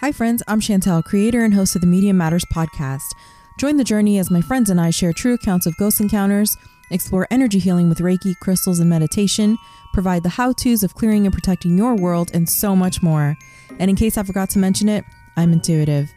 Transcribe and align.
Hi, 0.00 0.12
friends. 0.12 0.44
I'm 0.46 0.60
Chantel, 0.60 1.04
creator 1.04 1.42
and 1.42 1.52
host 1.52 1.74
of 1.74 1.80
the 1.80 1.88
Media 1.88 2.14
Matters 2.14 2.44
podcast. 2.44 3.16
Join 3.58 3.78
the 3.78 3.82
journey 3.82 4.20
as 4.20 4.30
my 4.30 4.40
friends 4.40 4.70
and 4.70 4.80
I 4.80 4.90
share 4.90 5.12
true 5.12 5.34
accounts 5.34 5.66
of 5.66 5.76
ghost 5.76 6.00
encounters, 6.00 6.56
explore 6.92 7.26
energy 7.32 7.58
healing 7.58 7.88
with 7.88 7.98
Reiki, 7.98 8.38
crystals, 8.38 8.78
and 8.78 8.88
meditation, 8.88 9.58
provide 9.92 10.22
the 10.22 10.28
how 10.28 10.52
to's 10.52 10.84
of 10.84 10.94
clearing 10.94 11.26
and 11.26 11.34
protecting 11.34 11.76
your 11.76 11.96
world, 11.96 12.30
and 12.32 12.48
so 12.48 12.76
much 12.76 13.02
more. 13.02 13.36
And 13.80 13.90
in 13.90 13.96
case 13.96 14.16
I 14.16 14.22
forgot 14.22 14.50
to 14.50 14.60
mention 14.60 14.88
it, 14.88 15.04
I'm 15.36 15.52
intuitive. 15.52 16.14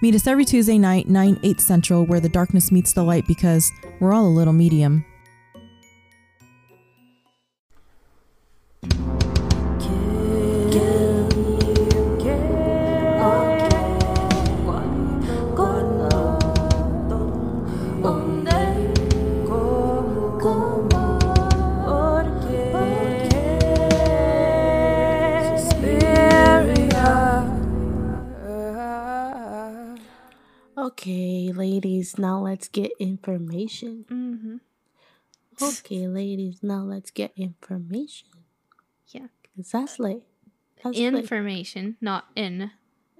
Meet 0.00 0.14
us 0.14 0.28
every 0.28 0.44
Tuesday 0.44 0.78
night, 0.78 1.08
9, 1.08 1.40
8 1.42 1.60
central, 1.60 2.06
where 2.06 2.20
the 2.20 2.28
darkness 2.28 2.70
meets 2.70 2.92
the 2.92 3.02
light 3.02 3.26
because 3.26 3.72
we're 3.98 4.12
all 4.12 4.28
a 4.28 4.28
little 4.28 4.52
medium. 4.52 5.04
Okay, 31.10 31.52
ladies, 31.54 32.18
now 32.18 32.40
let's 32.40 32.66
get 32.66 32.90
information. 32.98 34.04
Mm-hmm. 34.10 34.56
Okay, 35.64 36.08
ladies, 36.08 36.64
now 36.64 36.82
let's 36.82 37.12
get 37.12 37.30
information. 37.36 38.26
Yeah. 39.06 39.28
Cause 39.54 39.70
that's 39.70 40.00
like 40.00 40.22
that's 40.82 40.98
like- 40.98 41.14
Information, 41.14 41.96
not 42.00 42.24
in 42.34 42.72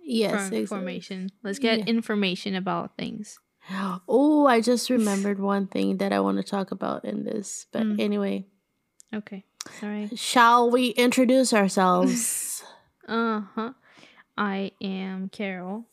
yes, 0.02 0.48
for- 0.48 0.54
exactly. 0.56 1.28
Let's 1.44 1.60
get 1.60 1.78
Yeah. 1.78 1.84
information 1.84 2.56
about 2.56 2.96
things. 2.98 3.38
Oh, 4.08 4.46
I 4.48 4.60
just 4.60 4.90
remembered 4.98 5.38
one 5.38 5.68
thing 5.68 5.98
that 5.98 6.12
I 6.12 6.18
want 6.18 6.38
to 6.38 6.42
talk 6.42 6.72
about 6.72 7.04
in 7.04 7.22
this. 7.22 7.66
But 7.70 7.84
Mm. 7.84 8.00
anyway, 8.00 8.46
Okay. 9.14 9.44
All 9.80 9.88
right. 9.88 10.18
shall 10.18 10.68
we 10.72 10.88
introduce 10.88 11.52
ourselves? 11.52 12.64
Uh 13.06 13.42
huh. 13.54 13.72
I 14.36 14.72
am 14.82 15.28
Carol, 15.28 15.86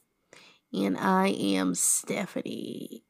and 0.74 0.98
I 0.98 1.28
am 1.30 1.76
Stephanie. 1.76 3.04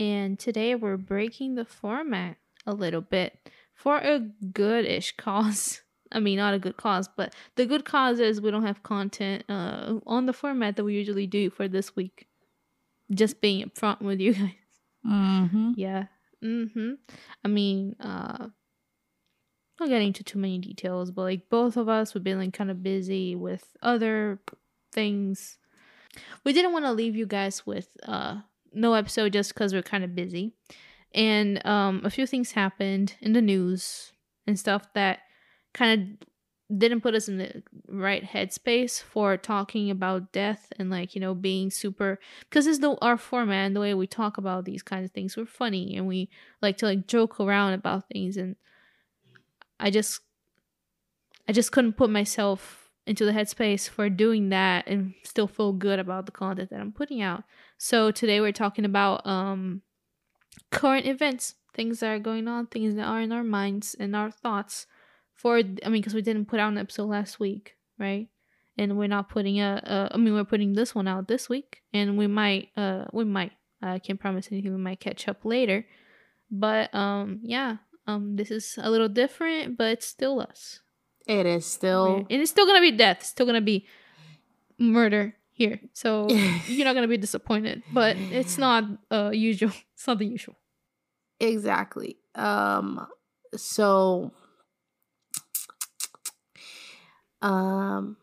and 0.00 0.38
today 0.38 0.74
we're 0.74 0.96
breaking 0.96 1.54
the 1.54 1.64
format 1.64 2.36
a 2.66 2.72
little 2.74 3.00
bit 3.00 3.48
for 3.74 3.98
a 3.98 4.18
good-ish 4.52 5.16
cause. 5.16 5.82
I 6.12 6.20
mean, 6.20 6.36
not 6.36 6.54
a 6.54 6.58
good 6.58 6.76
cause, 6.76 7.08
but 7.16 7.34
the 7.56 7.64
good 7.66 7.84
cause 7.84 8.20
is 8.20 8.40
we 8.40 8.50
don't 8.50 8.66
have 8.66 8.82
content 8.82 9.44
uh, 9.48 9.94
on 10.06 10.26
the 10.26 10.32
format 10.34 10.76
that 10.76 10.84
we 10.84 10.94
usually 10.94 11.26
do 11.26 11.48
for 11.50 11.68
this 11.68 11.96
week. 11.96 12.26
Just 13.10 13.40
being 13.40 13.66
upfront 13.68 14.00
with 14.02 14.20
you 14.20 14.34
guys. 14.34 14.50
Mm-hmm. 15.06 15.72
Yeah. 15.76 16.06
Mm-hmm. 16.44 16.92
I 17.44 17.48
mean, 17.48 17.96
uh 18.00 18.48
not 19.80 19.88
getting 19.88 20.08
into 20.08 20.22
too 20.22 20.38
many 20.38 20.58
details, 20.58 21.10
but 21.10 21.22
like 21.22 21.48
both 21.48 21.76
of 21.76 21.88
us 21.88 22.14
we've 22.14 22.22
been 22.22 22.38
like 22.38 22.52
kind 22.52 22.70
of 22.70 22.82
busy 22.82 23.34
with 23.34 23.64
other 23.82 24.38
things. 24.92 25.58
We 26.44 26.52
didn't 26.52 26.72
want 26.72 26.84
to 26.84 26.92
leave 26.92 27.16
you 27.16 27.26
guys 27.26 27.66
with 27.66 27.88
uh 28.06 28.40
no 28.72 28.94
episode 28.94 29.32
just 29.32 29.52
because 29.52 29.72
we're 29.72 29.82
kind 29.82 30.04
of 30.04 30.14
busy. 30.14 30.54
And 31.14 31.64
um 31.66 32.02
a 32.04 32.10
few 32.10 32.26
things 32.26 32.52
happened 32.52 33.14
in 33.20 33.32
the 33.32 33.42
news 33.42 34.12
and 34.46 34.58
stuff 34.58 34.92
that 34.94 35.20
kind 35.72 36.18
of 36.20 36.28
didn't 36.78 37.02
put 37.02 37.14
us 37.14 37.28
in 37.28 37.38
the 37.38 37.62
right 37.88 38.24
headspace 38.24 39.02
for 39.02 39.36
talking 39.36 39.90
about 39.90 40.32
death 40.32 40.72
and 40.78 40.90
like 40.90 41.14
you 41.14 41.20
know 41.20 41.34
being 41.34 41.70
super 41.70 42.18
because 42.40 42.66
it's 42.66 42.78
the 42.78 42.96
our 43.02 43.16
format 43.16 43.66
and 43.66 43.76
the 43.76 43.80
way 43.80 43.92
we 43.94 44.06
talk 44.06 44.38
about 44.38 44.64
these 44.64 44.82
kinds 44.82 45.04
of 45.04 45.12
things 45.12 45.36
we're 45.36 45.44
funny 45.44 45.96
and 45.96 46.06
we 46.06 46.30
like 46.62 46.78
to 46.78 46.86
like 46.86 47.06
joke 47.06 47.38
around 47.40 47.74
about 47.74 48.08
things 48.08 48.36
and 48.36 48.56
i 49.78 49.90
just 49.90 50.20
i 51.48 51.52
just 51.52 51.72
couldn't 51.72 51.94
put 51.94 52.08
myself 52.08 52.81
into 53.06 53.24
the 53.24 53.32
headspace 53.32 53.88
for 53.88 54.08
doing 54.08 54.50
that 54.50 54.86
and 54.86 55.14
still 55.24 55.48
feel 55.48 55.72
good 55.72 55.98
about 55.98 56.26
the 56.26 56.32
content 56.32 56.70
that 56.70 56.80
i'm 56.80 56.92
putting 56.92 57.20
out. 57.20 57.44
So 57.78 58.10
today 58.10 58.40
we're 58.40 58.52
talking 58.52 58.84
about 58.84 59.26
um 59.26 59.82
current 60.70 61.06
events 61.06 61.54
things 61.74 62.00
that 62.00 62.08
are 62.08 62.18
going 62.18 62.46
on 62.46 62.66
things 62.66 62.94
that 62.94 63.04
are 63.04 63.20
in 63.20 63.32
our 63.32 63.42
minds 63.42 63.96
and 63.98 64.14
our 64.14 64.30
thoughts 64.30 64.86
for 65.34 65.56
i 65.56 65.62
mean 65.62 66.02
because 66.02 66.14
we 66.14 66.22
didn't 66.22 66.44
put 66.44 66.60
out 66.60 66.70
an 66.70 66.78
episode 66.78 67.06
last 67.06 67.40
week 67.40 67.76
right? 68.02 68.28
And 68.78 68.96
we're 68.96 69.08
not 69.08 69.28
putting 69.28 69.60
a, 69.60 69.80
a 69.84 70.14
i 70.14 70.16
mean 70.16 70.34
we're 70.34 70.44
putting 70.44 70.72
this 70.72 70.94
one 70.94 71.08
out 71.08 71.28
this 71.28 71.48
week 71.48 71.82
and 71.92 72.18
we 72.18 72.26
might 72.26 72.68
uh 72.76 73.04
we 73.12 73.24
might 73.24 73.52
i 73.80 73.98
can't 73.98 74.20
promise 74.20 74.48
anything 74.50 74.72
we 74.72 74.78
might 74.78 75.00
catch 75.00 75.28
up 75.28 75.44
later. 75.44 75.86
But 76.50 76.94
um 76.94 77.40
yeah 77.42 77.76
um 78.06 78.36
this 78.36 78.50
is 78.50 78.78
a 78.82 78.90
little 78.90 79.08
different 79.08 79.78
but 79.78 79.92
it's 79.92 80.06
still 80.06 80.40
us 80.40 80.80
It 81.26 81.46
is 81.46 81.66
still 81.66 82.26
and 82.28 82.42
it's 82.42 82.50
still 82.50 82.66
gonna 82.66 82.80
be 82.80 82.92
death 82.92 83.18
it's 83.20 83.28
still 83.28 83.46
gonna 83.46 83.60
be 83.60 83.86
murder 84.78 85.34
here 85.52 85.78
so 85.92 86.28
you're 86.66 86.84
not 86.84 86.94
gonna 86.94 87.06
be 87.06 87.16
disappointed 87.16 87.82
but 87.92 88.16
it's 88.16 88.58
not 88.58 88.84
uh 89.10 89.30
usual 89.32 89.70
it's 89.94 90.06
not 90.06 90.18
the 90.18 90.26
usual 90.26 90.56
exactly. 91.38 92.16
Um 92.34 93.06
so 93.56 94.32
um 97.40 98.16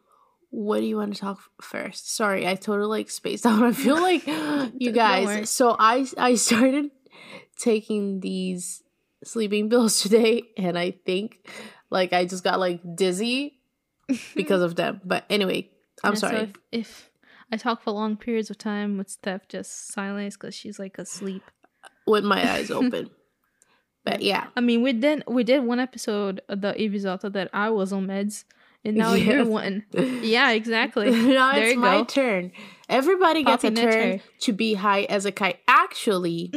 what 0.52 0.80
do 0.80 0.86
you 0.88 0.98
want 0.98 1.14
to 1.14 1.22
talk 1.22 1.40
first? 1.62 2.16
Sorry, 2.16 2.48
I 2.48 2.56
totally 2.56 2.88
like 2.88 3.10
spaced 3.12 3.46
out. 3.46 3.62
I 3.72 3.72
feel 3.72 4.02
like 4.02 4.26
you 4.26 4.92
guys. 4.92 5.50
So 5.50 5.76
I 5.78 6.08
I 6.18 6.36
started 6.36 6.90
taking 7.58 8.20
these 8.22 8.82
sleeping 9.24 9.70
pills 9.70 10.02
today 10.02 10.44
and 10.58 10.78
I 10.78 10.92
think 10.92 11.48
like 11.90 12.14
I 12.14 12.26
just 12.26 12.44
got 12.44 12.60
like 12.60 12.82
dizzy 12.96 13.60
because 14.36 14.62
of 14.62 14.76
them. 14.76 15.02
But 15.04 15.26
anyway, 15.30 15.70
I'm 16.04 16.16
so 16.16 16.28
sorry. 16.28 16.54
if, 16.72 16.82
if 16.82 17.10
i 17.52 17.58
talk 17.58 17.82
for 17.82 17.92
long 17.92 18.16
periods 18.16 18.50
of 18.50 18.58
time 18.58 18.98
with 18.98 19.10
steph 19.10 19.48
just 19.48 19.92
silence 19.92 20.38
because 20.38 20.54
she's 20.54 20.78
like 20.78 20.98
asleep 21.00 21.44
with 22.06 22.24
my 22.24 22.50
eyes 22.52 22.70
open. 22.80 23.10
But 24.06 24.22
yeah. 24.22 24.48
I 24.56 24.62
mean, 24.62 24.82
we 24.82 24.94
did 24.94 25.24
we 25.28 25.44
did 25.44 25.64
one 25.64 25.80
episode 25.80 26.42
of 26.50 26.62
the 26.62 26.74
Evisata 26.74 27.32
that 27.34 27.50
I 27.54 27.70
was 27.70 27.92
on 27.92 28.08
meds, 28.08 28.46
and 28.86 28.96
now 28.96 29.14
you're 29.16 29.40
Yes. 29.40 29.48
one. 29.48 29.86
Yeah, 29.94 30.52
exactly. 30.52 31.10
now 31.12 31.52
there 31.54 31.68
it's 31.68 31.78
my 31.78 31.98
go. 31.98 32.04
turn. 32.06 32.52
Everybody 32.88 33.44
gets 33.44 33.64
a 33.64 33.72
turn. 33.72 34.22
to 34.42 34.54
be 34.54 34.74
high 34.76 35.04
as 35.04 35.26
a 35.26 35.32
kite. 35.32 35.60
Actually, 35.68 36.52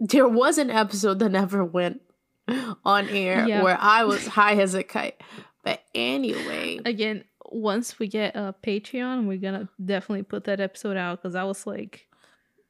there 0.00 0.28
was 0.28 0.58
an 0.58 0.70
episode 0.70 1.18
that 1.18 1.30
never 1.30 1.64
went 1.64 2.00
on 2.84 3.08
air 3.08 3.46
Yeah. 3.46 3.62
where 3.62 3.78
I 3.80 4.04
was 4.04 4.26
high 4.26 4.54
as 4.54 4.74
a 4.74 4.82
kite. 4.82 5.20
But 5.64 5.82
anyway, 5.94 6.80
Again, 6.84 7.24
once 7.50 7.98
we 7.98 8.08
get 8.08 8.36
a 8.36 8.54
Patreon, 8.62 9.26
we're 9.26 9.38
gonna 9.38 9.68
definitely 9.84 10.22
put 10.22 10.44
that 10.44 10.60
episode 10.60 10.96
out 10.96 11.22
because 11.22 11.34
I 11.34 11.44
was 11.44 11.66
like, 11.66 12.08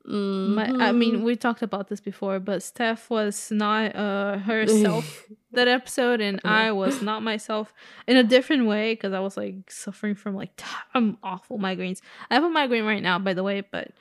my, 0.05 0.65
I 0.65 0.93
mean, 0.93 1.17
mhm. 1.17 1.23
we 1.25 1.37
talked 1.37 1.61
about 1.61 1.89
this 1.89 2.01
before, 2.01 2.41
but 2.41 2.63
Steph 2.63 3.11
was 3.11 3.51
not 3.51 3.95
uh 3.95 4.39
herself 4.39 5.27
that 5.53 5.69
episode, 5.69 6.21
and 6.23 6.41
I 6.45 6.73
was 6.73 7.03
not 7.03 7.23
myself 7.23 7.75
in 8.07 8.17
a 8.17 8.23
different 8.25 8.67
way 8.67 8.95
because 8.95 9.13
I 9.13 9.21
was 9.21 9.37
like 9.37 9.71
suffering 9.71 10.15
from 10.15 10.35
like 10.35 10.59
um, 10.95 11.19
awful 11.23 11.59
migraines. 11.59 12.01
I 12.31 12.35
have 12.35 12.45
a 12.45 12.49
migraine 12.49 12.85
right 12.85 13.03
now, 13.03 13.19
by 13.19 13.35
the 13.35 13.43
way, 13.43 13.61
but 13.61 13.93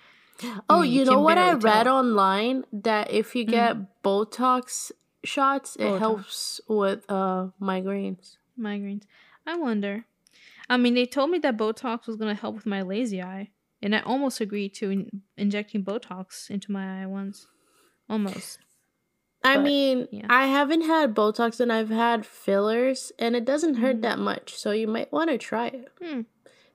oh, 0.69 0.81
you 0.81 0.99
you 0.99 1.05
know 1.05 1.19
what 1.19 1.37
I 1.37 1.53
read 1.53 1.83
tell. 1.83 1.97
online 1.97 2.63
that 2.71 3.11
if 3.11 3.35
you 3.35 3.43
get 3.43 4.01
Botox 4.01 4.91
shots, 5.27 5.75
it 5.75 5.81
Botox. 5.83 5.99
helps 5.99 6.61
with 6.67 7.05
uh 7.09 7.47
migraines. 7.61 8.37
migraines. 8.59 9.03
I 9.45 9.55
wonder. 9.57 10.05
I 10.69 10.77
mean, 10.77 10.95
they 10.95 11.05
told 11.05 11.29
me 11.29 11.37
that 11.39 11.55
Botox 11.57 12.07
was 12.07 12.15
gonna 12.17 12.33
help 12.35 12.55
with 12.55 12.65
my 12.65 12.81
lazy 12.81 13.21
eye, 13.21 13.51
and 13.81 13.95
I 13.95 13.99
almost 14.01 14.41
agreed 14.41 14.73
to 14.75 14.89
in- 14.89 15.21
injecting 15.37 15.83
Botox 15.83 16.49
into 16.49 16.71
my 16.71 17.01
eye 17.03 17.05
once. 17.05 17.47
Almost. 18.09 18.59
I 19.43 19.55
But, 19.57 19.63
mean, 19.63 20.07
yeah. 20.11 20.25
I 20.29 20.47
haven't 20.47 20.81
had 20.81 21.13
Botox 21.15 21.59
and 21.59 21.71
I've 21.71 21.89
had 21.89 22.25
fillers, 22.25 23.11
and 23.19 23.35
it 23.35 23.45
doesn't 23.45 23.75
hurt 23.75 23.97
Mhm. 23.97 24.01
that 24.01 24.19
much. 24.19 24.55
So 24.55 24.71
you 24.71 24.87
might 24.87 25.11
want 25.11 25.29
to 25.29 25.37
try 25.37 25.67
it. 25.67 25.87
Hmm. 26.01 26.21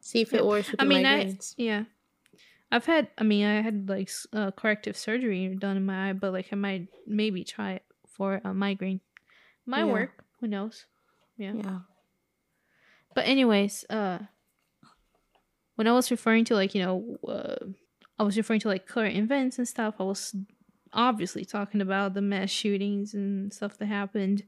See 0.00 0.20
if 0.20 0.32
Yeah. 0.32 0.38
it 0.38 0.46
works 0.46 0.70
with 0.70 0.80
I 0.80 0.84
mean, 0.84 1.04
I 1.04 1.24
migraines. 1.24 1.54
yeah. 1.58 1.84
I've 2.70 2.86
had. 2.86 3.08
I 3.18 3.24
mean, 3.24 3.44
I 3.44 3.60
had 3.60 3.88
like 3.90 4.10
uh, 4.32 4.50
corrective 4.52 4.96
surgery 4.96 5.54
done 5.58 5.76
in 5.76 5.84
my 5.84 6.10
eye, 6.10 6.12
but 6.14 6.32
like 6.32 6.48
I 6.52 6.56
might 6.56 6.88
maybe 7.06 7.44
try 7.44 7.72
it 7.72 7.82
for 8.16 8.40
a 8.44 8.52
migraine. 8.54 9.00
My 9.66 9.78
Yeah. 9.80 9.92
work. 9.92 10.24
Who 10.40 10.46
knows? 10.48 10.86
Yeah. 11.36 11.54
yeah. 11.54 11.78
But 13.14 13.26
anyways, 13.26 13.84
uh 13.90 14.18
when 15.76 15.86
I 15.86 15.92
was 15.92 16.10
referring 16.10 16.44
to 16.46 16.54
like, 16.54 16.74
you 16.74 16.82
know, 16.82 17.16
uh, 17.26 17.56
I 18.18 18.22
was 18.24 18.36
referring 18.36 18.60
to 18.60 18.68
like 18.68 18.86
current 18.86 19.16
events 19.16 19.58
and 19.58 19.66
stuff, 19.66 19.94
I 19.98 20.04
was 20.04 20.34
obviously 20.92 21.44
talking 21.44 21.80
about 21.80 22.12
the 22.14 22.20
mass 22.22 22.50
shootings 22.50 23.14
and 23.14 23.52
stuff 23.52 23.78
that 23.78 23.86
happened 23.86 24.44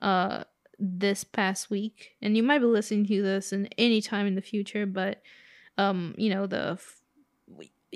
uh 0.00 0.44
this 0.78 1.22
past 1.22 1.70
week, 1.70 2.16
and 2.20 2.36
you 2.36 2.42
might 2.42 2.58
be 2.58 2.64
listening 2.66 3.06
to 3.06 3.22
this 3.22 3.52
in 3.52 3.68
any 3.78 4.00
time 4.02 4.26
in 4.26 4.34
the 4.34 4.42
future, 4.42 4.86
but 4.86 5.22
um, 5.78 6.14
you 6.18 6.30
know 6.30 6.46
the 6.48 6.78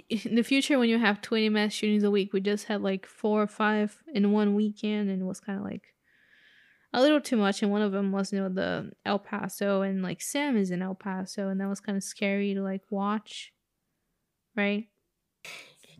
in 0.08 0.34
the 0.34 0.42
future 0.42 0.78
when 0.78 0.88
you 0.88 0.98
have 0.98 1.20
20 1.22 1.48
mass 1.48 1.72
shootings 1.72 2.04
a 2.04 2.10
week 2.10 2.32
we 2.32 2.40
just 2.40 2.66
had 2.66 2.82
like 2.82 3.06
four 3.06 3.42
or 3.42 3.46
five 3.46 3.98
in 4.14 4.32
one 4.32 4.54
weekend 4.54 5.10
and 5.10 5.20
it 5.22 5.24
was 5.24 5.40
kind 5.40 5.58
of 5.58 5.64
like 5.64 5.94
a 6.94 7.00
little 7.02 7.20
too 7.20 7.36
much 7.36 7.62
and 7.62 7.70
one 7.70 7.82
of 7.82 7.92
them 7.92 8.12
was 8.12 8.32
you 8.32 8.38
know 8.40 8.48
the 8.48 8.90
el 9.04 9.18
paso 9.18 9.82
and 9.82 10.02
like 10.02 10.20
sam 10.22 10.56
is 10.56 10.70
in 10.70 10.80
el 10.82 10.94
paso 10.94 11.48
and 11.48 11.60
that 11.60 11.68
was 11.68 11.80
kind 11.80 11.96
of 11.96 12.02
scary 12.04 12.54
to 12.54 12.62
like 12.62 12.82
watch 12.90 13.52
right 14.56 14.88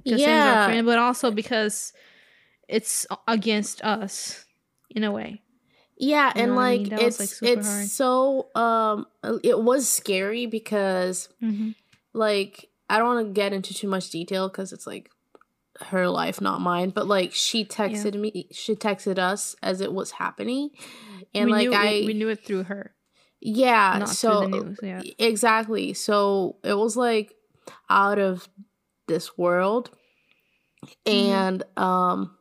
because 0.05 0.21
Sam's 0.21 0.47
our 0.47 0.53
Yeah. 0.53 0.65
friend, 0.67 0.87
but 0.87 0.99
also 0.99 1.31
because 1.31 1.93
it's 2.69 3.07
against 3.27 3.83
us 3.83 4.45
in 4.91 5.05
a 5.05 5.11
way 5.13 5.43
Yeah, 5.99 6.33
You 6.37 6.43
and 6.43 6.55
what 6.55 6.63
I 6.63 6.77
like 6.77 6.81
mean? 6.83 7.05
Was, 7.05 7.21
it's 7.21 7.43
like, 7.43 7.51
it's 7.51 7.67
hard. 7.69 7.87
so 7.89 8.49
um 8.55 9.07
it 9.43 9.61
was 9.61 9.89
scary 9.89 10.47
because 10.47 11.29
mm-hmm. 11.43 11.71
like 12.15 12.68
I 12.89 12.99
don't 12.99 13.07
want 13.07 13.27
to 13.27 13.33
get 13.33 13.53
into 13.53 13.75
too 13.75 13.89
much 13.89 14.11
detail 14.11 14.49
because 14.49 14.73
it's 14.73 14.87
like 14.87 15.11
her 15.81 16.09
life, 16.09 16.41
not 16.41 16.61
mine. 16.61 16.91
But 16.91 17.07
like 17.07 17.33
she 17.33 17.65
texted 17.65 18.15
me, 18.19 18.49
she 18.53 18.75
texted 18.75 19.19
us 19.19 19.55
as 19.63 19.81
it 19.81 19.93
was 19.93 20.13
happening, 20.13 20.71
and 21.35 21.47
we 21.47 21.53
like 21.53 21.73
I 21.73 21.91
we, 22.01 22.07
we 22.07 22.15
knew 22.15 22.29
it 22.29 22.45
through 22.45 22.65
her 22.65 22.95
yeah, 23.41 23.97
not 24.01 24.09
so 24.09 24.47
news 24.47 24.79
yeah 24.83 25.03
exactly. 25.19 25.95
So 25.95 26.57
it 26.65 26.75
was 26.75 26.97
like 26.97 27.35
out 27.89 28.19
of 28.19 28.49
this 29.07 29.37
world, 29.39 29.91
Mm-hmm. 31.07 31.07
and 31.07 31.63
um, 31.77 32.37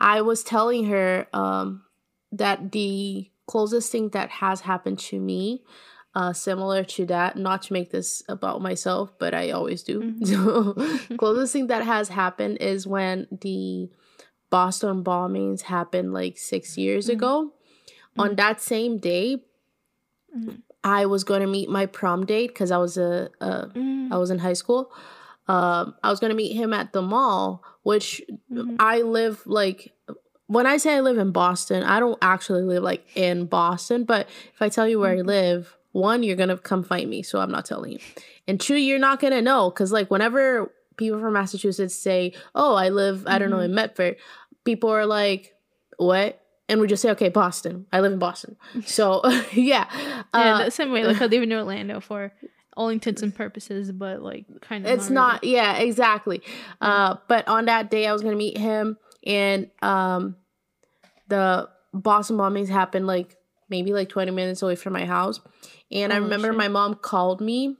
I 0.00 0.22
was 0.22 0.42
telling 0.42 0.86
her 0.86 1.26
um 1.32 1.84
that 2.32 2.72
the 2.72 3.30
closest 3.46 3.92
thing 3.92 4.10
that 4.10 4.30
has 4.30 4.62
happened 4.62 4.98
to 4.98 5.20
me 5.20 5.62
uh 6.14 6.32
similar 6.32 6.84
to 6.84 7.06
that 7.06 7.36
not 7.36 7.62
to 7.62 7.72
make 7.72 7.90
this 7.90 8.22
about 8.28 8.60
myself 8.60 9.12
but 9.18 9.32
i 9.34 9.50
always 9.50 9.82
do 9.82 10.00
Mhm. 10.02 10.26
so 11.10 11.16
closest 11.16 11.52
thing 11.52 11.68
that 11.68 11.82
has 11.84 12.08
happened 12.08 12.58
is 12.60 12.86
when 12.86 13.26
the 13.40 13.90
boston 14.50 15.02
bombings 15.02 15.62
happened 15.62 16.12
like 16.12 16.36
six 16.36 16.76
years 16.76 17.06
Mhm. 17.08 17.12
ago 17.14 17.52
on 18.18 18.36
that 18.36 18.60
same 18.60 18.98
day 18.98 19.42
Mhm. 20.36 20.60
i 20.84 21.06
was 21.06 21.24
going 21.24 21.40
to 21.40 21.46
meet 21.46 21.68
my 21.70 21.86
prom 21.86 22.26
date 22.26 22.48
because 22.48 22.70
i 22.70 22.76
was 22.78 22.96
a, 22.96 23.30
a 23.40 23.66
Mm, 23.74 24.12
i 24.12 24.16
was 24.18 24.30
in 24.30 24.38
high 24.38 24.52
school 24.54 24.92
um 25.48 25.94
i 26.02 26.10
was 26.10 26.20
going 26.20 26.30
to 26.30 26.36
meet 26.36 26.54
him 26.54 26.72
at 26.72 26.92
the 26.92 27.02
mall 27.02 27.62
which 27.82 28.22
mhm. 28.50 28.76
I 28.78 29.00
live 29.02 29.42
like 29.46 29.92
when 30.46 30.66
I 30.66 30.76
say 30.76 30.96
I 30.96 31.00
live 31.00 31.16
in 31.18 31.32
Boston, 31.32 31.82
I 31.82 31.98
don't 31.98 32.18
actually 32.22 32.62
live 32.62 32.82
like 32.82 33.04
in 33.16 33.46
Boston, 33.46 34.04
but 34.04 34.28
if 34.54 34.60
I 34.60 34.68
tell 34.68 34.86
you 34.86 34.98
where 35.00 35.12
I 35.12 35.16
Mhm. 35.22 35.26
live, 35.26 35.76
one, 35.92 36.22
you're 36.22 36.36
gonna 36.36 36.56
come 36.56 36.82
find 36.82 37.08
me, 37.08 37.22
so 37.22 37.38
I'm 37.38 37.50
not 37.50 37.64
telling 37.64 37.92
you. 37.92 37.98
And 38.48 38.60
two, 38.60 38.76
you're 38.76 38.98
not 38.98 39.20
gonna 39.20 39.42
know 39.42 39.70
because 39.70 39.92
like 39.92 40.10
whenever 40.10 40.72
people 40.96 41.20
from 41.20 41.34
Massachusetts 41.34 41.94
say, 41.94 42.34
"Oh, 42.54 42.74
I 42.74 42.88
live," 42.88 43.26
I 43.26 43.38
don't 43.38 43.50
know, 43.50 43.60
in 43.60 43.74
Medford, 43.74 44.16
people 44.64 44.90
are 44.90 45.06
like, 45.06 45.54
"What?" 45.98 46.40
And 46.68 46.80
we 46.80 46.86
just 46.86 47.02
say, 47.02 47.10
"Okay, 47.10 47.28
Boston. 47.28 47.86
I 47.92 48.00
live 48.00 48.12
in 48.12 48.18
Boston." 48.18 48.56
So 48.86 49.20
yeah, 49.52 49.86
yeah 49.94 50.22
uh, 50.32 50.64
the 50.64 50.70
same 50.70 50.90
way 50.92 51.04
like 51.04 51.20
I 51.20 51.26
live 51.26 51.42
in 51.42 51.52
Orlando 51.52 52.00
for 52.00 52.32
all 52.76 52.88
intents 52.88 53.22
and 53.22 53.34
purposes 53.34 53.92
but 53.92 54.22
like 54.22 54.46
kind 54.60 54.86
of 54.86 54.92
it's 54.92 55.10
not 55.10 55.44
yeah 55.44 55.76
exactly 55.76 56.40
uh 56.80 57.16
but 57.28 57.46
on 57.46 57.66
that 57.66 57.90
day 57.90 58.06
i 58.06 58.12
was 58.12 58.22
gonna 58.22 58.34
meet 58.34 58.56
him 58.56 58.96
and 59.26 59.70
um 59.82 60.36
the 61.28 61.68
boston 61.92 62.36
bombings 62.36 62.68
happened 62.68 63.06
like 63.06 63.36
maybe 63.68 63.92
like 63.92 64.08
20 64.08 64.30
minutes 64.30 64.62
away 64.62 64.74
from 64.74 64.92
my 64.92 65.04
house 65.04 65.40
and 65.92 66.12
i 66.12 66.16
Oh, 66.16 66.20
remember 66.22 66.48
shit. 66.48 66.56
my 66.56 66.68
mom 66.68 66.94
called 66.94 67.40
me 67.40 67.76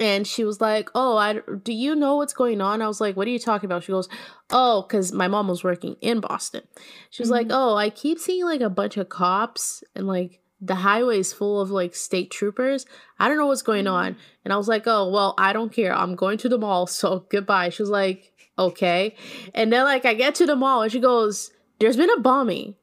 and 0.00 0.26
she 0.26 0.44
was 0.44 0.60
like 0.60 0.88
oh 0.94 1.16
i 1.16 1.40
do 1.62 1.72
you 1.72 1.94
know 1.94 2.16
what's 2.16 2.32
going 2.34 2.60
on 2.60 2.82
i 2.82 2.86
was 2.86 3.00
like 3.00 3.16
what 3.16 3.26
are 3.26 3.30
you 3.30 3.38
talking 3.38 3.66
about 3.66 3.84
she 3.84 3.92
goes 3.92 4.08
oh 4.50 4.82
because 4.82 5.12
my 5.12 5.28
mom 5.28 5.48
was 5.48 5.62
working 5.64 5.96
in 6.00 6.20
boston 6.20 6.62
she 7.10 7.22
was 7.22 7.30
like 7.30 7.48
Mhm. 7.48 7.52
oh 7.54 7.76
i 7.76 7.90
keep 7.90 8.18
seeing 8.18 8.44
like 8.44 8.60
a 8.60 8.70
bunch 8.70 8.96
of 8.96 9.08
cops 9.08 9.82
and 9.94 10.06
like 10.06 10.40
the 10.60 10.76
highway 10.76 11.18
is 11.18 11.32
full 11.34 11.60
of 11.60 11.70
like 11.70 11.94
state 11.94 12.30
troopers 12.30 12.86
i 13.18 13.28
don't 13.28 13.36
know 13.36 13.46
what's 13.46 13.62
going 13.62 13.86
on 13.86 14.16
and 14.44 14.52
I 14.52 14.56
was 14.58 14.68
like, 14.68 14.84
oh, 14.86 15.10
well, 15.10 15.34
I 15.38 15.52
don't 15.52 15.72
care. 15.72 15.92
I'm 15.92 16.14
going 16.14 16.38
to 16.38 16.48
the 16.48 16.56
mall. 16.56 16.86
So 17.00 17.26
goodbye. 17.28 17.70
She 17.70 17.82
was 17.82 17.90
like, 17.90 18.32
okay. 18.56 19.16
And 19.54 19.72
then, 19.72 19.82
like, 19.82 20.04
I 20.04 20.14
get 20.14 20.36
to 20.36 20.46
the 20.46 20.54
mall 20.54 20.82
and 20.82 20.92
she 20.92 21.00
goes, 21.00 21.50
there's 21.80 21.96
been 21.96 22.10
a 22.16 22.20
bombing. 22.20 22.76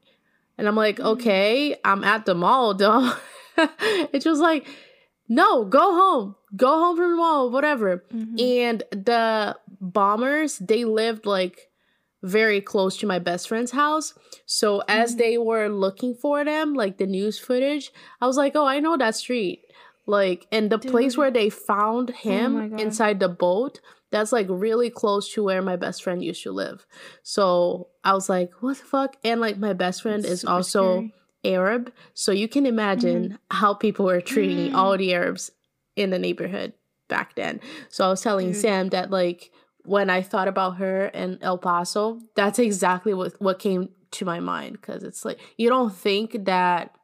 And 0.58 0.68
I'm 0.68 0.76
like, 0.76 0.98
Mhm. 0.98 1.06
okay, 1.12 1.76
I'm 1.82 2.04
at 2.04 2.26
the 2.26 2.34
mall, 2.34 2.74
though. 2.82 3.14
she 4.20 4.28
was 4.28 4.40
like, 4.40 4.66
no, 5.28 5.64
go 5.64 5.94
home. 5.94 6.36
Go 6.56 6.68
home 6.78 6.96
from 6.96 7.10
the 7.12 7.16
mall, 7.16 7.50
whatever. 7.50 8.04
Mhm. 8.12 8.40
And 8.40 8.82
the 8.90 9.56
bombers, 9.80 10.58
they 10.58 10.84
lived 10.84 11.26
like 11.26 11.70
very 12.22 12.60
close 12.60 12.96
to 12.98 13.06
my 13.06 13.18
best 13.18 13.48
friend's 13.48 13.72
house. 13.72 14.14
So 14.46 14.82
as 14.88 15.14
Mhm. 15.14 15.18
they 15.18 15.38
were 15.38 15.68
looking 15.68 16.14
for 16.14 16.44
them, 16.44 16.74
like 16.74 16.96
the 16.98 17.06
news 17.06 17.38
footage, 17.38 17.92
I 18.20 18.26
was 18.26 18.36
like, 18.36 18.54
oh, 18.56 18.64
I 18.66 18.80
know 18.80 18.96
that 18.96 19.14
street. 19.14 19.60
Like, 20.06 20.46
and 20.52 20.70
the 20.70 20.78
place 20.78 21.16
where 21.16 21.30
they 21.30 21.48
found 21.50 22.10
him 22.10 22.70
God. 22.70 22.80
inside 22.80 23.20
the 23.20 23.28
boat, 23.28 23.80
that's 24.10 24.32
like 24.32 24.46
really 24.50 24.90
close 24.90 25.32
to 25.32 25.42
where 25.42 25.62
my 25.62 25.76
best 25.76 26.02
friend 26.02 26.22
used 26.22 26.42
to 26.44 26.52
live. 26.52 26.86
So 27.22 27.88
I 28.04 28.12
was 28.14 28.28
like, 28.28 28.52
what 28.60 28.76
the 28.78 28.84
fuck? 28.84 29.16
And 29.24 29.40
like 29.40 29.58
my 29.58 29.72
best 29.72 30.02
friend 30.02 30.22
That's 30.22 30.32
is 30.32 30.44
also 30.44 30.98
scary. 30.98 31.14
Arab. 31.44 31.92
So 32.14 32.32
you 32.32 32.48
can 32.48 32.66
imagine 32.66 33.38
how 33.50 33.74
people 33.74 34.06
were 34.06 34.20
treating 34.20 34.72
Mm. 34.72 34.74
all 34.74 34.96
the 34.96 35.12
Arabs 35.14 35.50
in 35.96 36.10
the 36.10 36.18
neighborhood 36.18 36.72
back 37.08 37.34
then. 37.36 37.60
So 37.88 38.06
I 38.06 38.08
was 38.10 38.20
telling 38.22 38.52
Dude. 38.52 38.56
Sam 38.60 38.88
that 38.90 39.10
like 39.10 39.50
when 39.84 40.08
I 40.10 40.22
thought 40.22 40.48
about 40.48 40.76
her 40.78 41.06
and 41.06 41.38
El 41.42 41.58
Paso, 41.58 42.20
that's 42.34 42.58
exactly 42.58 43.12
what 43.14 43.40
what 43.40 43.58
came 43.58 43.90
to 44.12 44.24
my 44.24 44.40
mind 44.40 44.72
because 44.80 45.02
it's 45.02 45.24
like 45.24 45.38
you 45.58 45.68
don't 45.68 45.94
think 45.94 46.44
that 46.46 46.94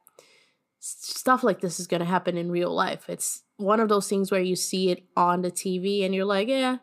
stuff 0.78 1.44
like 1.44 1.60
this 1.60 1.78
is 1.78 1.87
going 1.87 2.00
to 2.00 2.06
happen 2.06 2.37
in 2.37 2.50
real 2.50 2.75
life. 2.75 3.04
It's 3.08 3.42
one 3.56 3.81
of 3.81 3.88
those 3.90 4.08
things 4.08 4.31
where 4.31 4.40
you 4.40 4.56
see 4.56 4.90
it 4.90 5.04
on 5.16 5.42
the 5.42 5.50
TV 5.50 6.04
and 6.04 6.14
you're 6.14 6.25
like, 6.25 6.48
yeah, 6.48 6.78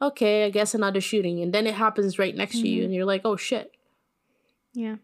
okay, 0.00 0.44
I 0.44 0.50
guess 0.50 0.74
another 0.74 1.00
shooting, 1.00 1.40
and 1.40 1.52
then 1.52 1.66
it 1.66 1.74
happens 1.74 2.18
right 2.18 2.36
next 2.36 2.60
to 2.60 2.68
you, 2.68 2.82
Mhm. 2.82 2.84
and 2.86 2.94
you're 2.94 3.04
like, 3.04 3.22
oh 3.24 3.36
shit. 3.36 3.72
Yeah. 4.74 4.96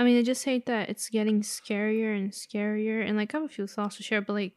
I 0.00 0.02
mean, 0.02 0.18
I 0.18 0.22
just 0.22 0.46
hate 0.46 0.64
that 0.64 0.88
it's 0.88 1.10
getting 1.10 1.42
scarier 1.42 2.16
and 2.16 2.30
scarier. 2.32 3.06
And 3.06 3.18
like, 3.18 3.34
I 3.34 3.38
have 3.38 3.44
a 3.44 3.52
few 3.52 3.66
thoughts 3.66 3.98
to 3.98 4.02
share, 4.02 4.22
but 4.22 4.32
like, 4.32 4.54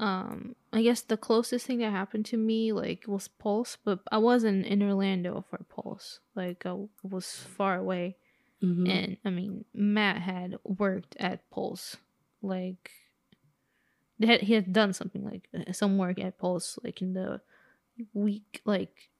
um, 0.00 0.56
I 0.72 0.80
guess 0.82 1.02
the 1.02 1.18
closest 1.18 1.66
thing 1.66 1.76
that 1.80 1.90
happened 1.90 2.24
to 2.26 2.38
me 2.38 2.72
like 2.72 3.04
was 3.06 3.28
Pulse, 3.28 3.76
but 3.84 3.98
I 4.10 4.16
wasn't 4.16 4.64
in 4.64 4.82
Orlando 4.82 5.44
for 5.50 5.58
Pulse. 5.68 6.20
Like, 6.34 6.64
I 6.64 6.74
was 7.02 7.46
far 7.54 7.76
away. 7.76 8.16
Mhm. 8.62 8.88
And 8.88 9.16
I 9.26 9.28
mean, 9.28 9.66
Matt 9.74 10.22
had 10.22 10.56
worked 10.64 11.16
at 11.20 11.50
Pulse. 11.50 11.98
Like, 12.40 12.92
had, 14.22 14.40
he 14.40 14.54
had 14.54 14.72
done 14.72 14.94
something 14.94 15.22
like 15.22 15.50
uh, 15.54 15.70
some 15.74 15.98
work 15.98 16.18
at 16.18 16.38
Pulse, 16.38 16.78
like 16.82 17.02
in 17.02 17.12
the 17.12 17.42
week, 18.14 18.62
like 18.64 19.10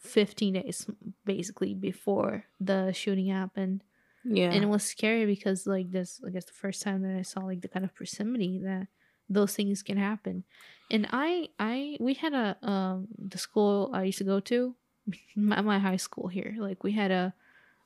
15 0.00 0.54
days 0.54 0.90
basically 1.24 1.72
before 1.72 2.46
the 2.58 2.90
shooting 2.90 3.28
happened 3.28 3.84
yeah, 4.24 4.50
and 4.50 4.64
it 4.64 4.68
was 4.68 4.84
scary 4.84 5.26
because 5.26 5.66
like 5.66 5.90
this 5.90 6.20
i 6.26 6.30
guess 6.30 6.44
the 6.46 6.52
first 6.52 6.82
time 6.82 7.02
that 7.02 7.16
i 7.16 7.22
saw 7.22 7.40
like 7.40 7.60
the 7.60 7.68
kind 7.68 7.84
of 7.84 7.94
proximity 7.94 8.60
that 8.62 8.88
those 9.28 9.54
things 9.56 9.82
can 9.82 9.96
happen. 9.96 10.44
And 10.90 11.06
i 11.10 11.48
i 11.58 11.96
we 12.00 12.14
had 12.14 12.34
a 12.34 12.58
um 12.66 13.08
the 13.18 13.38
school 13.38 13.90
i 13.94 14.04
used 14.04 14.18
to 14.18 14.24
go 14.24 14.40
to 14.40 14.76
my, 15.36 15.60
my 15.62 15.78
high 15.78 15.96
school 15.96 16.28
here 16.28 16.54
like 16.58 16.84
we 16.84 16.92
had 16.92 17.10
a 17.10 17.34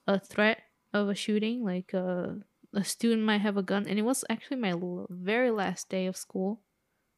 a 0.07 0.19
threat 0.21 0.63
of 0.93 1.09
a 1.09 1.15
shooting 1.15 1.65
like 1.65 1.95
uh, 1.95 2.35
a 2.75 2.85
student 2.85 3.23
might 3.23 3.41
have 3.43 3.57
a 3.57 3.63
gun 3.63 3.87
and 3.87 3.99
it 3.99 4.03
was 4.03 4.25
actually 4.31 4.57
my 4.59 4.71
l- 4.71 5.07
very 5.11 5.51
last 5.51 5.89
day 5.89 6.07
of 6.07 6.17
school. 6.17 6.63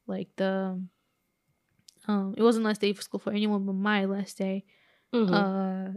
Like 0.06 0.30
the 0.36 0.82
um 2.06 2.34
it 2.36 2.42
wasn't 2.42 2.64
last 2.64 2.80
day 2.80 2.90
of 2.90 3.02
school 3.02 3.20
for 3.20 3.32
anyone 3.32 3.64
but 3.66 3.72
my 3.74 4.04
last 4.04 4.38
day 4.38 4.64
Mhm. 5.12 5.48
uh 5.48 5.90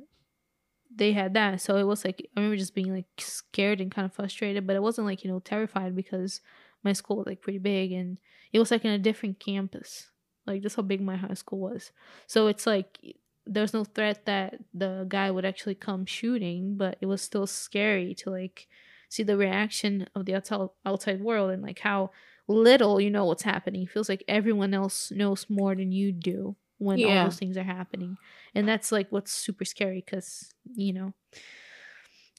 they 0.93 1.13
had 1.13 1.33
that. 1.33 1.62
So 1.62 1.77
it 1.77 1.83
was 1.83 2.03
like 2.05 2.27
i 2.36 2.39
remember 2.39 2.57
just 2.57 2.75
being 2.75 2.93
like 2.93 3.05
scared 3.17 3.81
and 3.81 3.91
kind 3.91 4.05
of 4.05 4.13
frustrated 4.13 4.67
but 4.67 4.75
it 4.75 4.81
wasn't 4.81 5.07
like 5.07 5.24
you 5.24 5.31
know 5.31 5.39
terrified 5.39 5.95
because 5.95 6.41
my 6.83 6.93
school 6.93 7.17
was 7.17 7.27
like 7.27 7.41
pretty 7.41 7.60
big 7.60 7.91
and 7.91 8.17
it 8.51 8.60
was 8.60 8.71
like 8.71 8.86
in 8.86 8.91
a 8.91 9.00
different 9.00 9.39
campus. 9.39 10.10
Like 10.48 10.62
that's 10.63 10.75
how 10.75 10.81
big 10.81 11.01
my 11.01 11.15
high 11.15 11.36
school 11.36 11.60
was. 11.60 11.91
So 12.27 12.48
it's 12.48 12.65
like 12.65 13.00
there's 13.45 13.74
no 13.74 13.83
threat 13.83 14.25
that 14.25 14.60
the 14.74 15.05
guy 15.07 15.31
would 15.31 15.45
actually 15.45 15.75
come 15.75 16.05
shooting 16.05 16.77
but 16.77 16.98
it 17.01 17.07
was 17.07 17.21
still 17.21 17.48
scary 17.48 18.13
to 18.13 18.29
like 18.29 18.67
see 19.10 19.24
the 19.24 19.36
reaction 19.38 20.07
of 20.15 20.25
the 20.25 20.36
outside 20.36 20.69
outside 20.86 21.21
world 21.21 21.51
and 21.51 21.62
like 21.63 21.79
how 21.79 22.12
little 22.48 23.00
you 23.00 23.10
know 23.10 23.25
what's 23.25 23.43
happening. 23.43 23.83
It 23.83 23.89
feels 23.89 24.10
like 24.10 24.24
everyone 24.27 24.74
else 24.74 25.12
knows 25.12 25.45
more 25.50 25.75
than 25.75 25.91
you 25.91 26.12
do 26.12 26.55
when 26.77 27.03
all 27.03 27.19
those 27.19 27.38
things 27.38 27.57
are 27.57 27.63
happening 27.63 28.17
and 28.53 28.67
that's 28.67 28.91
like 28.91 29.08
what's 29.12 29.31
super 29.31 29.65
scary 29.65 30.03
because 30.05 30.53
you 30.74 30.93
know 30.93 31.13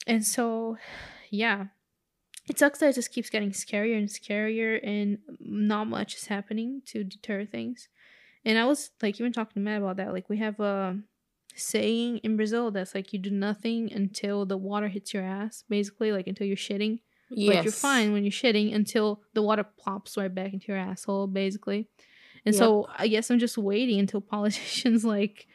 and 0.06 0.24
so 0.24 0.76
yeah 1.30 1.66
it 2.48 2.58
sucks 2.58 2.80
that 2.80 2.90
it 2.90 2.94
just 2.94 3.12
keeps 3.12 3.30
getting 3.30 3.50
scarier 3.50 3.96
and 3.96 4.08
scarier 4.08 4.80
and 4.82 5.18
not 5.40 5.86
much 5.86 6.16
is 6.16 6.26
happening 6.26 6.82
to 6.86 7.04
deter 7.04 7.44
things. 7.44 7.88
And 8.44 8.58
I 8.58 8.64
was 8.64 8.90
like 9.00 9.20
even 9.20 9.32
talking 9.32 9.54
to 9.54 9.60
Matt 9.60 9.80
about 9.80 9.96
that. 9.98 10.12
Like 10.12 10.28
we 10.28 10.38
have 10.38 10.58
a 10.58 10.98
saying 11.54 12.18
in 12.18 12.36
Brazil 12.36 12.70
that's 12.70 12.94
like 12.94 13.12
you 13.12 13.18
do 13.18 13.30
nothing 13.30 13.92
until 13.92 14.44
the 14.44 14.56
water 14.56 14.88
hits 14.88 15.14
your 15.14 15.22
ass, 15.22 15.62
basically, 15.68 16.10
like 16.10 16.26
until 16.26 16.46
you're 16.46 16.56
shitting. 16.56 17.00
Yes. 17.30 17.54
Like 17.54 17.64
you're 17.64 17.72
fine 17.72 18.12
when 18.12 18.24
you're 18.24 18.32
shitting 18.32 18.74
until 18.74 19.22
the 19.34 19.42
water 19.42 19.64
plops 19.64 20.16
right 20.16 20.34
back 20.34 20.52
into 20.52 20.66
your 20.68 20.78
asshole, 20.78 21.28
basically. 21.28 21.88
And 22.44 22.54
so 22.56 22.88
I 22.98 23.06
guess 23.06 23.30
I'm 23.30 23.38
just 23.38 23.56
waiting 23.56 24.00
until 24.00 24.20
politicians 24.20 25.04
like, 25.04 25.46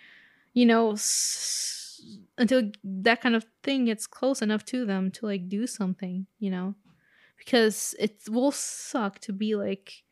you 0.58 0.66
know, 0.66 0.94
s- 0.94 2.02
until 2.38 2.72
that 2.84 3.22
kind 3.22 3.36
of 3.36 3.46
thing 3.64 3.86
gets 3.86 4.08
close 4.08 4.42
enough 4.42 4.64
to 4.66 4.86
them 4.86 5.12
to 5.12 5.26
like 5.26 5.50
do 5.50 5.68
something, 5.68 6.28
you 6.40 6.50
know, 6.52 6.76
because 7.38 7.96
it 8.00 8.24
will 8.30 8.52
suck 8.52 9.20
to 9.20 9.34
be 9.34 9.56
like 9.56 10.04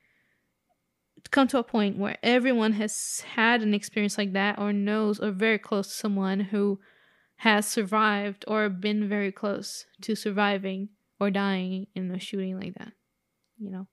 come 1.31 1.47
to 1.47 1.57
a 1.57 1.63
point 1.63 1.97
where 1.97 2.17
everyone 2.23 2.73
has 2.73 3.21
had 3.21 3.61
an 3.61 3.73
experience 3.73 4.17
like 4.17 4.33
that 4.33 4.59
or 4.59 4.71
knows 4.71 5.19
or 5.19 5.31
very 5.31 5.57
close 5.57 5.87
to 5.87 5.93
someone 5.93 6.39
who 6.39 6.79
has 7.37 7.67
survived 7.67 8.45
or 8.47 8.69
been 8.69 9.09
very 9.09 9.31
close 9.31 9.85
to 10.01 10.15
surviving 10.15 10.89
or 11.19 11.31
dying 11.31 11.87
in 11.95 12.11
a 12.11 12.19
shooting 12.19 12.59
like 12.59 12.75
that, 12.75 12.93
you 13.57 13.71
know? 13.71 13.87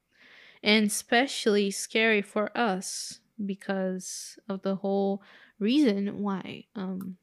And 0.62 0.87
especially 0.87 1.71
scary 1.71 2.23
for 2.23 2.56
us 2.56 3.21
because 3.44 4.38
of 4.49 4.62
the 4.62 4.76
whole 4.76 5.23
reason 5.59 6.23
why 6.23 6.64
um 6.75 7.16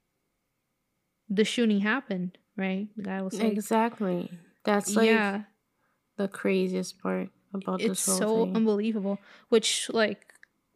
the 1.30 1.46
shooting 1.46 1.80
happened, 1.82 2.38
right? 2.58 2.88
The 2.98 3.04
guy 3.04 3.22
was 3.22 3.36
like, 3.40 3.54
exactly. 3.54 4.32
That's 4.64 4.96
like 4.96 5.06
yeah, 5.06 5.44
the 6.18 6.28
craziest 6.28 7.00
part 7.00 7.30
about 7.54 7.82
it's 7.82 8.06
this 8.06 8.06
whole 8.06 8.18
so 8.18 8.44
thing. 8.46 8.56
unbelievable. 8.56 9.20
Which, 9.50 9.90
like, 9.90 10.34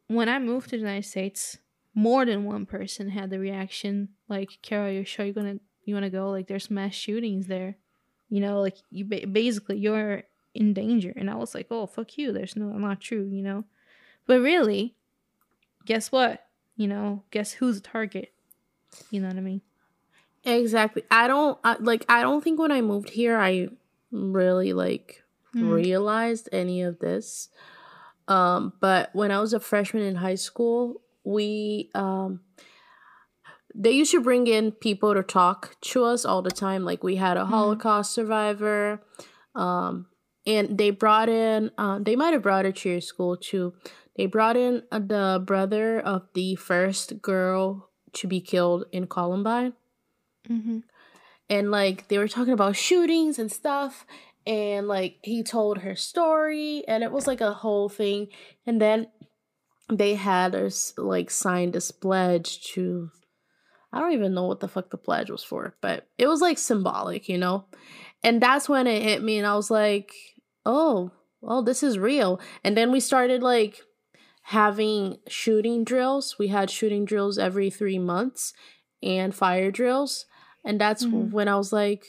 when 0.07 0.29
I 0.29 0.39
moved 0.39 0.69
to 0.69 0.77
the 0.77 0.81
United 0.81 1.05
States, 1.05 1.57
more 1.93 2.25
than 2.25 2.45
one 2.45 2.65
person 2.65 3.10
had 3.10 3.29
the 3.29 3.39
reaction, 3.39 4.10
like, 4.27 4.60
"Carol, 4.62 4.91
you're 4.91 5.05
sure 5.05 5.25
you're 5.25 5.33
gonna 5.33 5.60
you 5.86 5.95
want 5.95 6.05
to 6.05 6.10
go? 6.10 6.29
Like, 6.29 6.48
there's 6.48 6.72
mass 6.72 6.93
shootings 6.93 7.48
there. 7.48 7.77
You 8.29 8.39
know, 8.39 8.62
like 8.62 8.77
you 8.89 9.05
ba- 9.05 9.27
basically 9.27 9.77
you're 9.77 10.24
in 10.53 10.74
danger." 10.74 11.13
And 11.15 11.29
I 11.29 11.36
was 11.36 11.53
like, 11.53 11.67
"Oh, 11.72 11.86
fuck 11.88 12.17
you. 12.17 12.31
There's 12.31 12.55
no, 12.55 12.65
not 12.65 13.01
true. 13.01 13.27
You 13.29 13.43
know." 13.43 13.65
But 14.25 14.39
really, 14.39 14.95
guess 15.86 16.12
what? 16.12 16.42
You 16.75 16.88
know, 16.88 17.24
guess 17.32 17.53
who's 17.53 17.82
the 17.82 17.88
target? 17.88 18.34
You 19.12 19.22
know 19.22 19.27
what 19.27 19.38
I 19.38 19.42
mean? 19.42 19.62
Exactly. 20.44 21.03
I 21.10 21.27
don't 21.27 21.58
I, 21.63 21.77
like. 21.80 22.06
I 22.10 22.22
don't 22.22 22.44
think 22.44 22.60
when 22.60 22.72
I 22.72 22.82
moved 22.82 23.10
here, 23.10 23.38
I 23.38 23.70
really 24.12 24.74
like 24.74 25.24
Mm. 25.56 25.70
realized 25.70 26.50
any 26.51 26.82
of 26.82 26.98
this. 27.00 27.50
Um, 28.27 28.74
but 28.80 29.10
when 29.13 29.30
I 29.32 29.39
was 29.39 29.53
a 29.53 29.60
freshman 29.60 30.03
in 30.03 30.15
high 30.15 30.36
school, 30.36 31.01
we 31.24 31.92
um, 31.94 32.39
they 33.75 33.92
used 33.92 34.12
to 34.12 34.22
bring 34.22 34.48
in 34.48 34.72
people 34.72 35.13
to 35.13 35.24
talk 35.24 35.75
to 35.82 36.03
us 36.06 36.25
all 36.25 36.42
the 36.42 36.51
time. 36.51 36.86
Like 36.86 37.03
we 37.03 37.18
had 37.18 37.38
a 37.38 37.46
Holocaust 37.46 38.13
survivor, 38.13 39.01
um, 39.56 40.08
and 40.48 40.77
they 40.77 40.89
brought 40.89 41.30
in. 41.30 41.72
Um, 41.77 42.03
they 42.03 42.15
might 42.15 42.34
have 42.34 42.42
brought 42.42 42.65
it 42.65 42.77
to 42.77 42.89
your 42.89 43.01
school 43.01 43.38
too. 43.38 43.74
They 44.15 44.27
brought 44.27 44.58
in 44.58 44.84
uh, 44.91 45.00
the 45.00 45.43
brother 45.46 46.00
of 46.00 46.27
the 46.34 46.55
first 46.55 47.22
girl 47.22 47.89
to 48.13 48.27
be 48.27 48.41
killed 48.41 48.86
in 48.91 49.08
Columbine. 49.08 49.74
Mm-hmm. 50.50 50.79
and 51.50 51.72
like 51.72 52.10
they 52.10 52.17
were 52.17 52.27
talking 52.27 52.51
about 52.51 52.75
shootings 52.75 53.39
and 53.39 53.50
stuff 53.50 54.05
and 54.46 54.89
like 54.89 55.20
he 55.22 55.41
told 55.41 55.77
her 55.77 55.96
story 55.96 56.84
and 56.86 57.01
it 57.01 57.13
was 57.13 57.27
like 57.27 57.39
a 57.39 57.53
whole 57.53 57.88
thing. 57.88 58.27
And 58.65 58.82
then 58.82 59.08
they 59.89 60.15
had 60.15 60.53
us 60.53 60.93
like 60.98 61.32
sign 61.32 61.72
this 61.72 61.91
pledge 61.91 62.62
to 62.74 63.10
i 63.91 64.00
don't 64.00 64.13
even 64.13 64.34
know 64.34 64.46
what 64.46 64.60
the 64.60 64.67
fuck 64.67 64.89
the 64.89 64.98
pledge 64.98 65.29
was 65.29 65.43
for 65.43 65.75
but 65.82 66.08
it 66.17 66.27
was 66.27 66.41
like 66.41 66.58
symbolic 66.58 67.29
you 67.29 67.38
know? 67.38 67.65
And 68.24 68.41
that's 68.41 68.70
when 68.70 68.88
it 68.88 69.03
hit 69.03 69.22
me 69.22 69.38
and 69.38 69.48
i 69.48 69.55
was 69.55 69.70
like 69.72 70.12
oh 70.65 71.12
well 71.41 71.62
this 71.62 71.84
is 71.84 72.00
real. 72.00 72.39
And 72.63 72.75
then 72.75 72.91
we 72.91 73.00
started 73.00 73.43
like 73.43 73.82
having 74.47 75.17
shooting 75.27 75.83
drills 75.83 76.38
we 76.38 76.47
had 76.50 76.69
shooting 76.69 77.05
drills 77.05 77.38
every 77.38 77.69
three 77.69 77.97
months 78.00 78.53
and 79.01 79.33
fire 79.33 79.71
drills 79.71 80.25
and 80.65 80.79
that's 80.79 81.05
Mhm. 81.05 81.31
when 81.31 81.47
I 81.47 81.55
was 81.57 81.73
like, 81.73 82.05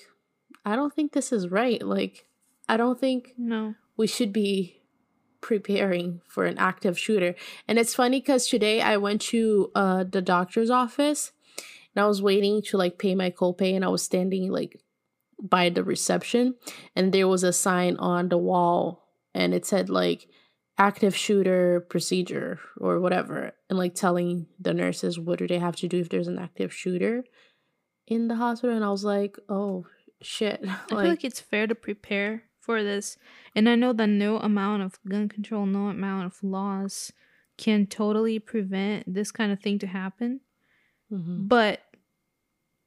I 0.65 0.77
don't 0.77 0.95
think 0.95 1.13
this 1.13 1.33
is 1.33 1.49
right. 1.49 1.83
Like, 1.83 2.27
I 2.69 2.77
don't 2.77 2.99
think 3.01 3.33
No. 3.37 3.75
we 3.97 4.07
should 4.07 4.33
be 4.33 4.81
preparing 5.41 6.21
for 6.29 6.45
an 6.47 6.57
active 6.59 6.99
shooter. 6.99 7.35
And 7.69 7.79
it's 7.79 7.95
funny 7.95 8.21
because 8.21 8.47
today 8.49 8.81
I 8.81 8.97
went 8.97 9.21
to 9.23 9.71
uh, 9.75 10.05
the 10.05 10.23
doctor's 10.23 10.71
office 10.71 11.33
and 11.95 12.03
I 12.05 12.07
was 12.07 12.23
waiting 12.23 12.63
to 12.63 12.77
like 12.77 12.97
pay 12.99 13.15
my 13.15 13.31
copay 13.31 13.75
and 13.75 13.85
I 13.85 13.89
was 13.89 14.03
standing 14.03 14.51
like 14.51 14.81
by 15.41 15.69
the 15.69 15.83
reception 15.85 16.55
and 16.97 17.13
there 17.13 17.29
was 17.29 17.43
a 17.43 17.53
sign 17.53 17.97
on 17.97 18.29
the 18.29 18.39
wall 18.39 19.05
and 19.35 19.53
it 19.53 19.67
said 19.67 19.91
like 19.91 20.29
active 20.77 21.15
shooter 21.15 21.81
procedure 21.89 22.59
or 22.79 22.99
whatever 23.01 23.53
and 23.71 23.79
like 23.79 23.95
telling 23.95 24.47
the 24.59 24.75
nurses 24.75 25.19
what 25.19 25.39
do 25.39 25.47
they 25.47 25.59
have 25.59 25.77
to 25.77 25.87
do 25.87 26.01
if 26.01 26.09
there's 26.09 26.27
an 26.27 26.39
active 26.39 26.73
shooter 26.73 27.25
in 28.07 28.29
the 28.29 28.35
hospital 28.35 28.75
and 28.75 28.85
I 28.85 28.91
was 28.91 29.05
like, 29.05 29.39
"Oh 29.49 29.87
shit." 30.21 30.61
I 30.69 30.77
feel 30.89 30.99
like 30.99 31.25
it's 31.25 31.41
fair 31.41 31.67
to 31.67 31.75
prepare 31.75 32.45
for 32.61 32.83
this. 32.83 33.17
And 33.55 33.69
I 33.69 33.77
know 33.77 33.93
that 33.93 34.09
no 34.09 34.39
amount 34.39 34.83
of 34.83 34.99
gun 35.09 35.29
control, 35.29 35.67
no 35.67 35.89
amount 35.89 36.27
of 36.27 36.43
laws 36.43 37.13
can 37.57 37.87
totally 37.87 38.39
prevent 38.39 39.13
this 39.13 39.31
kind 39.31 39.53
of 39.53 39.61
thing 39.61 39.79
to 39.79 39.87
happen. 39.87 40.41
Mhm. 41.13 41.49
But 41.49 41.81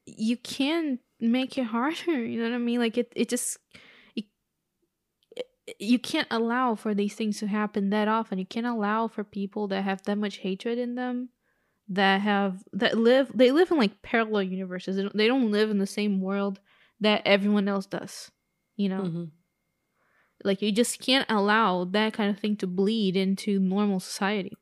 you 0.05 0.37
can 0.37 0.99
make 1.19 1.57
it 1.57 1.63
harder. 1.75 2.23
You 2.23 2.39
know 2.39 2.49
what 2.49 2.55
I 2.55 2.59
mean? 2.59 2.79
Like 2.79 2.97
it, 2.97 3.11
it 3.15 3.29
just 3.29 3.57
you 5.79 5.99
can't 5.99 6.27
allow 6.31 6.75
for 6.75 6.93
these 6.93 7.15
things 7.15 7.39
to 7.39 7.47
happen 7.47 7.89
that 7.89 8.07
often. 8.07 8.39
You 8.39 8.45
can't 8.45 8.65
allow 8.65 9.07
for 9.07 9.23
people 9.23 9.67
that 9.69 9.83
have 9.83 10.03
that 10.03 10.17
much 10.17 10.37
hatred 10.37 10.77
in 10.77 10.95
them 10.95 11.29
that 11.89 12.21
have 12.21 12.63
that 12.73 12.97
live 12.97 13.31
they 13.33 13.51
live 13.51 13.71
in 13.71 13.77
like 13.77 14.01
parallel 14.01 14.43
universes. 14.43 14.95
They 14.97 15.03
don't, 15.03 15.17
they 15.17 15.27
don't 15.27 15.51
live 15.51 15.69
in 15.69 15.79
the 15.79 15.87
same 15.87 16.21
world 16.21 16.59
that 16.99 17.21
everyone 17.25 17.67
else 17.67 17.85
does. 17.85 18.31
You 18.75 18.89
know? 18.89 19.01
Mhm. 19.03 19.31
Like 20.43 20.61
you 20.61 20.71
just 20.71 20.99
can't 21.01 21.25
allow 21.29 21.83
that 21.85 22.13
kind 22.13 22.29
of 22.29 22.39
thing 22.39 22.55
to 22.57 22.67
bleed 22.67 23.15
into 23.15 23.59
normal 23.59 23.99
society. 23.99 24.53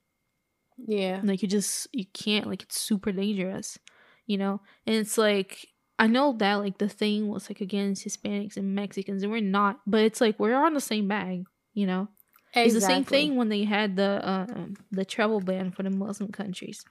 Yeah. 0.78 1.22
Like 1.24 1.42
you 1.42 1.48
just 1.48 1.88
you 1.94 2.06
can't 2.14 2.48
like 2.48 2.64
it's 2.64 2.80
super 2.80 3.12
dangerous, 3.12 3.78
you 4.26 4.38
know? 4.38 4.62
And 4.86 4.96
it's 4.96 5.18
like 5.18 5.68
I 5.98 6.08
know 6.08 6.34
that 6.40 6.56
like 6.56 6.78
the 6.78 6.90
thing 6.90 7.28
was 7.28 7.50
like 7.50 7.62
against 7.62 8.06
Hispanics 8.06 8.58
and 8.58 8.76
Mexicans 8.76 9.24
and 9.24 9.32
we're 9.32 9.42
not, 9.42 9.80
but 9.88 10.02
it's 10.02 10.20
like 10.22 10.38
we're 10.40 10.54
on 10.56 10.74
the 10.74 10.82
same 10.82 11.08
bag, 11.08 11.46
you 11.74 11.88
know? 11.88 12.10
It's 12.54 12.74
the 12.74 12.82
same 12.82 13.04
thing 13.04 13.36
when 13.36 13.50
they 13.50 13.64
had 13.66 13.96
the 13.96 14.26
uh, 14.26 14.46
the 14.92 15.04
travel 15.06 15.42
ban 15.42 15.72
for 15.72 15.84
the 15.84 15.90
Muslim 15.90 16.32
countries. 16.32 16.86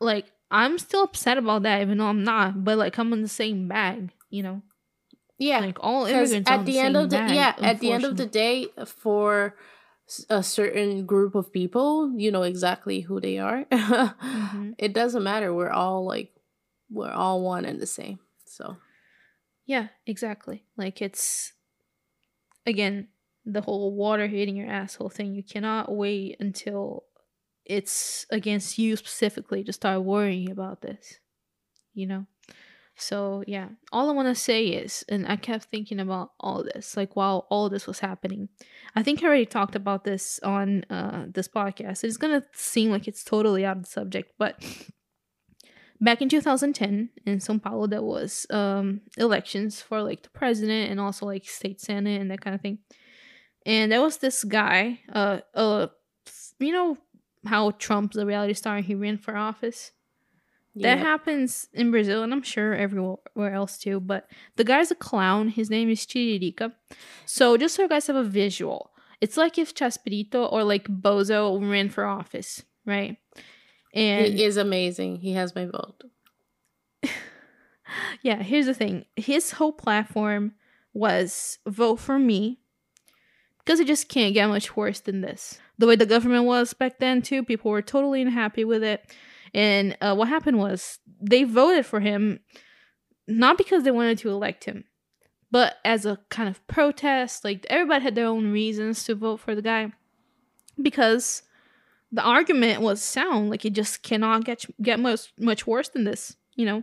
Like 0.00 0.26
I'm 0.50 0.78
still 0.78 1.02
upset 1.04 1.38
about 1.38 1.62
that, 1.62 1.80
even 1.82 1.98
though 1.98 2.06
I'm 2.06 2.22
not. 2.22 2.62
But 2.64 2.78
like 2.78 2.96
I'm 2.98 3.12
in 3.12 3.22
the 3.22 3.28
same 3.28 3.66
bag, 3.68 4.12
you 4.30 4.42
know. 4.42 4.62
Yeah. 5.38 5.60
Like 5.60 5.78
all 5.80 6.06
immigrants 6.06 6.48
at 6.50 6.64
the 6.64 6.78
end 6.78 6.96
of 6.96 7.10
the 7.10 7.16
bag, 7.16 7.34
yeah, 7.34 7.54
at 7.60 7.80
the 7.80 7.90
end 7.92 8.04
of 8.04 8.16
the 8.16 8.26
day 8.26 8.68
for 8.86 9.56
a 10.30 10.42
certain 10.42 11.06
group 11.06 11.34
of 11.34 11.52
people, 11.52 12.12
you 12.16 12.30
know 12.30 12.42
exactly 12.42 13.00
who 13.00 13.20
they 13.20 13.38
are. 13.38 13.64
Mhm. 13.74 14.74
It 14.78 14.92
doesn't 14.92 15.24
matter. 15.24 15.52
We're 15.52 15.70
all 15.70 16.04
like 16.04 16.30
we're 16.90 17.10
all 17.10 17.42
one 17.42 17.64
and 17.64 17.80
the 17.80 17.86
same. 17.86 18.18
So, 18.44 18.76
Yeah, 19.64 19.88
exactly. 20.06 20.64
Like 20.76 21.02
it's 21.02 21.52
again 22.64 23.08
the 23.44 23.60
whole 23.60 23.94
water 23.94 24.26
hitting 24.26 24.56
your 24.56 24.68
asshole 24.68 25.10
thing. 25.10 25.34
You 25.34 25.42
cannot 25.42 25.94
wait 25.94 26.36
until 26.40 27.04
it's 27.64 28.26
against 28.30 28.78
you 28.78 28.96
specifically 28.96 29.64
to 29.64 29.72
start 29.72 30.02
worrying 30.02 30.50
about 30.50 30.82
this. 30.82 31.18
You 31.94 32.06
know? 32.06 32.26
So 32.96 33.44
yeah, 33.46 33.68
all 33.92 34.08
I 34.08 34.14
want 34.14 34.28
to 34.28 34.34
say 34.34 34.68
is, 34.68 35.04
and 35.08 35.26
I 35.28 35.36
kept 35.36 35.64
thinking 35.66 36.00
about 36.00 36.32
all 36.40 36.64
this, 36.64 36.96
like 36.96 37.14
while 37.14 37.46
all 37.50 37.68
this 37.68 37.86
was 37.86 37.98
happening. 37.98 38.48
I 38.94 39.02
think 39.02 39.22
I 39.22 39.26
already 39.26 39.44
talked 39.46 39.76
about 39.76 40.04
this 40.04 40.40
on 40.42 40.84
uh, 40.84 41.26
this 41.28 41.46
podcast. 41.46 42.04
It's 42.04 42.16
gonna 42.16 42.44
seem 42.54 42.90
like 42.90 43.06
it's 43.06 43.22
totally 43.22 43.66
out 43.66 43.76
of 43.76 43.82
the 43.82 43.90
subject, 43.90 44.32
but 44.38 44.64
back 46.00 46.22
in 46.22 46.28
2010 46.28 47.10
in 47.24 47.38
São 47.38 47.62
Paulo, 47.62 47.86
there 47.86 48.02
was 48.02 48.46
um, 48.50 49.00
elections 49.16 49.80
for 49.80 50.02
like 50.02 50.22
the 50.22 50.30
president 50.30 50.90
and 50.90 51.00
also 51.00 51.26
like 51.26 51.44
state 51.44 51.80
senate 51.80 52.20
and 52.20 52.30
that 52.30 52.40
kind 52.40 52.54
of 52.54 52.60
thing. 52.60 52.78
And 53.64 53.90
there 53.90 54.00
was 54.00 54.18
this 54.18 54.44
guy, 54.44 55.00
uh, 55.12 55.40
uh, 55.54 55.88
you 56.58 56.72
know 56.72 56.96
how 57.44 57.72
Trump's 57.72 58.16
a 58.16 58.26
reality 58.26 58.54
star 58.54 58.76
and 58.76 58.84
he 58.84 58.94
ran 58.94 59.18
for 59.18 59.36
office 59.36 59.92
That 60.82 60.98
happens 60.98 61.68
in 61.72 61.90
Brazil 61.90 62.22
and 62.22 62.32
I'm 62.34 62.42
sure 62.42 62.74
everywhere 62.74 63.54
else 63.54 63.78
too. 63.78 63.98
But 63.98 64.28
the 64.56 64.64
guy's 64.64 64.90
a 64.90 64.94
clown. 64.94 65.48
His 65.48 65.70
name 65.70 65.88
is 65.88 66.04
Tiririca. 66.04 66.72
So 67.24 67.56
just 67.56 67.74
so 67.74 67.82
you 67.82 67.88
guys 67.88 68.06
have 68.08 68.16
a 68.16 68.22
visual, 68.22 68.90
it's 69.22 69.38
like 69.38 69.56
if 69.56 69.74
Chespirito 69.74 70.52
or 70.52 70.64
like 70.64 70.86
Bozo 70.86 71.58
ran 71.58 71.88
for 71.88 72.04
office, 72.04 72.62
right? 72.84 73.16
And 73.96 74.34
he 74.34 74.44
is 74.44 74.58
amazing. 74.58 75.16
He 75.20 75.32
has 75.32 75.54
my 75.54 75.64
vote. 75.64 76.04
yeah, 78.22 78.42
here's 78.42 78.66
the 78.66 78.74
thing. 78.74 79.06
His 79.16 79.52
whole 79.52 79.72
platform 79.72 80.52
was 80.92 81.58
vote 81.66 81.96
for 81.96 82.18
me 82.18 82.60
because 83.58 83.80
it 83.80 83.86
just 83.86 84.08
can't 84.08 84.34
get 84.34 84.48
much 84.48 84.76
worse 84.76 85.00
than 85.00 85.22
this. 85.22 85.58
The 85.78 85.86
way 85.86 85.96
the 85.96 86.04
government 86.04 86.44
was 86.44 86.74
back 86.74 86.98
then, 86.98 87.22
too, 87.22 87.42
people 87.42 87.70
were 87.70 87.82
totally 87.82 88.20
unhappy 88.20 88.64
with 88.64 88.82
it. 88.82 89.10
And 89.54 89.96
uh, 90.02 90.14
what 90.14 90.28
happened 90.28 90.58
was 90.58 90.98
they 91.20 91.44
voted 91.44 91.86
for 91.86 92.00
him 92.00 92.40
not 93.26 93.56
because 93.56 93.82
they 93.82 93.90
wanted 93.90 94.18
to 94.18 94.30
elect 94.30 94.64
him, 94.64 94.84
but 95.50 95.76
as 95.86 96.04
a 96.04 96.18
kind 96.28 96.50
of 96.50 96.64
protest. 96.66 97.44
Like 97.44 97.64
everybody 97.70 98.02
had 98.02 98.14
their 98.14 98.26
own 98.26 98.52
reasons 98.52 99.04
to 99.04 99.14
vote 99.14 99.40
for 99.40 99.54
the 99.54 99.62
guy 99.62 99.92
because 100.80 101.42
the 102.16 102.22
argument 102.22 102.80
was 102.80 103.02
sound. 103.02 103.50
Like 103.50 103.64
it 103.64 103.74
just 103.74 104.02
cannot 104.02 104.44
get 104.44 104.64
get 104.82 104.98
much 104.98 105.32
much 105.38 105.66
worse 105.66 105.90
than 105.90 106.04
this, 106.04 106.36
you 106.54 106.64
know. 106.64 106.82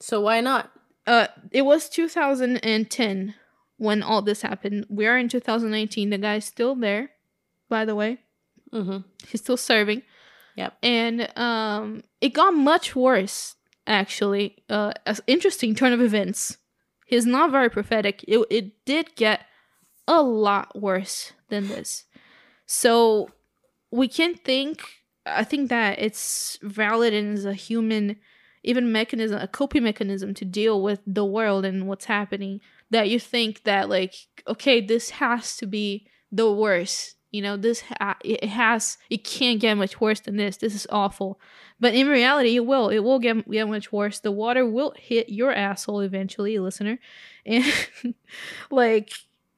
So 0.00 0.22
why 0.22 0.40
not? 0.40 0.72
Uh, 1.06 1.26
it 1.50 1.62
was 1.62 1.88
2010 1.88 3.34
when 3.76 4.02
all 4.02 4.22
this 4.22 4.42
happened. 4.42 4.86
We 4.88 5.06
are 5.06 5.18
in 5.18 5.28
2019. 5.28 6.10
The 6.10 6.18
guy's 6.18 6.46
still 6.46 6.74
there, 6.74 7.10
by 7.68 7.84
the 7.84 7.94
way. 7.94 8.18
Mm-hmm. 8.72 8.98
He's 9.28 9.42
still 9.42 9.56
serving. 9.58 10.02
Yep. 10.56 10.76
And 10.82 11.38
um, 11.38 12.02
it 12.20 12.30
got 12.30 12.54
much 12.54 12.96
worse, 12.96 13.56
actually. 13.86 14.64
Uh, 14.70 14.92
an 15.04 15.16
interesting 15.26 15.74
turn 15.74 15.92
of 15.92 16.00
events. 16.00 16.56
He's 17.06 17.26
not 17.26 17.50
very 17.50 17.68
prophetic. 17.68 18.24
It, 18.26 18.46
it 18.50 18.84
did 18.86 19.14
get 19.16 19.42
a 20.08 20.22
lot 20.22 20.80
worse 20.80 21.32
than 21.48 21.68
this. 21.68 22.04
So 22.66 23.28
we 23.92 24.08
can 24.08 24.34
think, 24.34 24.82
I 25.24 25.44
think 25.44 25.68
that 25.70 26.00
it's 26.00 26.58
valid 26.62 27.14
and 27.14 27.38
is 27.38 27.44
a 27.44 27.54
human, 27.54 28.16
even 28.64 28.90
mechanism, 28.90 29.40
a 29.40 29.46
coping 29.46 29.84
mechanism 29.84 30.34
to 30.34 30.44
deal 30.44 30.82
with 30.82 31.00
the 31.06 31.24
world 31.24 31.64
and 31.64 31.86
what's 31.86 32.06
happening. 32.06 32.60
That 32.90 33.08
you 33.08 33.20
think 33.20 33.62
that, 33.64 33.88
like, 33.88 34.14
okay, 34.46 34.80
this 34.80 35.10
has 35.10 35.56
to 35.58 35.66
be 35.66 36.06
the 36.30 36.50
worst 36.50 37.16
you 37.32 37.40
know 37.40 37.56
this 37.56 37.82
ha- 37.98 38.18
it 38.22 38.44
has 38.44 38.98
it 39.08 39.24
can't 39.24 39.58
get 39.58 39.74
much 39.74 40.00
worse 40.00 40.20
than 40.20 40.36
this 40.36 40.58
this 40.58 40.74
is 40.74 40.86
awful. 40.90 41.40
But 41.80 41.94
in 41.94 42.06
reality 42.06 42.56
it 42.56 42.66
will 42.66 42.90
it 42.90 43.00
will 43.00 43.18
get, 43.18 43.50
get 43.50 43.68
much 43.68 43.90
worse. 43.90 44.20
The 44.20 44.30
water 44.30 44.66
will 44.66 44.94
hit 44.98 45.30
your 45.30 45.52
asshole 45.52 46.00
eventually 46.00 46.58
listener. 46.58 46.98
And 47.44 47.64
like 48.70 49.10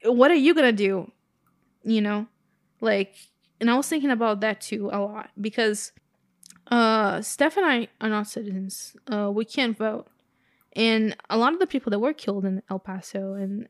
what 0.03 0.31
are 0.31 0.35
you 0.35 0.55
gonna 0.55 0.71
do? 0.71 1.11
You 1.83 2.01
know 2.01 2.27
like 2.81 3.13
and 3.59 3.69
i 3.69 3.75
was 3.75 3.87
thinking 3.87 4.11
about 4.11 4.39
that 4.41 4.61
too 4.61 4.89
a 4.91 4.99
lot 4.99 5.29
because 5.39 5.91
uh 6.67 7.21
steph 7.21 7.57
and 7.57 7.65
i 7.65 7.87
are 8.01 8.09
not 8.09 8.27
citizens 8.27 8.95
uh 9.11 9.29
we 9.31 9.45
can't 9.45 9.77
vote 9.77 10.07
and 10.75 11.15
a 11.29 11.37
lot 11.37 11.53
of 11.53 11.59
the 11.59 11.67
people 11.67 11.89
that 11.89 11.99
were 11.99 12.13
killed 12.13 12.45
in 12.45 12.61
el 12.69 12.79
paso 12.79 13.33
and 13.33 13.67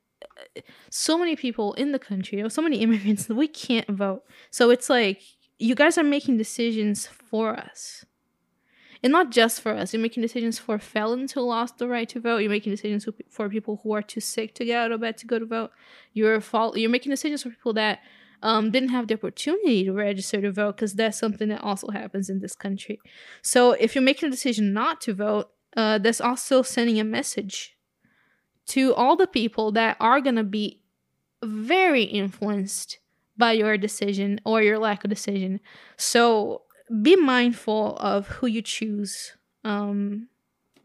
so 0.89 1.18
many 1.18 1.36
people 1.36 1.74
in 1.74 1.92
the 1.92 2.00
country, 2.00 2.48
so 2.50 2.62
many 2.62 2.77
immigrants 2.82 3.30
we 3.30 3.48
can't 3.48 3.89
vote. 3.89 4.24
So 4.51 4.70
it's 4.70 4.89
like 4.89 5.22
you 5.58 5.75
guys 5.75 5.98
are 5.98 6.04
making 6.04 6.38
decisions 6.38 7.08
for 7.08 7.58
us. 7.58 8.06
And 9.04 9.12
not 9.12 9.30
just 9.30 9.62
for 9.62 9.72
us. 9.72 9.94
You're 9.94 10.01
making 10.01 10.24
decisions 10.24 10.58
for 10.58 10.80
felons 10.80 11.34
who 11.34 11.42
lost 11.42 11.77
the 11.77 11.88
right 11.88 12.10
to 12.10 12.20
vote. 12.20 12.38
You're 12.38 12.50
making 12.50 12.74
decisions 12.74 13.08
for 13.30 13.50
people 13.50 13.80
who 13.84 13.94
are 13.94 14.01
too 14.01 14.20
sick 14.20 14.56
to 14.56 14.65
get 14.65 14.80
out 14.80 14.92
of 14.92 15.01
bed 15.01 15.18
to 15.18 15.27
go 15.27 15.38
to 15.38 15.46
vote. 15.46 15.72
You're. 16.13 16.42
You're 16.75 16.89
making 16.89 17.12
decisions 17.12 17.44
for 17.44 17.50
people 17.50 17.74
that 17.74 18.00
um, 18.42 18.72
didn't 18.72 18.89
have 18.89 19.08
the 19.08 19.15
opportunity 19.15 19.86
to 19.86 19.94
register 19.94 20.42
to 20.42 20.51
vote 20.51 20.75
because 20.75 20.94
that's 20.94 21.18
something 21.18 21.50
that 21.50 21.62
also 21.62 21.89
happens 21.89 22.30
in 22.30 22.39
this 22.39 22.56
country. 22.56 23.00
So 23.42 23.72
if 23.74 23.96
you're 23.96 24.01
making 24.03 24.27
a 24.27 24.31
decision 24.31 24.74
not 24.74 25.01
to 25.01 25.14
vote, 25.14 25.50
uh, 25.75 25.98
that's 25.98 26.22
also 26.22 26.62
sending 26.62 27.00
a 27.00 27.03
message 27.03 27.75
to 28.68 28.94
all 28.96 29.16
the 29.16 29.27
people 29.27 29.72
that 29.74 29.98
are 30.00 30.22
going 30.22 30.36
to 30.36 30.44
be 30.44 30.81
very 31.44 32.03
influenced 32.03 33.00
by 33.38 33.51
your 33.51 33.77
decision 33.77 34.40
or 34.46 34.62
your 34.62 34.79
lack 34.79 35.03
of 35.03 35.09
decision. 35.09 35.59
So 35.98 36.64
be 37.01 37.16
mindful 37.16 37.98
of 37.98 38.27
who 38.27 38.48
you 38.48 38.62
choose 38.62 39.36
um, 39.64 40.29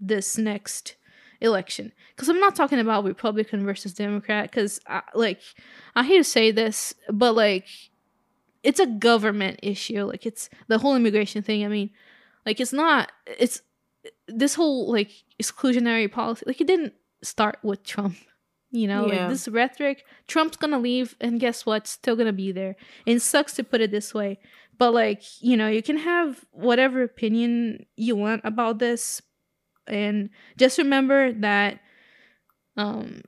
this 0.00 0.36
next 0.36 0.96
election. 1.40 1.92
Because 2.14 2.28
I'm 2.28 2.40
not 2.40 2.54
talking 2.56 2.78
about 2.78 3.04
Republican 3.04 3.64
versus 3.64 3.94
Democrat. 3.94 4.50
Because 4.50 4.80
like 5.14 5.40
I 5.94 6.04
hate 6.04 6.18
to 6.18 6.24
say 6.24 6.50
this, 6.50 6.94
but 7.10 7.34
like 7.34 7.66
it's 8.62 8.80
a 8.80 8.86
government 8.86 9.60
issue. 9.62 10.04
Like 10.04 10.26
it's 10.26 10.50
the 10.68 10.78
whole 10.78 10.94
immigration 10.96 11.42
thing. 11.42 11.64
I 11.64 11.68
mean, 11.68 11.90
like 12.46 12.60
it's 12.60 12.72
not. 12.72 13.10
It's 13.26 13.62
this 14.28 14.54
whole 14.54 14.90
like 14.90 15.10
exclusionary 15.42 16.10
policy. 16.10 16.44
Like 16.46 16.60
it 16.60 16.66
didn't 16.66 16.94
start 17.22 17.58
with 17.62 17.82
Trump. 17.84 18.16
You 18.72 18.86
know, 18.86 19.08
Yeah. 19.08 19.22
like 19.22 19.30
this 19.30 19.48
rhetoric, 19.48 20.04
Trump's 20.28 20.56
gonna 20.56 20.78
leave, 20.78 21.16
and 21.20 21.40
guess 21.40 21.66
what? 21.66 21.88
Still 21.88 22.14
gonna 22.14 22.32
be 22.32 22.52
there. 22.52 22.76
And 23.04 23.16
it 23.16 23.20
sucks 23.20 23.54
to 23.54 23.64
put 23.64 23.80
it 23.80 23.90
this 23.90 24.14
way, 24.14 24.38
but 24.78 24.94
like, 24.94 25.22
you 25.42 25.56
know, 25.56 25.66
you 25.66 25.82
can 25.82 25.96
have 25.96 26.44
whatever 26.52 27.02
opinion 27.02 27.84
you 27.96 28.14
want 28.14 28.42
about 28.44 28.78
this, 28.78 29.20
and 29.90 30.30
just 30.56 30.78
remember 30.78 31.32
that 31.32 31.80
um, 32.76 33.22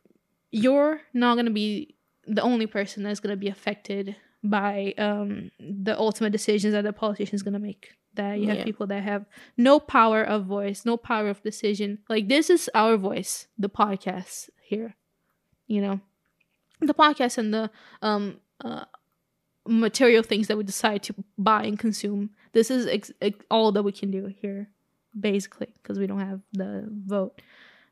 you're 0.50 1.00
not 1.12 1.36
gonna 1.36 1.50
be 1.50 1.94
the 2.26 2.42
only 2.42 2.66
person 2.66 3.02
that's 3.02 3.20
gonna 3.20 3.36
be 3.36 3.48
affected 3.48 4.16
by 4.44 4.94
um, 4.98 5.50
the 5.60 5.96
ultimate 5.98 6.30
decisions 6.30 6.72
that 6.72 6.82
the 6.84 6.92
politician's 6.92 7.42
gonna 7.42 7.58
make. 7.58 7.90
That 8.14 8.38
you 8.40 8.48
have 8.48 8.58
Yeah. 8.58 8.64
people 8.64 8.86
that 8.88 9.02
have 9.02 9.24
no 9.56 9.80
power 9.80 10.22
of 10.22 10.44
voice, 10.44 10.84
no 10.84 10.96
power 10.98 11.28
of 11.30 11.42
decision. 11.42 11.98
Like 12.08 12.28
this 12.28 12.50
is 12.50 12.68
our 12.74 12.96
voice, 12.98 13.46
the 13.58 13.70
podcast 13.70 14.50
here. 14.62 14.96
You 15.66 15.80
know, 15.80 16.00
the 16.80 16.92
podcast 16.94 17.38
and 17.38 17.54
the 17.54 17.70
um 18.02 18.36
uh, 18.62 18.84
material 19.66 20.22
things 20.22 20.48
that 20.48 20.56
we 20.58 20.64
decide 20.64 21.02
to 21.04 21.14
buy 21.38 21.64
and 21.64 21.78
consume. 21.78 22.30
This 22.52 22.70
is 22.70 22.86
ex- 22.86 23.12
ex- 23.22 23.44
all 23.50 23.72
that 23.72 23.82
we 23.82 23.92
can 23.92 24.10
do 24.10 24.26
here, 24.26 24.68
basically, 25.18 25.68
because 25.82 25.98
we 25.98 26.06
don't 26.06 26.20
have 26.20 26.40
the 26.52 26.88
vote. 27.06 27.40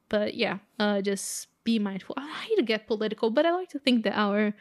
But 0.08 0.34
yeah, 0.34 0.58
uh, 0.78 1.00
just 1.02 1.48
be 1.64 1.78
mindful. 1.78 2.14
I 2.18 2.28
hate 2.48 2.56
to 2.56 2.62
get 2.62 2.86
political, 2.86 3.30
but 3.30 3.46
I 3.46 3.52
like 3.52 3.68
to 3.70 3.78
think 3.78 4.04
that 4.04 4.18
our 4.18 4.54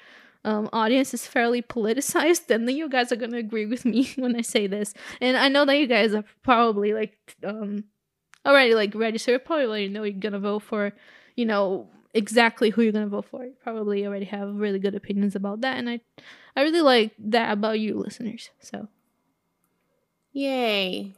um, 0.45 0.69
audience 0.71 1.13
is 1.13 1.25
fairly 1.27 1.61
politicized, 1.61 2.47
then 2.47 2.67
you 2.69 2.89
guys 2.89 3.11
are 3.11 3.15
gonna 3.17 3.37
agree 3.37 3.65
with 3.65 3.85
me 3.85 4.11
when 4.17 4.35
I 4.35 4.41
say 4.41 4.67
this. 4.67 4.93
And 5.19 5.37
I 5.37 5.49
know 5.49 5.65
that 5.65 5.77
you 5.77 5.87
guys 5.87 6.13
are 6.13 6.23
probably 6.43 6.93
like 6.93 7.17
um 7.43 7.85
already 8.45 8.73
like 8.75 8.95
registered, 8.95 9.45
probably 9.45 9.65
already 9.65 9.89
know 9.89 10.03
you're 10.03 10.19
gonna 10.19 10.39
vote 10.39 10.63
for, 10.63 10.93
you 11.35 11.45
know, 11.45 11.89
exactly 12.13 12.69
who 12.69 12.81
you're 12.81 12.93
gonna 12.93 13.07
vote 13.07 13.25
for. 13.25 13.43
You 13.43 13.53
probably 13.61 14.05
already 14.05 14.25
have 14.25 14.55
really 14.55 14.79
good 14.79 14.95
opinions 14.95 15.35
about 15.35 15.61
that, 15.61 15.77
and 15.77 15.89
I 15.89 15.99
I 16.55 16.61
really 16.61 16.81
like 16.81 17.11
that 17.19 17.51
about 17.51 17.79
you 17.79 17.95
listeners. 17.97 18.49
So 18.59 18.87
Yay. 20.31 21.15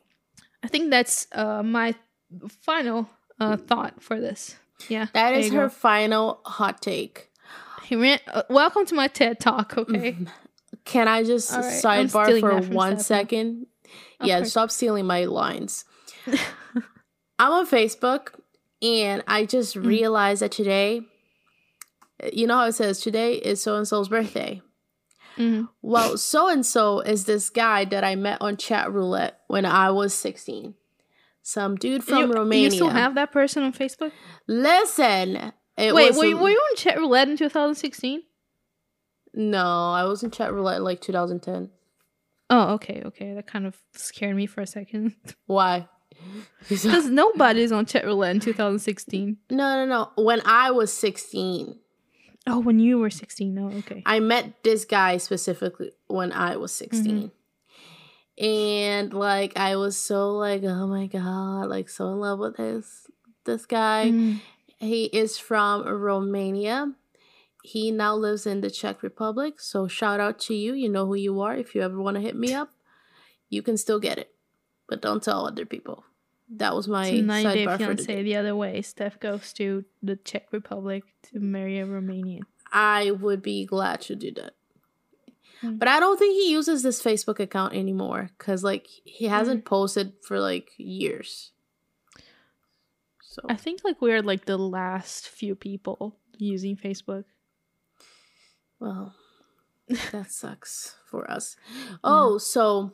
I 0.64 0.68
think 0.68 0.92
that's 0.92 1.28
uh 1.32 1.64
my 1.64 1.96
final 2.62 3.10
uh 3.40 3.58
thought 3.58 4.02
for 4.02 4.20
this. 4.20 4.56
Yeah, 4.90 5.08
That 5.14 5.36
is 5.36 5.52
her 5.52 5.68
go. 5.68 5.70
final 5.70 6.40
hot 6.46 6.82
take. 6.82 7.30
He 7.84 7.96
ran, 7.96 8.20
uh, 8.28 8.44
welcome 8.50 8.86
to 8.88 8.96
my 8.96 9.08
TED 9.08 9.40
talk. 9.40 9.78
Okay. 9.78 10.18
Can 10.86 11.08
I 11.08 11.24
just 11.24 11.52
right, 11.52 11.64
sidebar 11.64 12.40
for 12.40 12.56
one 12.74 12.98
Steph 12.98 12.98
now. 12.98 13.04
second? 13.22 13.66
Yeah, 14.24 14.44
stop 14.44 14.72
stealing 14.72 15.06
my 15.06 15.26
lines. 15.26 15.86
I'm 17.40 17.52
on 17.52 17.68
Facebook 17.68 18.30
and 18.82 19.24
I 19.28 19.46
just 19.46 19.76
Mm. 19.76 19.86
realized 19.86 20.42
that 20.42 20.52
today, 20.52 21.02
you 22.34 22.48
know 22.48 22.56
how 22.56 22.66
it 22.68 22.74
says 22.74 23.02
today 23.02 23.34
is 23.36 23.62
so 23.62 23.76
and 23.76 23.88
so's 23.88 24.10
birthday. 24.10 24.62
Mhm. 25.38 25.70
Well, 25.82 26.18
so 26.18 26.50
and 26.50 26.66
so 26.66 27.00
is 27.00 27.26
this 27.26 27.50
guy 27.50 27.86
that 27.86 28.04
I 28.04 28.16
met 28.16 28.42
on 28.42 28.58
chat 28.58 28.92
roulette 28.92 29.40
when 29.48 29.66
I 29.66 29.92
was 29.92 30.14
16. 30.14 30.76
Some 31.44 31.76
dude 31.76 32.04
from 32.04 32.30
you, 32.30 32.34
Romania. 32.34 32.66
You 32.66 32.72
still 32.72 32.90
have 32.90 33.16
that 33.16 33.32
person 33.32 33.64
on 33.64 33.74
Facebook? 33.74 34.12
Listen, 34.48 35.54
it 35.78 35.94
Wait, 35.96 36.10
was 36.10 36.18
were 36.18 36.26
you, 36.26 36.38
were 36.38 36.50
you 36.50 36.58
on 36.58 36.76
chat 36.76 36.98
roulette 36.98 37.30
in 37.30 37.38
2016? 37.38 38.22
no, 39.34 39.92
I 39.92 40.04
was 40.04 40.24
in 40.24 40.32
chat 40.32 40.54
roulette 40.54 40.78
in 40.78 40.84
like 40.84 41.02
2010. 41.02 41.70
Oh, 42.50 42.74
okay, 42.74 43.02
okay. 43.06 43.34
That 43.34 43.48
kind 43.48 43.66
of 43.66 43.78
scared 43.94 44.36
me 44.36 44.46
for 44.46 44.62
a 44.62 44.68
second. 44.68 45.16
Why? 45.46 45.88
Because 46.68 47.06
nobody's 47.10 47.72
on 47.72 47.86
chat 47.86 48.06
roulette 48.06 48.36
in 48.36 48.40
2016. 48.42 49.38
No, 49.50 49.86
no, 49.86 49.86
no. 49.86 50.24
When 50.24 50.42
I 50.46 50.72
was 50.72 50.92
16, 50.92 51.80
Oh, 52.48 52.60
when 52.60 52.80
you 52.80 52.98
were 52.98 53.10
16. 53.10 53.58
Oh, 53.60 53.78
okay. 53.80 54.02
I 54.06 54.20
met 54.20 54.64
this 54.64 54.86
guy 54.86 55.18
specifically 55.18 55.92
when 56.08 56.32
I 56.32 56.58
was 56.58 56.72
16. 56.72 57.32
and 58.38 59.14
like 59.14 59.58
I 59.58 59.76
was 59.76 59.98
so 59.98 60.32
like, 60.32 60.64
oh 60.64 60.88
my 60.88 61.08
god, 61.08 61.68
like 61.68 61.90
so 61.90 62.08
in 62.10 62.20
love 62.20 62.40
with 62.40 62.58
this 62.58 63.08
this 63.46 63.66
guy. 63.66 64.12
Mm. 64.12 64.40
He 64.80 65.06
is 65.06 65.38
from 65.38 65.88
Romania. 65.88 66.94
He 67.64 67.92
now 67.92 68.16
lives 68.16 68.48
in 68.48 68.62
the 68.62 68.72
Czech 68.72 69.04
Republic. 69.04 69.60
So 69.60 69.88
shout 69.88 70.20
out 70.20 70.40
to 70.40 70.56
you. 70.56 70.74
You 70.74 70.90
know 70.90 71.06
who 71.06 71.14
you 71.14 71.40
are. 71.42 71.56
If 71.56 71.76
you 71.76 71.82
ever 71.82 72.02
want 72.02 72.16
to 72.16 72.22
hit 72.22 72.36
me 72.36 72.54
up, 72.54 72.72
you 73.50 73.62
can 73.62 73.78
still 73.78 74.00
get 74.00 74.18
it, 74.18 74.34
but 74.90 75.02
don't 75.02 75.22
tell 75.22 75.46
other 75.46 75.66
people. 75.66 76.04
That 76.58 76.76
was 76.76 76.88
my 76.88 77.10
So 77.10 77.22
90 77.22 77.54
Day 77.54 77.66
sidebar 77.66 77.86
for 77.86 77.96
today. 77.96 78.24
the 78.24 78.36
other 78.36 78.56
way. 78.56 78.82
Steph 78.82 79.20
goes 79.20 79.54
to 79.54 79.86
the 80.04 80.18
Czech 80.18 80.48
Republic 80.52 81.04
to 81.32 81.40
marry 81.40 81.80
a 81.80 81.86
Romanian. 81.86 82.42
I 82.72 83.12
would 83.12 83.42
be 83.42 83.66
glad 83.66 84.02
to 84.02 84.16
do 84.16 84.32
that. 84.34 84.54
Hmm. 85.62 85.78
But 85.78 85.88
I 85.88 86.00
don't 86.00 86.18
think 86.18 86.34
he 86.34 86.52
uses 86.52 86.84
this 86.84 87.02
Facebook 87.02 87.40
account 87.40 87.74
anymore 87.74 88.32
because, 88.38 88.64
like, 88.64 88.88
he 89.06 89.26
hasn't 89.28 89.64
posted 89.64 90.14
for 90.24 90.40
like 90.40 90.72
years. 90.78 91.52
So 93.22 93.44
I 93.48 93.56
think 93.56 93.82
like 93.86 94.02
we're 94.02 94.22
like 94.22 94.44
the 94.46 94.58
last 94.58 95.30
few 95.30 95.56
people 95.56 96.18
using 96.38 96.76
Facebook. 96.76 97.24
Well, 98.78 99.16
that 100.12 100.32
sucks 100.32 100.98
for 101.10 101.30
us. 101.32 101.56
Oh, 102.04 102.38
so 102.38 102.92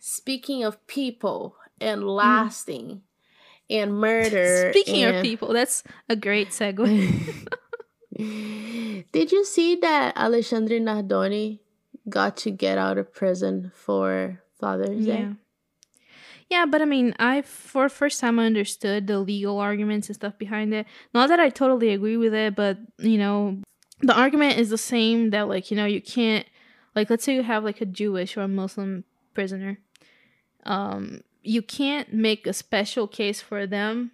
speaking 0.00 0.64
of 0.64 0.84
people 0.88 1.54
and 1.80 2.04
lasting 2.04 3.02
and 3.68 3.94
murder. 3.94 4.72
Speaking 4.72 5.04
of 5.04 5.22
people, 5.22 5.52
that's 5.52 5.82
a 6.08 6.16
great 6.16 6.50
segue. 6.50 7.46
Did 9.12 9.32
you 9.32 9.44
see 9.44 9.76
that 9.76 10.12
Alexandre 10.16 10.78
Nardoni 10.78 11.60
got 12.08 12.36
to 12.38 12.50
get 12.50 12.76
out 12.76 12.98
of 12.98 13.14
prison 13.14 13.72
for 13.74 14.42
Father's 14.58 15.06
Day? 15.06 15.20
yeah. 15.20 15.32
Yeah, 16.50 16.66
but 16.66 16.82
I 16.82 16.84
mean, 16.84 17.14
I 17.20 17.42
for 17.42 17.88
first 17.88 18.20
time 18.20 18.40
I 18.40 18.46
understood 18.46 19.06
the 19.06 19.20
legal 19.20 19.60
arguments 19.60 20.08
and 20.08 20.16
stuff 20.16 20.36
behind 20.36 20.74
it. 20.74 20.84
Not 21.14 21.28
that 21.28 21.38
I 21.38 21.48
totally 21.48 21.90
agree 21.90 22.16
with 22.16 22.34
it, 22.34 22.56
but 22.56 22.76
you 22.98 23.18
know, 23.18 23.58
the 24.00 24.18
argument 24.18 24.58
is 24.58 24.68
the 24.68 24.76
same 24.76 25.30
that 25.30 25.48
like, 25.48 25.70
you 25.70 25.76
know, 25.76 25.86
you 25.86 26.02
can't 26.02 26.44
like 26.96 27.08
let's 27.08 27.22
say 27.22 27.36
you 27.36 27.44
have 27.44 27.62
like 27.62 27.80
a 27.80 27.86
Jewish 27.86 28.36
or 28.36 28.42
a 28.42 28.48
Muslim 28.48 29.04
prisoner. 29.32 29.78
Um 30.64 31.20
you 31.42 31.62
can't 31.62 32.12
make 32.12 32.46
a 32.46 32.52
special 32.52 33.06
case 33.06 33.40
for 33.40 33.66
them 33.66 34.10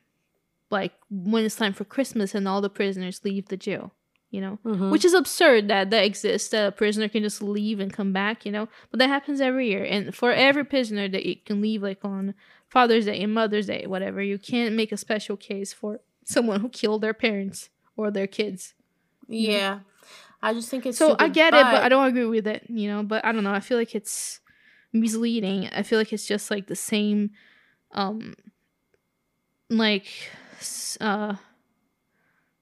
like 0.70 0.92
when 1.10 1.44
it's 1.44 1.56
time 1.56 1.72
for 1.72 1.84
Christmas 1.84 2.34
and 2.34 2.46
all 2.48 2.60
the 2.60 2.68
prisoners 2.70 3.20
leave 3.24 3.46
the 3.48 3.56
jail, 3.56 3.92
you 4.30 4.40
know? 4.40 4.58
Mhm. 4.64 4.90
which 4.90 5.04
is 5.04 5.14
absurd 5.14 5.68
that 5.68 5.90
that 5.90 6.04
exists 6.04 6.48
that 6.50 6.68
a 6.68 6.72
prisoner 6.72 7.08
can 7.08 7.22
just 7.22 7.40
leave 7.42 7.78
and 7.80 7.92
come 7.92 8.12
back 8.12 8.44
you 8.44 8.52
know? 8.52 8.68
But 8.90 8.98
that 8.98 9.08
happens 9.08 9.40
every 9.40 9.68
year. 9.68 9.84
And 9.84 10.14
for 10.14 10.32
every 10.32 10.64
prisoner 10.64 11.08
that 11.08 11.24
you 11.26 11.36
can 11.36 11.60
leave 11.60 11.82
like 11.82 12.04
on 12.04 12.34
father's 12.68 13.04
day 13.06 13.20
and 13.22 13.32
mother's 13.32 13.66
day 13.66 13.86
whatever 13.86 14.20
you 14.22 14.38
can't 14.38 14.74
make 14.74 14.90
a 14.92 14.96
special 14.96 15.36
case 15.36 15.72
for 15.72 16.00
someone 16.24 16.60
who 16.60 16.68
killed 16.68 17.00
their 17.02 17.14
parents 17.14 17.70
or 17.96 18.10
their 18.10 18.26
kids. 18.26 18.74
Yeah. 19.28 19.80
I 20.42 20.52
just 20.52 20.68
think 20.68 20.84
it's 20.86 20.98
so 20.98 21.12
i 21.12 21.14
stupid, 21.14 21.32
get 21.34 21.54
it 21.54 21.62
but 21.62 21.82
i 21.82 21.88
don't 21.88 22.06
agree 22.06 22.26
with 22.26 22.46
it 22.46 22.64
you 22.68 22.88
know? 22.88 23.02
But 23.02 23.24
i 23.24 23.32
don't 23.32 23.42
know. 23.44 23.52
I 23.52 23.60
feel 23.60 23.78
like 23.78 23.94
it's 23.94 24.40
misleading 24.92 25.68
i 25.68 25.82
feel 25.82 25.98
like 25.98 26.12
it's 26.12 26.26
just 26.26 26.50
like 26.50 26.66
the 26.66 26.76
same 26.76 27.30
um 27.92 28.34
like 29.70 30.06
uh 31.00 31.34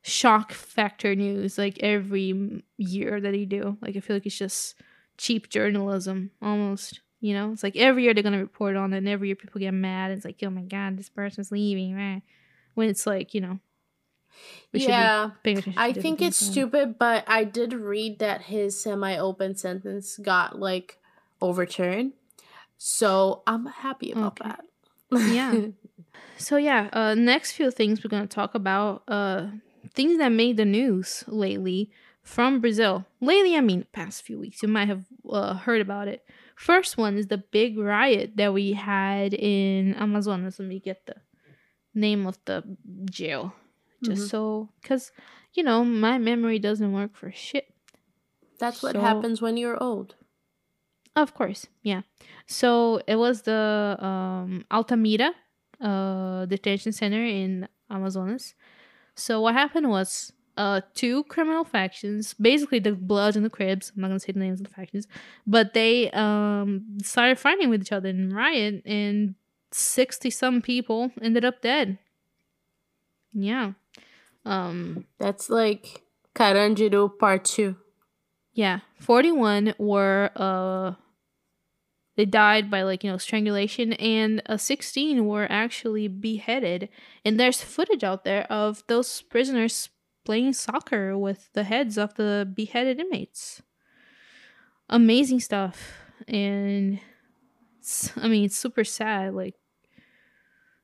shock 0.03 0.53
factor 0.53 1.15
news 1.15 1.57
like 1.57 1.79
every 1.81 2.63
year 2.77 3.21
that 3.21 3.31
they 3.31 3.45
do 3.47 3.77
like 3.81 3.97
i 3.97 4.01
feel 4.01 4.17
like 4.17 4.27
it's 4.27 4.37
just 4.37 4.75
cheap 5.17 5.49
journalism 5.49 6.31
almost 6.43 7.01
you 7.21 7.33
know 7.33 7.53
it's 7.53 7.63
like 7.63 7.77
every 7.77 8.03
year 8.05 8.13
they're 8.13 8.23
gonna 8.23 8.39
report 8.39 8.77
on 8.77 8.93
it 8.93 8.99
and 8.99 9.09
every 9.09 9.29
year 9.29 9.37
people 9.37 9.59
get 9.59 9.73
mad 9.73 10.11
it's 10.11 10.25
like 10.25 10.37
oh 10.43 10.51
my 10.51 10.63
god 10.63 10.99
this 10.99 11.09
person's 11.09 11.51
leaving 11.51 11.95
right? 11.95 12.23
when 12.75 12.89
it's 12.91 13.07
like 13.07 13.33
you 13.33 13.41
know 13.41 13.59
we 14.73 14.79
should 14.79 14.97
be 14.97 15.03
Yeah. 15.03 15.31
paying 15.43 15.59
attention 15.59 15.81
to 15.83 15.83
I 15.83 15.93
think 15.93 16.21
it's 16.21 16.37
stupid, 16.37 16.99
but 16.99 17.25
I 17.27 17.45
did 17.45 17.73
read 17.73 18.19
that 18.19 18.43
his 18.43 18.81
semi 18.81 19.17
open 19.17 19.55
sentence 19.57 20.19
got 20.19 20.59
like 20.59 20.99
overturned. 21.49 22.13
So 22.79 23.43
I'm 23.47 23.67
happy 23.67 24.11
about 24.13 24.41
Okay. 24.41 24.49
that. 24.51 24.65
Yeah. 25.33 25.53
So 26.37 26.57
yeah, 26.57 26.89
uh 26.93 27.15
next 27.15 27.53
few 27.53 27.71
things 27.71 28.03
we're 28.03 28.11
gonna 28.17 28.27
talk 28.41 28.55
about 28.55 29.03
uh 29.09 29.41
things 29.99 30.19
that 30.19 30.31
made 30.43 30.57
the 30.57 30.65
news 30.65 31.23
lately 31.29 31.91
from 32.23 32.61
Brazil. 32.61 33.05
Lately, 33.21 33.55
I 33.57 33.61
mean 33.61 33.87
past 33.93 34.23
few 34.27 34.39
weeks. 34.41 34.63
You 34.63 34.69
might 34.69 34.89
have 34.89 35.05
uh, 35.39 35.55
heard 35.55 35.81
about 35.81 36.09
it. 36.09 36.21
First 36.57 36.97
one 36.99 37.17
is 37.17 37.27
the 37.29 37.39
big 37.39 37.79
riot 37.79 38.33
that 38.37 38.53
we 38.53 38.73
had 38.73 39.33
in 39.35 39.95
Amazonas. 39.95 40.59
Let 40.59 40.69
me 40.69 40.81
get 40.81 41.07
the 41.07 41.17
name 41.95 42.27
of 42.27 42.37
the 42.47 42.65
jail. 43.21 43.55
Just 44.03 44.23
Mhm. 44.23 44.31
so 44.31 44.69
cuz 44.83 45.13
you 45.57 45.63
know, 45.63 45.85
my 45.85 46.19
memory 46.19 46.59
doesn't 46.59 46.93
work 46.93 47.15
for 47.15 47.31
shit. 47.31 47.67
That's 48.59 48.83
what 48.83 48.93
So- 48.95 49.01
happens 49.01 49.41
when 49.41 49.57
you're 49.57 49.81
old. 49.81 50.17
Of 51.17 51.35
course, 51.35 51.67
yeah. 51.83 52.03
So 52.47 53.01
it 53.07 53.17
was 53.17 53.43
the 53.43 53.97
um, 54.01 54.65
Altamira 54.71 55.33
uh, 55.81 56.47
detention 56.47 56.93
center 56.93 57.25
in 57.25 57.69
Amazonas. 57.91 58.55
So 59.15 59.41
what 59.41 59.55
happened 59.55 59.89
was 59.91 60.33
uh, 60.57 60.81
two 60.95 61.25
criminal 61.25 61.65
factions, 61.65 62.35
basically 62.35 62.81
the 62.81 62.93
Bloods 62.93 63.37
and 63.37 63.45
the 63.45 63.51
Crips. 63.51 63.93
I'm 63.95 64.03
not 64.03 64.09
gonna 64.09 64.21
say 64.21 64.33
the 64.33 64.41
names 64.41 64.61
of 64.61 64.67
the 64.67 64.75
factions, 64.75 65.07
but 65.47 65.73
they 65.75 66.11
um, 66.11 66.99
started 67.03 67.39
fighting 67.39 67.71
with 67.71 67.83
each 67.83 67.93
other 67.93 68.09
in 68.09 68.33
riot, 68.33 68.83
and 68.85 69.37
sixty 69.71 70.31
some 70.31 70.61
people 70.63 71.13
ended 71.23 71.45
up 71.45 71.61
dead. 71.63 71.99
Yeah. 73.33 73.73
Um, 74.45 75.07
That's 75.19 75.49
like 75.51 76.03
Carandiru 76.35 77.19
Part 77.19 77.45
2. 77.45 77.77
Yeah, 78.53 78.81
41 79.01 79.75
were 79.79 80.31
uh 80.37 80.93
they 82.17 82.25
died 82.25 82.71
by 82.71 82.83
like, 82.83 83.03
you 83.03 83.11
know, 83.11 83.19
strangulation 83.19 83.93
and 83.95 84.43
uh, 84.47 84.57
16 84.57 85.27
were 85.27 85.47
actually 85.51 86.09
beheaded. 86.09 86.89
And 87.25 87.39
there's 87.39 87.61
footage 87.63 88.05
out 88.05 88.25
there 88.25 88.45
of 88.51 88.85
those 88.87 89.23
prisoners 89.23 89.89
playing 90.25 90.53
soccer 90.53 91.19
with 91.19 91.53
the 91.53 91.65
heads 91.65 91.99
of 91.99 92.15
the 92.15 92.51
beheaded 92.55 93.01
inmates. 93.01 93.63
Amazing 94.89 95.41
stuff. 95.41 95.95
And 96.29 97.01
I 98.17 98.29
mean, 98.29 98.45
it's 98.45 98.57
super 98.57 98.85
sad 98.85 99.35
like 99.35 99.55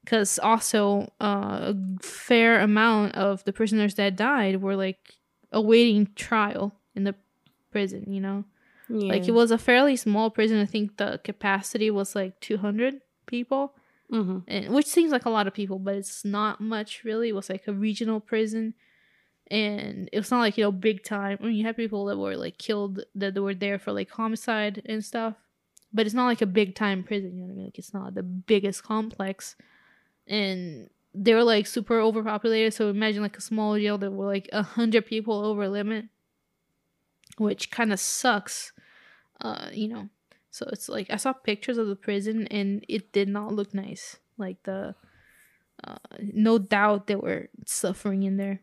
cuz 0.07 0.39
also 0.39 1.13
uh, 1.21 1.73
a 1.73 2.03
fair 2.03 2.61
amount 2.61 3.15
of 3.15 3.45
the 3.45 3.53
prisoners 3.53 3.95
that 3.95 4.17
died 4.17 4.63
were 4.63 4.77
like 4.77 5.15
awaiting 5.53 6.09
trial 6.15 6.75
in 6.95 7.05
the 7.05 7.15
prison, 7.71 8.13
you 8.13 8.21
know? 8.21 8.45
Yeah. 8.91 9.13
Like 9.13 9.29
it 9.29 9.33
was 9.33 9.51
a 9.51 9.59
fairly 9.59 9.97
small 9.97 10.31
prison. 10.31 10.61
I 10.61 10.67
think 10.67 10.97
the 10.97 11.21
capacity 11.23 11.91
was 11.91 12.15
like 12.17 12.41
200 12.41 13.01
people, 13.27 13.75
hmm 14.11 14.39
and 14.49 14.75
which 14.75 14.87
seems 14.87 15.13
like 15.13 15.27
a 15.27 15.31
lot 15.31 15.47
of 15.47 15.55
people, 15.55 15.79
but 15.79 15.95
it's 15.95 16.25
not 16.25 16.61
much 16.61 17.05
really. 17.05 17.29
It 17.29 17.35
was 17.35 17.49
like 17.49 17.69
a 17.69 17.73
regional 17.73 18.19
prison, 18.21 18.75
and 19.51 20.09
it 20.13 20.19
was 20.19 20.31
not 20.31 20.41
like 20.41 20.59
you 20.59 20.65
know 20.65 20.73
big 20.73 21.05
time. 21.05 21.39
I 21.41 21.45
mean, 21.45 21.55
you 21.55 21.65
had 21.65 21.77
people 21.77 22.07
that 22.07 22.19
were 22.19 22.37
like 22.37 22.59
killed 22.59 23.05
that 23.15 23.39
were 23.39 23.55
there 23.55 23.79
for 23.79 23.93
like 23.93 24.11
homicide 24.11 24.83
and 24.87 25.05
stuff, 25.05 25.35
but 25.93 26.07
it's 26.07 26.15
not 26.15 26.27
like 26.27 26.43
a 26.43 26.47
big 26.47 26.75
time 26.75 27.05
prison. 27.05 27.37
You 27.37 27.43
know 27.43 27.47
what 27.47 27.53
I 27.53 27.57
mean? 27.57 27.65
Like 27.67 27.79
it's 27.79 27.95
not 27.95 28.15
the 28.15 28.23
biggest 28.25 28.83
complex, 28.83 29.55
and 30.27 30.91
they 31.15 31.35
were 31.35 31.45
like 31.45 31.67
super 31.67 32.01
overpopulated. 32.01 32.75
So 32.75 32.89
imagine 32.89 33.23
like 33.23 33.37
a 33.39 33.41
small 33.41 33.79
jail 33.79 33.99
that 33.99 34.11
were 34.11 34.27
like 34.27 34.49
a 34.53 34.63
hundred 34.63 35.07
people 35.07 35.45
over 35.45 35.69
limit, 35.69 36.07
which 37.39 37.71
kind 37.71 37.93
of 37.93 38.01
sucks. 38.01 38.73
Uh, 39.41 39.69
you 39.73 39.89
know, 39.89 40.09
so 40.51 40.67
it's 40.73 40.89
like 40.89 41.11
I 41.11 41.17
saw 41.17 41.33
pictures 41.33 41.79
of 41.79 41.89
the 41.89 41.97
prison 41.97 42.47
and 42.49 42.85
it 42.89 43.13
did 43.13 43.29
not 43.29 43.53
look 43.53 43.73
nice. 43.73 44.19
Like 44.37 44.63
the, 44.65 44.95
uh, 45.85 45.97
no 46.21 46.59
doubt 46.59 47.07
they 47.07 47.17
were 47.17 47.49
suffering 47.67 48.23
in 48.23 48.37
there. 48.37 48.61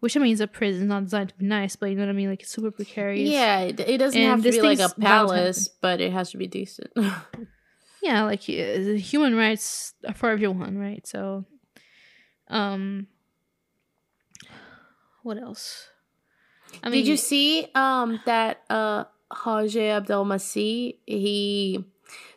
Which 0.00 0.16
I 0.16 0.20
mean, 0.20 0.32
is 0.32 0.40
a 0.40 0.46
prison 0.46 0.88
not 0.88 1.04
designed 1.04 1.30
to 1.30 1.34
be 1.36 1.46
nice, 1.46 1.76
but 1.76 1.86
you 1.86 1.96
know 1.96 2.02
what 2.02 2.10
I 2.10 2.12
mean. 2.12 2.28
Like 2.28 2.42
it's 2.42 2.50
super 2.52 2.70
precarious. 2.70 3.30
Yeah, 3.30 3.60
it, 3.60 3.80
it 3.80 3.98
doesn't 3.98 4.20
And 4.20 4.30
have 4.30 4.42
to 4.42 4.50
be 4.50 4.60
like 4.60 4.80
a 4.80 4.90
palace, 4.90 5.68
but 5.80 6.00
it 6.00 6.12
has 6.12 6.30
to 6.32 6.36
be 6.36 6.46
decent. 6.46 6.92
yeah 8.04 8.24
like 8.24 8.40
uh, 8.50 8.94
human 9.00 9.34
rights 9.34 9.94
are 10.06 10.14
for 10.14 10.28
everyone 10.28 10.76
right 10.76 11.06
so 11.06 11.44
um 12.48 13.06
what 15.22 15.38
else 15.38 15.88
i 16.82 16.90
mean, 16.90 17.00
Did 17.00 17.08
you 17.08 17.16
see 17.16 17.66
um 17.74 18.20
that 18.26 18.60
uh 18.68 19.04
Roger 19.46 19.80
Abdelmassih 20.00 20.96
he 21.06 21.84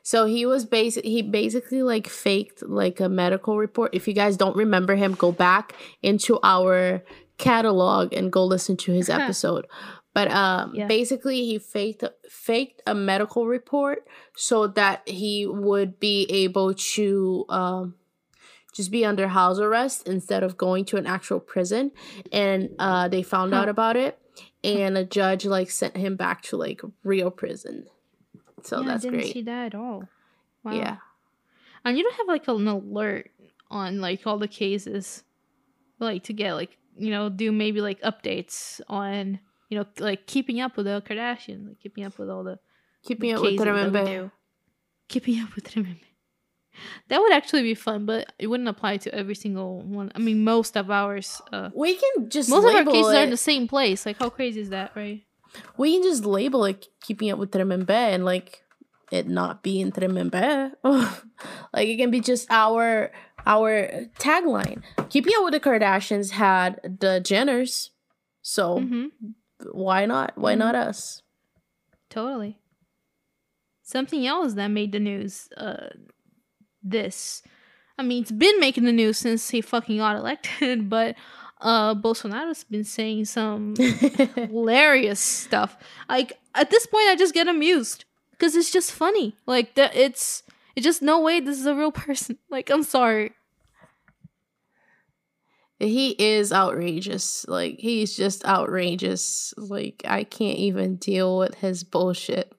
so 0.04 0.26
he 0.26 0.46
was 0.46 0.66
basic 0.66 1.04
he 1.06 1.22
basically 1.22 1.84
like 1.84 2.08
faked 2.08 2.64
like 2.64 3.00
a 3.00 3.10
medical 3.10 3.58
report. 3.58 3.94
If 3.94 4.08
you 4.08 4.14
guys 4.14 4.38
don't 4.38 4.56
remember 4.56 4.96
him, 4.96 5.14
go 5.14 5.32
back 5.32 5.74
into 6.02 6.40
our 6.44 7.04
catalog 7.38 8.14
and 8.14 8.32
go 8.32 8.46
listen 8.46 8.78
to 8.78 8.92
his 8.94 9.10
episode. 9.20 9.68
But 10.14 10.32
um, 10.32 10.72
Yeah. 10.74 10.88
basically, 10.88 11.46
he 11.46 11.60
faked 11.60 12.04
faked 12.30 12.82
a 12.88 12.96
medical 12.96 13.46
report 13.48 14.08
so 14.36 14.66
that 14.68 15.08
he 15.08 15.46
would 15.46 16.00
be 16.00 16.26
able 16.30 16.74
to 16.96 17.46
um, 17.50 17.96
just 18.74 18.90
be 18.90 19.06
under 19.06 19.28
house 19.28 19.60
arrest 19.60 20.08
instead 20.08 20.42
of 20.42 20.58
going 20.58 20.86
to 20.86 20.98
an 20.98 21.06
actual 21.06 21.40
prison. 21.40 21.92
And 22.32 22.70
uh, 22.80 23.08
they 23.10 23.22
found 23.22 23.54
Huh. 23.54 23.60
out 23.62 23.70
about 23.70 23.96
it, 23.96 24.18
and 24.64 24.98
a 24.98 25.06
judge 25.06 25.46
like 25.46 25.70
sent 25.70 25.98
him 25.98 26.16
back 26.16 26.42
to 26.44 26.58
like 26.58 26.82
real 27.04 27.32
prison. 27.32 27.86
So 28.64 28.82
yeah, 28.82 28.88
that's 28.88 29.06
I 29.06 29.10
didn't 29.10 29.20
great. 29.22 29.34
see 29.34 29.42
that 29.44 29.68
at 29.68 29.76
all. 29.76 30.08
Wow. 30.64 30.74
Yeah. 30.74 30.98
And 31.86 31.98
you 31.98 32.04
don't 32.04 32.16
have 32.16 32.28
like 32.28 32.48
an 32.48 32.68
alert 32.68 33.32
on 33.70 34.02
like 34.02 34.26
all 34.26 34.38
the 34.38 34.48
cases, 34.48 35.24
like 36.00 36.24
to 36.24 36.34
get 36.34 36.54
like 36.54 36.78
you 36.98 37.12
know 37.12 37.30
do 37.30 37.52
maybe 37.52 37.82
like 37.82 38.02
updates 38.02 38.82
on 38.88 39.40
you 39.70 39.78
know 39.78 39.86
like 40.00 40.28
keeping 40.28 40.60
up 40.60 40.76
with 40.78 40.86
the 40.86 41.02
Kardashians, 41.08 41.68
like 41.68 41.80
keeping 41.80 42.04
up 42.04 42.18
with 42.18 42.30
all 42.30 42.44
the 42.44 42.60
Keeping 43.08 43.34
up 43.34 43.42
with 43.42 43.52
cases 43.52 43.66
that 43.66 43.74
we 43.74 43.80
Remember. 43.80 44.32
Keeping 45.08 45.40
up 45.40 45.56
with 45.56 45.76
Remember. 45.76 46.00
That 47.10 47.20
would 47.22 47.32
actually 47.34 47.64
be 47.64 47.74
fun, 47.76 48.06
but 48.06 48.32
it 48.40 48.48
wouldn't 48.48 48.70
apply 48.70 48.98
to 48.98 49.14
every 49.16 49.36
single 49.36 49.82
one. 49.82 50.12
I 50.16 50.20
mean, 50.20 50.44
most 50.44 50.76
of 50.78 50.92
ours, 50.92 51.42
uh, 51.52 51.70
We 51.74 51.96
can 51.96 52.30
just 52.30 52.50
most 52.50 52.66
of 52.68 52.76
our 52.76 52.86
cases 52.86 53.14
are 53.14 53.24
in 53.24 53.30
the 53.30 53.38
same 53.38 53.68
place. 53.68 54.06
Like, 54.06 54.18
how 54.18 54.30
crazy 54.30 54.62
is 54.62 54.70
that, 54.70 54.92
right? 54.96 55.24
we 55.78 55.94
can 55.94 56.04
just 56.04 56.26
label 56.26 56.66
it 56.66 56.88
keeping 57.02 57.32
up 57.32 57.40
with 57.40 57.52
Tremembe 57.52 57.90
and 57.90 58.24
like 58.26 58.64
it 59.12 59.28
not 59.28 59.64
being 59.64 59.92
Tremembe. 59.92 60.72
like 61.74 61.88
it 61.88 61.98
can 61.98 62.12
be 62.12 62.20
just 62.20 62.46
our 62.52 63.12
our 63.46 63.90
tagline. 64.20 64.84
Keeping 65.10 65.34
up 65.38 65.46
with 65.46 65.54
the 65.54 65.60
Kardashians 65.60 66.32
had 66.32 66.80
the 66.84 67.22
Jenners. 67.24 67.90
So 68.42 68.82
hmm 68.82 69.08
why 69.72 70.06
not? 70.06 70.38
Why 70.38 70.54
Mhm. 70.54 70.60
not 70.60 70.76
us? 70.76 71.24
Totally. 72.10 72.60
Something 73.82 74.28
else 74.28 74.54
that 74.54 74.68
made 74.68 74.92
the 74.92 75.00
news. 75.00 75.50
Uh, 75.58 75.88
this, 76.90 77.44
I 77.98 78.04
mean, 78.04 78.22
it's 78.22 78.32
been 78.32 78.60
making 78.60 78.86
the 78.86 78.92
news 78.92 79.18
since 79.18 79.50
he 79.50 79.62
fucking 79.62 79.98
got 79.98 80.16
elected, 80.16 80.90
but 80.90 81.16
uh, 81.62 81.96
Bolsonaro's 81.96 82.64
been 82.66 82.84
saying 82.84 83.26
some 83.26 83.76
hilarious 84.36 85.20
stuff. 85.20 85.78
Like 86.08 86.34
at 86.54 86.70
this 86.70 86.86
point, 86.86 87.08
I 87.08 87.16
just 87.16 87.34
get 87.34 87.48
amused 87.48 88.06
because 88.32 88.56
it's 88.56 88.72
just 88.72 88.92
funny. 88.92 89.36
Like 89.46 89.76
that, 89.76 89.96
it's 89.96 90.44
it's 90.76 90.84
just 90.84 91.02
no 91.02 91.20
way 91.22 91.40
this 91.40 91.60
is 91.60 91.66
a 91.66 91.76
real 91.76 91.92
person. 91.92 92.38
Like 92.50 92.70
I'm 92.70 92.84
sorry. 92.84 93.34
he 95.80 96.12
is 96.12 96.54
outrageous. 96.54 97.46
Like 97.48 97.80
he's 97.80 98.16
just 98.16 98.46
outrageous. 98.46 99.54
Like 99.58 100.04
I 100.08 100.24
can't 100.24 100.58
even 100.60 100.98
deal 100.98 101.38
with 101.38 101.56
his 101.56 101.84
bullshit. 101.84 102.54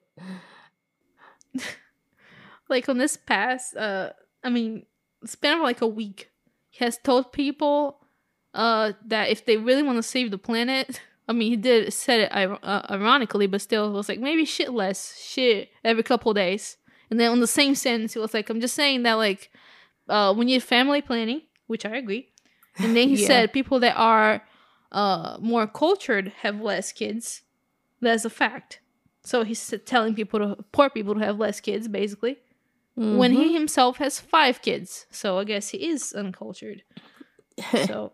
Like 2.69 2.87
on 2.89 2.97
this 2.97 3.17
past 3.17 3.75
uh 3.75 4.09
i 4.43 4.49
mean 4.49 4.85
span 5.25 5.57
of 5.57 5.63
like 5.63 5.81
a 5.81 5.87
week 5.87 6.29
he 6.69 6.83
has 6.85 6.97
told 6.97 7.31
people 7.33 7.99
uh 8.53 8.93
that 9.05 9.29
if 9.29 9.45
they 9.45 9.57
really 9.57 9.83
want 9.83 9.97
to 9.97 10.03
save 10.03 10.31
the 10.31 10.37
planet 10.37 11.01
i 11.27 11.33
mean 11.33 11.49
he 11.51 11.57
did 11.57 11.91
said 11.93 12.19
it 12.21 12.31
uh, 12.33 12.81
ironically 12.89 13.47
but 13.47 13.61
still 13.61 13.87
it 13.89 13.93
was 13.93 14.07
like 14.09 14.19
maybe 14.19 14.45
shit 14.45 14.71
less 14.71 15.17
shit 15.19 15.69
every 15.83 16.03
couple 16.03 16.33
days. 16.33 16.77
And 17.11 17.19
then 17.19 17.31
on 17.31 17.39
the 17.39 17.47
same 17.47 17.73
sentence 17.75 18.13
he 18.13 18.19
was 18.19 18.33
like 18.33 18.49
i'm 18.49 18.61
just 18.61 18.75
saying 18.75 19.03
that 19.03 19.13
like 19.13 19.51
uh 20.07 20.33
we 20.35 20.45
need 20.45 20.63
family 20.63 21.01
planning 21.01 21.41
which 21.67 21.85
i 21.85 21.95
agree 21.95 22.29
and 22.77 22.95
then 22.95 23.09
he 23.09 23.15
Yeah. 23.21 23.27
said 23.27 23.53
people 23.53 23.79
that 23.81 23.95
are 23.97 24.41
uh 24.91 25.37
more 25.41 25.67
cultured 25.67 26.31
have 26.41 26.61
less 26.61 26.91
kids. 26.91 27.41
That's 28.01 28.25
a 28.25 28.29
fact. 28.29 28.79
So 29.23 29.43
he's 29.43 29.73
telling 29.85 30.15
people 30.15 30.39
to 30.39 30.63
poor 30.71 30.89
people 30.89 31.13
to 31.15 31.19
have 31.19 31.37
less 31.37 31.59
kids 31.59 31.87
basically 31.87 32.37
when 32.99 33.31
Mm-hmm. 33.31 33.41
he 33.41 33.53
himself 33.53 33.97
has 33.97 34.19
five 34.19 34.61
kids. 34.61 35.05
So 35.09 35.39
I 35.39 35.45
guess 35.45 35.69
he 35.69 35.87
is 35.89 36.13
uncultured. 36.13 36.83
So, 37.87 38.11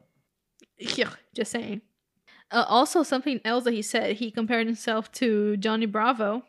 yeah, 0.77 1.09
just 1.35 1.51
saying. 1.51 1.81
Uh, 2.51 2.65
also, 2.67 3.01
something 3.03 3.41
else 3.45 3.63
that 3.63 3.73
he 3.73 3.81
said, 3.81 4.15
he 4.17 4.29
compared 4.31 4.67
himself 4.67 5.11
to 5.13 5.57
Johnny 5.57 5.85
Bravo. 5.87 6.43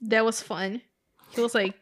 That 0.00 0.24
was 0.24 0.40
fun. 0.42 0.82
He 1.30 1.40
was 1.40 1.54
like, 1.54 1.74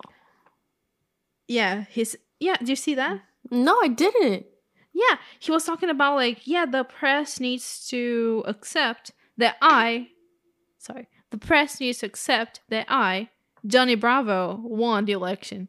yeah, 1.48 1.84
his, 1.90 2.16
yeah, 2.40 2.56
do 2.56 2.66
you 2.72 2.76
see 2.76 2.94
that? 2.94 3.20
no, 3.50 3.76
I 3.82 3.88
didn't. 3.88 4.46
Yeah, 4.94 5.16
he 5.40 5.50
was 5.50 5.64
talking 5.64 5.90
about 5.90 6.16
like, 6.16 6.46
yeah, 6.46 6.66
the 6.66 6.84
press 6.84 7.40
needs 7.40 7.86
to 7.88 8.42
accept 8.46 9.10
that 9.38 9.56
I, 9.62 10.08
sorry, 10.78 11.08
the 11.30 11.38
press 11.38 11.80
needs 11.80 11.98
to 11.98 12.06
accept 12.06 12.60
that 12.68 12.86
I, 12.88 13.30
Johnny 13.66 13.94
Bravo, 13.94 14.60
won 14.62 15.04
the 15.04 15.12
election. 15.12 15.68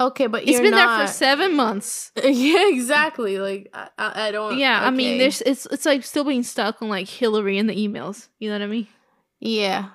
Okay, 0.00 0.28
but 0.28 0.46
It's 0.46 0.60
been 0.60 0.70
not... 0.70 0.98
there 0.98 1.06
for 1.06 1.12
seven 1.12 1.56
months. 1.56 2.12
yeah, 2.22 2.68
exactly. 2.68 3.38
Like 3.38 3.68
I, 3.74 3.88
I 3.98 4.30
don't. 4.30 4.56
Yeah, 4.56 4.80
I 4.84 4.90
mean, 4.90 5.18
there's 5.18 5.40
it's 5.42 5.66
it's 5.66 5.84
like 5.84 6.04
still 6.04 6.24
being 6.24 6.44
stuck 6.44 6.80
on 6.80 6.88
like 6.88 7.08
Hillary 7.08 7.58
in 7.58 7.66
the 7.66 7.74
emails. 7.74 8.28
You 8.38 8.50
know 8.50 8.54
what 8.56 8.62
I 8.62 8.66
mean? 8.68 8.86
Yeah. 9.40 9.88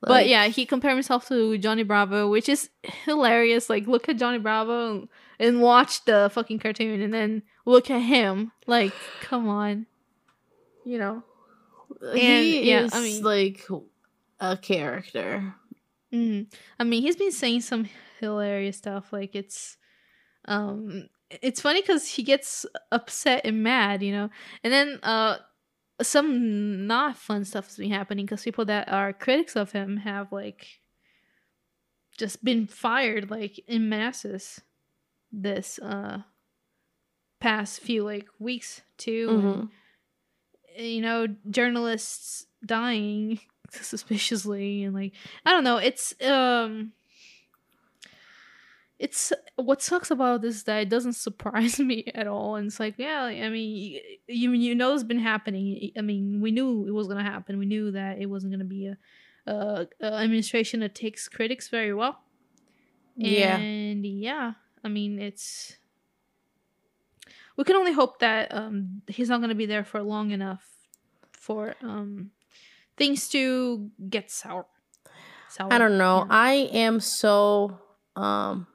but 0.00 0.28
yeah, 0.28 0.46
he 0.46 0.64
compared 0.64 0.94
himself 0.94 1.26
to 1.28 1.58
Johnny 1.58 1.82
Bravo, 1.82 2.28
which 2.28 2.48
is 2.48 2.70
hilarious. 3.04 3.68
Like, 3.68 3.88
look 3.88 4.08
at 4.08 4.16
Johnny 4.16 4.38
Bravo 4.38 4.90
and, 4.92 5.08
and 5.40 5.60
watch 5.60 6.04
the 6.04 6.30
fucking 6.32 6.60
cartoon, 6.60 7.02
and 7.02 7.12
then 7.12 7.42
look 7.64 7.90
at 7.90 7.98
him. 7.98 8.52
Like, 8.68 8.92
come 9.22 9.48
on, 9.48 9.86
you 10.84 10.98
know. 10.98 11.24
he 12.12 12.70
yeah, 12.70 12.84
is 12.84 12.94
I 12.94 13.00
mean- 13.00 13.24
like 13.24 13.66
a 14.38 14.56
character. 14.56 15.52
Mm. 16.12 16.52
I 16.78 16.84
mean, 16.84 17.02
he's 17.02 17.16
been 17.16 17.32
saying 17.32 17.60
some 17.62 17.88
hilarious 18.20 18.76
stuff. 18.78 19.12
Like 19.12 19.34
it's, 19.34 19.76
um, 20.46 21.08
it's 21.30 21.60
funny 21.60 21.82
because 21.82 22.06
he 22.08 22.22
gets 22.22 22.64
upset 22.90 23.42
and 23.44 23.62
mad, 23.62 24.02
you 24.02 24.12
know, 24.12 24.30
and 24.64 24.72
then 24.72 24.98
uh, 25.02 25.36
some 26.00 26.86
not 26.86 27.16
fun 27.18 27.44
stuff 27.44 27.66
has 27.66 27.76
been 27.76 27.90
happening 27.90 28.24
because 28.24 28.42
people 28.42 28.64
that 28.66 28.88
are 28.88 29.12
critics 29.12 29.56
of 29.56 29.72
him 29.72 29.98
have 29.98 30.32
like 30.32 30.66
just 32.16 32.42
been 32.42 32.66
fired 32.66 33.30
like 33.30 33.60
in 33.68 33.88
masses 33.88 34.60
this 35.30 35.78
uh 35.80 36.18
past 37.40 37.80
few 37.80 38.02
like 38.04 38.26
weeks 38.38 38.80
too. 38.96 39.28
and, 39.30 39.42
Mhm. 39.42 39.70
you 40.84 41.00
know, 41.02 41.26
journalists 41.50 42.46
dying 42.64 43.40
suspiciously 43.70 44.84
and 44.84 44.94
like 44.94 45.12
I 45.44 45.50
don't 45.52 45.64
know, 45.64 45.76
it's 45.78 46.14
um 46.22 46.92
it's 48.98 49.32
what 49.54 49.80
sucks 49.80 50.10
about 50.10 50.42
this 50.42 50.56
is 50.56 50.64
that 50.64 50.82
it 50.82 50.88
doesn't 50.88 51.12
surprise 51.12 51.78
me 51.90 52.10
at 52.14 52.26
all 52.26 52.56
and 52.56 52.66
it's 52.66 52.80
like 52.80 52.94
yeah 52.98 53.22
i 53.22 53.48
mean 53.48 54.00
you 54.26 54.50
you 54.52 54.74
know 54.74 54.92
it's 54.92 55.04
been 55.04 55.20
happening 55.20 55.92
i 55.96 56.00
mean 56.00 56.40
we 56.40 56.50
knew 56.50 56.84
it 56.86 56.90
was 56.90 57.06
going 57.06 57.22
to 57.24 57.30
happen 57.30 57.58
we 57.58 57.66
knew 57.66 57.92
that 57.92 58.18
it 58.18 58.26
wasn't 58.26 58.50
going 58.50 58.58
to 58.58 58.64
be 58.64 58.86
a, 58.88 58.96
a, 59.46 59.86
a 60.00 60.14
administration 60.14 60.80
that 60.80 60.96
takes 60.96 61.28
critics 61.28 61.68
very 61.68 61.94
well 61.94 62.18
Yeah. 63.16 63.56
and 63.58 64.04
yeah 64.04 64.54
i 64.82 64.88
mean 64.88 65.20
it's 65.20 65.76
we 67.56 67.62
can 67.62 67.76
only 67.76 67.92
hope 67.92 68.18
that 68.18 68.52
um 68.52 69.02
he's 69.06 69.28
not 69.28 69.38
going 69.38 69.50
to 69.50 69.54
be 69.54 69.66
there 69.66 69.84
for 69.84 70.02
long 70.02 70.32
enough 70.32 70.66
for 71.32 71.76
um 71.82 72.32
things 72.98 73.28
to 73.30 73.90
get 74.10 74.30
sour 74.30 74.66
sour 75.48 75.72
I 75.72 75.78
don't 75.78 75.96
know. 75.98 76.18
yeah. 76.20 76.26
I 76.30 76.52
am 76.72 77.00
so 77.00 77.78
um 78.16 78.66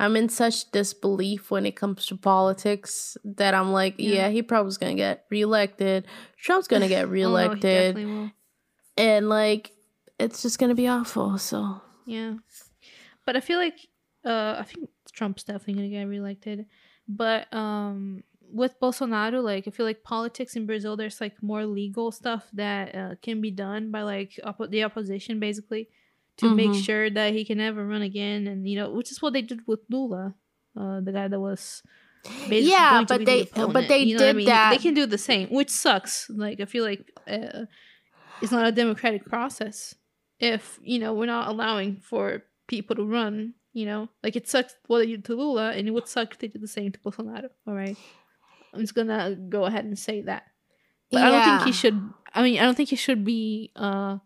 I'm 0.00 0.14
in 0.14 0.28
such 0.28 0.70
disbelief 0.70 1.50
when 1.50 1.66
it 1.66 1.74
comes 1.74 2.06
to 2.06 2.16
politics 2.16 3.16
that 3.24 3.52
I'm 3.52 3.72
like, 3.72 3.94
Yeah. 3.98 4.14
yeah, 4.14 4.28
he 4.28 4.42
probably 4.42 4.72
gonna 4.78 4.94
get 4.94 5.24
reelected. 5.30 6.06
Trump's 6.36 6.68
gonna 6.68 6.86
get 6.88 7.02
Oh, 7.06 7.08
no, 7.08 7.12
reelected. 7.12 8.30
and 8.96 9.28
like 9.28 9.72
it's 10.18 10.42
just 10.42 10.58
gonna 10.58 10.74
be 10.76 10.86
awful. 10.88 11.38
So 11.38 11.80
Yeah. 12.06 12.34
But 13.26 13.36
I 13.36 13.40
feel 13.40 13.58
like 13.58 13.78
uh 14.24 14.56
I 14.58 14.62
think 14.62 14.88
Trump's 15.12 15.42
definitely 15.44 15.74
gonna 15.74 15.88
get 15.88 16.04
reelected. 16.04 16.66
But 17.08 17.52
um 17.52 18.22
with 18.52 18.78
Bolsonaro, 18.80 19.42
like 19.42 19.68
I 19.68 19.70
feel 19.70 19.86
like 19.86 20.02
politics 20.02 20.56
in 20.56 20.66
Brazil 20.66 20.96
there's 20.96 21.20
like 21.20 21.42
more 21.42 21.64
legal 21.66 22.10
stuff 22.12 22.48
that 22.54 22.94
uh, 22.94 23.14
can 23.22 23.40
be 23.40 23.50
done 23.50 23.90
by 23.90 24.02
like 24.02 24.38
oppo- 24.44 24.70
the 24.70 24.84
opposition 24.84 25.38
basically 25.40 25.88
to 26.38 26.54
make 26.54 26.70
Mhm. 26.70 26.84
sure 26.84 27.10
that 27.10 27.32
he 27.34 27.44
can 27.44 27.58
never 27.58 27.84
run 27.86 28.02
again 28.02 28.46
and 28.46 28.68
you 28.68 28.76
know 28.78 28.90
which 28.90 29.10
is 29.10 29.20
what 29.20 29.32
they 29.32 29.42
did 29.42 29.60
with 29.66 29.80
Lula. 29.90 30.34
Uh, 30.76 31.00
the 31.00 31.12
guy 31.12 31.26
that 31.28 31.40
was 31.40 31.82
basically 32.48 32.70
Yeah, 32.70 33.04
but 33.08 33.18
the 33.18 33.24
they- 33.24 33.40
opponent, 33.42 33.72
but 33.72 33.88
they 33.88 33.98
you 34.00 34.14
know 34.16 34.22
what 34.22 34.28
I 34.28 34.32
did 34.32 34.36
mean? 34.36 34.46
that- 34.46 34.70
They 34.70 34.78
can 34.78 34.94
do 34.94 35.06
the 35.06 35.18
same, 35.18 35.48
which 35.48 35.70
sucks. 35.70 36.30
Like 36.30 36.60
I 36.60 36.64
feel 36.66 36.84
like 36.84 37.10
uh, 37.26 37.64
it's 38.40 38.52
not 38.52 38.66
a 38.66 38.72
democratic 38.72 39.24
process 39.26 39.94
if 40.40 40.78
you 40.82 40.98
know 41.00 41.12
we're 41.14 41.26
not 41.26 41.48
allowing 41.48 41.96
for 42.00 42.44
people 42.68 42.94
to 42.96 43.04
run. 43.04 43.54
You 43.74 43.86
know, 43.86 44.08
like 44.24 44.34
it 44.34 44.48
sucks 44.48 44.74
what 44.86 44.98
they 45.00 45.06
did 45.06 45.24
to 45.26 45.34
Lula, 45.36 45.70
and 45.72 45.86
it 45.86 45.92
would 45.92 46.08
suck 46.08 46.32
if 46.32 46.38
they 46.38 46.48
did 46.48 46.62
the 46.62 46.66
same 46.68 46.90
to 46.90 46.98
Bolsonaro. 47.00 47.50
All 47.66 47.74
right, 47.74 47.96
I'm 48.72 48.80
just 48.80 48.94
gonna 48.94 49.36
go 49.48 49.64
ahead 49.64 49.84
and 49.84 49.98
say 49.98 50.22
that. 50.22 50.44
But 51.10 51.22
I 51.22 51.30
don't 51.30 51.44
think 51.44 51.66
he 51.66 51.72
should 51.72 52.12
I 52.34 52.42
mean, 52.42 52.58
I 52.58 52.62
don't 52.62 52.76
think 52.76 52.90
he 52.90 52.96
should 52.96 53.24
be. 53.24 53.72
Uh, 53.74 54.18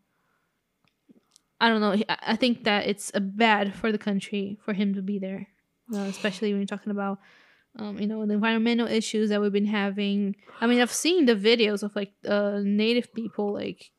I 1.61 1.69
don't 1.69 1.81
know. 1.81 1.97
I 2.09 2.37
think 2.37 2.65
that 2.65 2.87
it's 2.87 3.13
bad 3.15 3.75
for 3.75 3.93
the 3.93 3.99
country 3.99 4.59
for 4.65 4.73
him 4.73 4.95
to 4.95 5.03
be 5.03 5.19
there, 5.19 5.47
uh, 5.95 6.01
especially 6.01 6.53
when 6.53 6.61
you're 6.61 6.67
talking 6.67 6.91
about, 6.91 7.21
um, 7.79 7.99
you 7.99 8.07
know, 8.09 8.27
the 8.27 8.35
environmental 8.35 8.89
issues 8.89 9.31
that 9.31 9.41
we've 9.41 9.53
been 9.53 9.67
having. 9.67 10.35
I 10.61 10.67
mean, 10.67 10.81
I've 10.81 10.93
seen 10.93 11.27
the 11.27 11.37
videos 11.37 11.85
of 11.85 11.95
like 11.95 12.13
uh, 12.27 12.61
native 12.65 13.15
people, 13.15 13.55
like, 13.55 13.93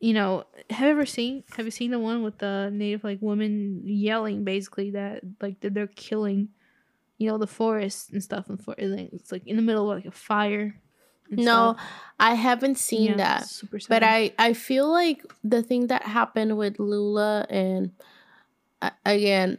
you 0.00 0.14
know, 0.14 0.44
have 0.70 0.86
you 0.86 0.92
ever 0.92 1.06
seen? 1.06 1.44
Have 1.56 1.66
you 1.66 1.70
seen 1.70 1.90
the 1.90 1.98
one 1.98 2.22
with 2.22 2.38
the 2.38 2.70
native 2.72 3.04
like 3.04 3.20
woman 3.20 3.82
yelling 3.84 4.44
basically 4.44 4.92
that 4.92 5.20
like 5.42 5.60
that 5.60 5.74
they're 5.74 5.86
killing, 5.88 6.48
you 7.18 7.28
know, 7.28 7.36
the 7.38 7.46
forest 7.46 8.10
and 8.12 8.22
stuff, 8.22 8.48
and 8.48 8.62
for 8.62 8.74
it's 8.78 9.30
like 9.32 9.46
in 9.46 9.56
the 9.56 9.62
middle 9.62 9.90
of 9.90 9.98
like 9.98 10.06
a 10.06 10.10
fire. 10.10 10.80
No, 11.30 11.74
stuff. 11.76 11.86
I 12.18 12.34
haven't 12.34 12.78
seen 12.78 13.10
Yeah, 13.10 13.16
that. 13.16 13.62
But. 13.88 14.02
I 14.02 14.32
I 14.38 14.54
feel 14.54 14.90
like 14.90 15.22
the 15.44 15.62
thing 15.62 15.88
that 15.88 16.02
happened 16.04 16.56
with 16.56 16.78
Lula 16.78 17.44
and 17.50 17.90
uh, 18.80 18.90
again, 19.04 19.58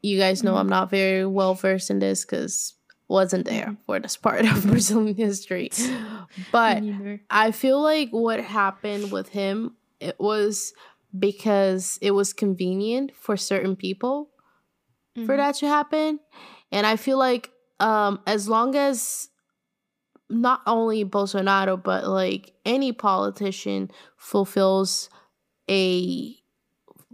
you 0.00 0.18
guys 0.18 0.42
know 0.42 0.54
Mhm. 0.54 0.60
I'm 0.60 0.68
not 0.68 0.88
very 0.90 1.26
well 1.26 1.54
versed 1.54 1.90
in 1.90 1.98
this 1.98 2.24
because 2.24 2.74
wasn't 3.08 3.44
there 3.44 3.66
Mhm. 3.66 3.76
for 3.84 4.00
this 4.00 4.16
part 4.16 4.46
of 4.46 4.64
Brazilian 4.66 5.14
history. 5.16 5.70
But 6.50 6.82
I 7.30 7.50
feel 7.50 7.82
like 7.82 8.10
what 8.10 8.40
happened 8.40 9.12
with 9.12 9.28
him 9.28 9.76
it 10.00 10.16
was 10.18 10.72
because 11.16 11.98
it 12.02 12.10
was 12.12 12.32
convenient 12.32 13.14
for 13.14 13.36
certain 13.36 13.76
people 13.76 14.30
for 15.26 15.34
Mhm. 15.34 15.36
that 15.36 15.54
to 15.56 15.68
happen. 15.68 16.18
And 16.74 16.86
I 16.86 16.96
feel 16.96 17.18
like 17.18 17.50
um 17.80 18.20
as 18.26 18.48
long 18.48 18.74
as 18.76 19.28
not 20.28 20.60
only 20.66 21.04
Bolsonaro 21.04 21.80
but 21.82 22.06
like 22.06 22.52
any 22.64 22.92
politician 22.92 23.90
fulfills 24.16 25.08
a 25.70 26.34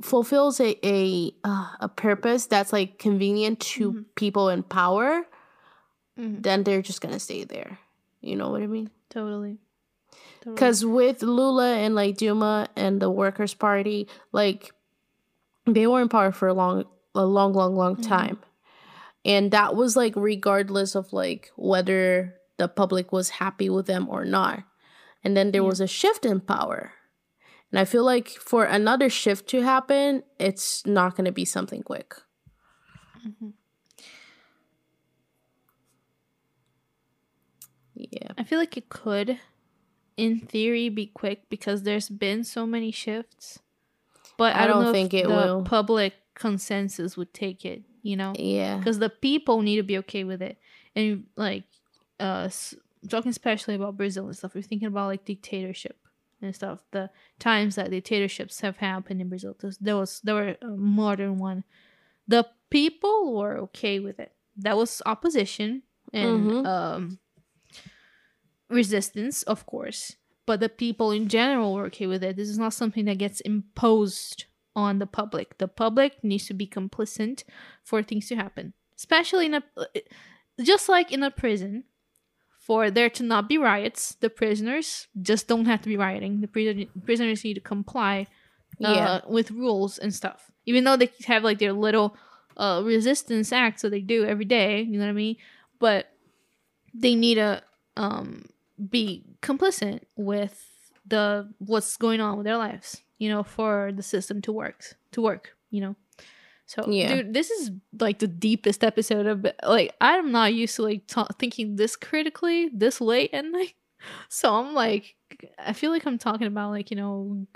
fulfills 0.02 0.60
a 0.60 0.70
a 0.86 1.32
uh, 1.44 1.68
a 1.80 1.88
purpose 1.88 2.46
that's 2.46 2.72
like 2.72 2.98
convenient 2.98 3.60
to 3.60 3.92
Mhm. 3.92 4.04
people 4.14 4.48
in 4.48 4.62
power, 4.62 5.26
Mhm. 6.18 6.42
then 6.42 6.64
they're 6.64 6.82
just 6.82 7.00
to 7.14 7.20
stay 7.20 7.44
there. 7.44 7.78
You 8.20 8.36
know 8.36 8.50
what 8.50 8.62
I 8.62 8.66
mean? 8.66 8.90
Totally. 9.10 9.58
Totally. 10.40 10.54
Because 10.54 10.84
with 10.84 11.22
Lula 11.22 11.76
and 11.76 11.94
like 11.94 12.16
Dilma 12.16 12.68
and 12.76 13.00
the 13.00 13.10
Workers' 13.10 13.54
Party, 13.54 14.08
like 14.32 14.72
they 15.66 15.86
were 15.86 16.00
in 16.00 16.08
power 16.08 16.32
for 16.32 16.48
a 16.48 16.54
long, 16.54 16.84
a 17.14 17.26
long, 17.26 17.52
long, 17.52 17.74
long 17.76 17.96
Mhm. 17.96 18.02
time, 18.08 18.38
and 19.24 19.50
that 19.52 19.74
was 19.76 19.96
like 19.96 20.14
regardless 20.16 20.94
of 20.94 21.12
like 21.12 21.50
whether 21.56 22.34
the 22.58 22.68
public 22.68 23.12
was 23.12 23.30
happy 23.30 23.68
with 23.70 23.86
them 23.86 24.08
or 24.08 24.24
not. 24.24 24.64
And 25.24 25.36
then 25.36 25.50
there 25.52 25.62
Yeah. 25.62 25.68
was 25.68 25.80
a 25.80 25.86
shift 25.86 26.24
in 26.24 26.40
power, 26.40 26.92
and 27.70 27.78
I 27.78 27.84
feel 27.84 28.04
like 28.04 28.28
for 28.28 28.64
another 28.64 29.08
shift 29.10 29.46
to 29.50 29.62
happen, 29.62 30.22
it's 30.38 30.84
not 30.86 31.14
going 31.16 31.26
to 31.26 31.32
be 31.32 31.44
something 31.44 31.82
quick. 31.82 32.14
Mhm. 33.26 33.52
Yeah. 37.94 38.32
I 38.38 38.44
feel 38.44 38.58
like 38.58 38.76
it 38.76 38.88
could, 38.88 39.38
in 40.16 40.40
theory, 40.40 40.88
be 40.88 41.06
quick 41.06 41.48
because 41.50 41.82
there's 41.82 42.08
been 42.08 42.44
so 42.44 42.66
many 42.66 42.90
shifts. 42.90 43.58
But 44.38 44.56
I, 44.56 44.64
I 44.64 44.66
don't, 44.66 44.84
don't 44.84 44.92
think 44.92 45.12
it 45.12 45.24
the 45.24 45.34
will. 45.34 45.62
public 45.64 46.14
consensus 46.34 47.16
would 47.16 47.34
take 47.34 47.64
it. 47.64 47.82
You 48.02 48.16
know, 48.16 48.32
Yeah. 48.38 48.78
because 48.78 48.98
the 48.98 49.10
people 49.10 49.62
need 49.62 49.76
to 49.76 49.82
be 49.82 49.98
okay 49.98 50.24
with 50.24 50.40
it, 50.42 50.58
and 50.96 51.26
like, 51.36 51.64
uh, 52.18 52.48
talking 53.08 53.30
especially 53.30 53.74
about 53.74 53.96
Brazil 53.96 54.26
and 54.26 54.36
stuff. 54.36 54.54
We're 54.54 54.62
thinking 54.62 54.88
about 54.88 55.06
like 55.08 55.24
dictatorship 55.24 55.98
and 56.42 56.54
stuff. 56.54 56.82
The 56.92 57.10
times 57.38 57.74
that 57.76 57.90
dictatorships 57.90 58.60
have 58.60 58.78
happened 58.78 59.20
in 59.20 59.28
Brazil. 59.28 59.56
There 59.80 59.96
was 59.96 60.20
there 60.20 60.34
were 60.34 60.56
more 60.76 61.16
than 61.16 61.38
one. 61.38 61.64
The 62.28 62.46
people 62.70 63.34
were 63.36 63.58
okay 63.58 64.00
with 64.00 64.18
it. 64.20 64.32
That 64.56 64.76
was 64.76 65.02
opposition 65.06 65.82
and 66.12 66.50
Mhm. 66.50 66.66
um 66.66 67.18
resistance, 68.68 69.42
of 69.44 69.66
course. 69.66 70.16
But 70.46 70.60
the 70.60 70.68
people 70.68 71.10
in 71.10 71.28
general 71.28 71.74
were 71.74 71.86
okay 71.86 72.06
with 72.06 72.22
it. 72.24 72.36
This 72.36 72.48
is 72.48 72.58
not 72.58 72.72
something 72.72 73.04
that 73.06 73.18
gets 73.18 73.40
imposed 73.40 74.44
on 74.80 74.98
the 74.98 75.06
public. 75.06 75.58
The 75.58 75.68
public 75.68 76.22
needs 76.24 76.46
to 76.46 76.54
be 76.54 76.66
complicit 76.66 77.44
for 77.84 78.02
things 78.02 78.28
to 78.28 78.36
happen, 78.36 78.72
especially 78.96 79.46
in 79.46 79.54
a 79.54 79.62
just 80.62 80.88
like 80.88 81.12
in 81.12 81.22
a 81.22 81.30
prison. 81.30 81.84
For 82.58 82.90
there 82.90 83.10
to 83.10 83.22
not 83.24 83.48
be 83.48 83.58
riots, 83.58 84.14
the 84.20 84.30
prisoners 84.30 85.08
just 85.20 85.48
don't 85.48 85.64
have 85.64 85.80
to 85.82 85.88
be 85.88 85.96
rioting. 85.96 86.40
The 86.40 86.46
prison- 86.46 86.88
prisoners 87.04 87.42
need 87.42 87.54
to 87.54 87.60
comply 87.60 88.26
uh, 88.84 88.92
Yeah. 88.94 89.20
with 89.26 89.50
rules 89.50 89.98
and 89.98 90.14
stuff. 90.14 90.50
Even 90.66 90.84
though 90.84 90.96
they 90.96 91.10
have 91.26 91.42
like 91.42 91.58
their 91.58 91.72
little 91.72 92.16
uh, 92.56 92.82
resistance 92.84 93.50
acts 93.52 93.82
that 93.82 93.90
they 93.90 94.00
do 94.02 94.24
every 94.24 94.44
day, 94.44 94.82
you 94.82 94.98
know 94.98 95.04
what 95.04 95.10
I 95.10 95.14
mean? 95.14 95.36
But 95.80 96.12
they 96.94 97.14
need 97.16 97.36
to 97.36 97.62
um, 97.96 98.44
be 98.90 99.24
complicit 99.42 100.02
with 100.16 100.68
the 101.06 101.48
what's 101.58 101.96
going 101.96 102.20
on 102.20 102.36
with 102.36 102.44
their 102.44 102.58
lives, 102.58 103.00
you 103.20 103.28
know, 103.28 103.44
for 103.44 103.92
the 103.94 104.02
system 104.02 104.40
to 104.42 104.50
work 104.52 104.96
to 105.12 105.20
work, 105.22 105.54
you 105.70 105.80
know. 105.80 105.94
So, 106.66 106.86
Yeah. 106.88 107.08
dude, 107.16 107.34
this 107.34 107.50
is 107.50 107.70
like 107.98 108.18
the 108.20 108.28
deepest 108.28 108.82
episode 108.82 109.26
of 109.26 109.46
like 109.62 109.94
I'm 110.00 110.32
not 110.32 110.54
used 110.54 110.76
to 110.76 110.82
like 110.82 111.06
ta- 111.06 111.26
thinking 111.38 111.76
this 111.76 111.96
critically 111.96 112.70
this 112.72 113.00
late 113.00 113.30
at 113.34 113.44
night. 113.58 113.74
So 114.28 114.54
I'm 114.54 114.72
like, 114.74 115.14
I 115.58 115.72
feel 115.74 115.90
like 115.90 116.06
I'm 116.06 116.18
talking 116.18 116.46
about 116.46 116.70
like 116.70 116.90
you 116.90 116.96
know, 116.96 117.46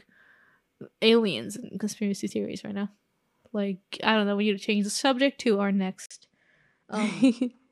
aliens 1.00 1.56
and 1.56 1.78
conspiracy 1.80 2.26
theories 2.28 2.64
right 2.64 2.74
now. 2.74 2.90
Like 3.52 3.78
I 4.02 4.14
don't 4.14 4.26
know, 4.26 4.36
we 4.36 4.44
need 4.50 4.58
to 4.58 4.64
change 4.64 4.84
the 4.84 4.90
subject 4.90 5.40
to 5.42 5.60
our 5.60 5.70
next 5.72 6.26
um, 6.90 7.08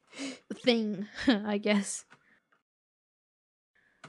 thing, 0.65 1.07
I 1.27 1.59
guess. 1.59 2.05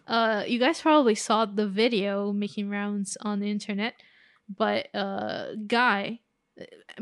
Uh, 0.08 0.44
you 0.48 0.60
guys 0.60 0.82
probably 0.82 1.16
saw 1.16 1.46
the 1.46 1.68
video 1.68 2.32
making 2.34 2.70
rounds 2.70 3.18
on 3.22 3.40
the 3.40 3.50
internet, 3.50 3.94
but 4.50 4.94
uh, 4.96 5.54
guy 5.68 6.20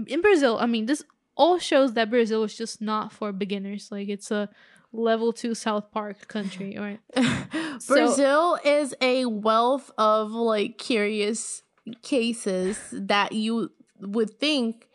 in 0.07 0.21
Brazil. 0.21 0.57
I 0.59 0.65
mean, 0.67 0.85
this 0.85 1.03
all 1.35 1.57
shows 1.59 1.93
that 1.93 2.09
Brazil 2.09 2.43
is 2.43 2.55
just 2.55 2.81
not 2.81 3.11
for 3.11 3.31
beginners. 3.31 3.89
Like 3.91 4.09
it's 4.09 4.29
a 4.31 4.49
level 4.93 5.33
two 5.33 5.55
South 5.55 5.91
Park 5.91 6.27
country, 6.27 6.77
right? 6.79 6.99
So- 7.79 7.95
Brazil 7.95 8.59
is 8.63 8.93
a 9.01 9.25
wealth 9.25 9.89
of 9.97 10.31
like 10.31 10.77
curious 10.77 11.63
cases 12.03 12.77
that 12.91 13.31
you 13.31 13.71
would 13.99 14.39
think 14.39 14.87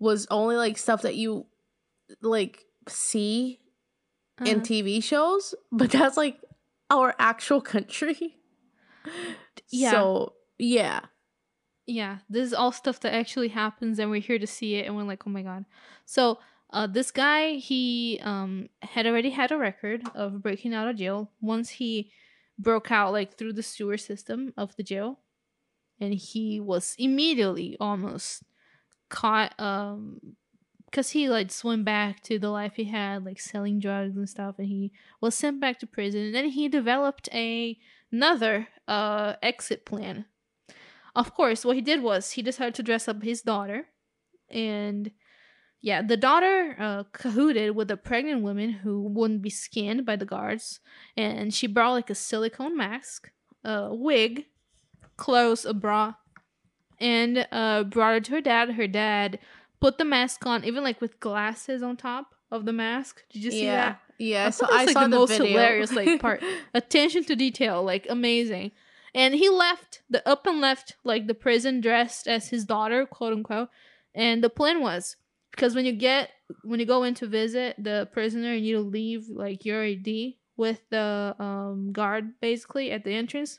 was 0.00 0.26
only 0.30 0.56
like 0.56 0.76
stuff 0.76 1.02
that 1.02 1.14
you 1.14 1.46
like 2.20 2.64
see 2.88 3.60
in 4.44 4.58
Uh, 4.58 4.62
TV 4.62 5.00
shows, 5.04 5.54
but 5.70 5.90
that's 5.92 6.16
like 6.16 6.40
our 6.92 7.16
actual 7.18 7.60
country. 7.60 8.36
Yeah. 9.70 9.90
So, 9.90 10.34
yeah. 10.58 11.00
yeah, 11.86 12.18
this 12.30 12.46
is 12.46 12.54
all 12.54 12.70
stuff 12.72 13.00
that 13.00 13.14
actually 13.14 13.48
happens, 13.48 13.98
and 13.98 14.10
we're 14.10 14.20
here 14.20 14.38
to 14.38 14.46
see 14.46 14.76
it, 14.76 14.86
and 14.86 14.94
we're 14.96 15.02
like, 15.02 15.26
oh 15.26 15.30
my 15.30 15.42
god. 15.42 15.64
So, 16.06 16.38
uh, 16.70 16.86
this 16.86 17.10
guy, 17.10 17.54
he 17.54 18.20
um 18.22 18.68
had 18.82 19.06
already 19.06 19.30
had 19.30 19.50
a 19.50 19.58
record 19.58 20.02
of 20.14 20.42
breaking 20.42 20.74
out 20.74 20.88
of 20.88 20.96
jail 20.96 21.30
once 21.40 21.68
he 21.70 22.12
broke 22.58 22.90
out 22.90 23.12
like 23.12 23.36
through 23.36 23.54
the 23.54 23.62
sewer 23.62 23.98
system 23.98 24.52
of 24.56 24.76
the 24.76 24.82
jail, 24.82 25.18
and 26.00 26.14
he 26.14 26.60
was 26.60 26.94
immediately 26.98 27.76
almost 27.80 28.44
caught 29.08 29.52
um 29.58 30.36
because 30.92 31.10
he 31.10 31.28
like 31.28 31.50
swam 31.50 31.82
back 31.82 32.22
to 32.22 32.38
the 32.38 32.50
life 32.50 32.74
he 32.76 32.84
had 32.84 33.24
like 33.24 33.40
selling 33.40 33.80
drugs 33.80 34.14
and 34.14 34.28
stuff 34.28 34.56
and 34.58 34.68
he 34.68 34.92
was 35.22 35.34
sent 35.34 35.58
back 35.58 35.78
to 35.78 35.86
prison 35.86 36.20
and 36.20 36.34
then 36.34 36.50
he 36.50 36.68
developed 36.68 37.30
a 37.32 37.78
another 38.12 38.68
uh 38.86 39.32
exit 39.42 39.86
plan. 39.86 40.26
Of 41.16 41.34
course 41.34 41.64
what 41.64 41.76
he 41.76 41.82
did 41.82 42.02
was 42.02 42.32
he 42.32 42.42
decided 42.42 42.74
to 42.74 42.82
dress 42.82 43.08
up 43.08 43.22
his 43.22 43.40
daughter 43.40 43.86
and 44.50 45.10
yeah 45.80 46.02
the 46.02 46.16
daughter 46.16 46.76
uh 46.78 47.04
cahooted 47.12 47.74
with 47.74 47.90
a 47.90 47.96
pregnant 47.96 48.42
woman 48.42 48.70
who 48.70 49.02
wouldn't 49.02 49.40
be 49.40 49.50
scanned 49.50 50.04
by 50.04 50.16
the 50.16 50.26
guards 50.26 50.80
and 51.16 51.54
she 51.54 51.66
brought 51.66 51.92
like 51.92 52.10
a 52.10 52.14
silicone 52.14 52.76
mask 52.76 53.30
a 53.64 53.94
wig 53.94 54.44
clothes 55.16 55.64
a 55.64 55.72
bra 55.72 56.14
and 57.00 57.46
uh 57.50 57.82
brought 57.84 58.12
her 58.12 58.20
to 58.20 58.32
her 58.32 58.40
dad 58.42 58.72
her 58.72 58.86
dad 58.86 59.38
put 59.82 59.98
the 59.98 60.04
mask 60.04 60.46
on 60.46 60.64
even 60.64 60.82
like 60.82 61.00
with 61.00 61.18
glasses 61.20 61.82
on 61.82 61.96
top 61.96 62.34
of 62.50 62.64
the 62.64 62.72
mask 62.72 63.24
did 63.30 63.44
you 63.44 63.50
see 63.50 63.64
yeah. 63.64 63.76
that 63.76 64.00
Yeah. 64.18 64.46
I 64.46 64.50
so 64.50 64.66
I 64.70 64.84
like, 64.84 64.90
saw 64.90 65.02
the 65.02 65.08
the, 65.08 65.16
most 65.16 65.30
video. 65.30 65.46
hilarious, 65.46 65.92
like, 65.92 66.20
part. 66.20 66.42
attention 66.74 67.24
to 67.24 67.36
detail 67.36 67.82
like 67.82 68.06
amazing 68.08 68.72
and 69.14 69.34
he 69.34 69.48
left 69.48 70.02
the 70.08 70.26
up 70.28 70.46
and 70.46 70.60
left 70.60 70.96
like 71.04 71.26
the 71.26 71.34
prison 71.34 71.80
dressed 71.80 72.26
as 72.26 72.48
his 72.48 72.64
daughter 72.64 73.06
quote 73.06 73.32
unquote 73.32 73.68
and 74.14 74.42
the 74.44 74.50
plan 74.50 74.80
was 74.80 75.16
because 75.50 75.74
when 75.74 75.84
you 75.84 75.92
get 75.92 76.30
when 76.62 76.80
you 76.80 76.86
go 76.86 77.02
in 77.02 77.14
to 77.14 77.26
visit 77.26 77.74
the 77.78 78.08
prisoner 78.12 78.54
you 78.54 78.60
need 78.60 78.72
to 78.72 78.80
leave 78.80 79.28
like 79.28 79.64
your 79.64 79.82
id 79.84 80.38
with 80.56 80.88
the 80.90 81.34
um, 81.38 81.92
guard 81.92 82.40
basically 82.40 82.90
at 82.90 83.04
the 83.04 83.14
entrance. 83.14 83.58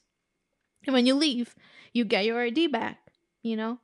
And 0.85 0.93
when 0.93 1.05
you 1.05 1.15
leave, 1.15 1.55
you 1.93 2.05
get 2.05 2.25
your 2.25 2.41
ID 2.41 2.67
back, 2.67 2.99
you 3.41 3.55
know? 3.55 3.79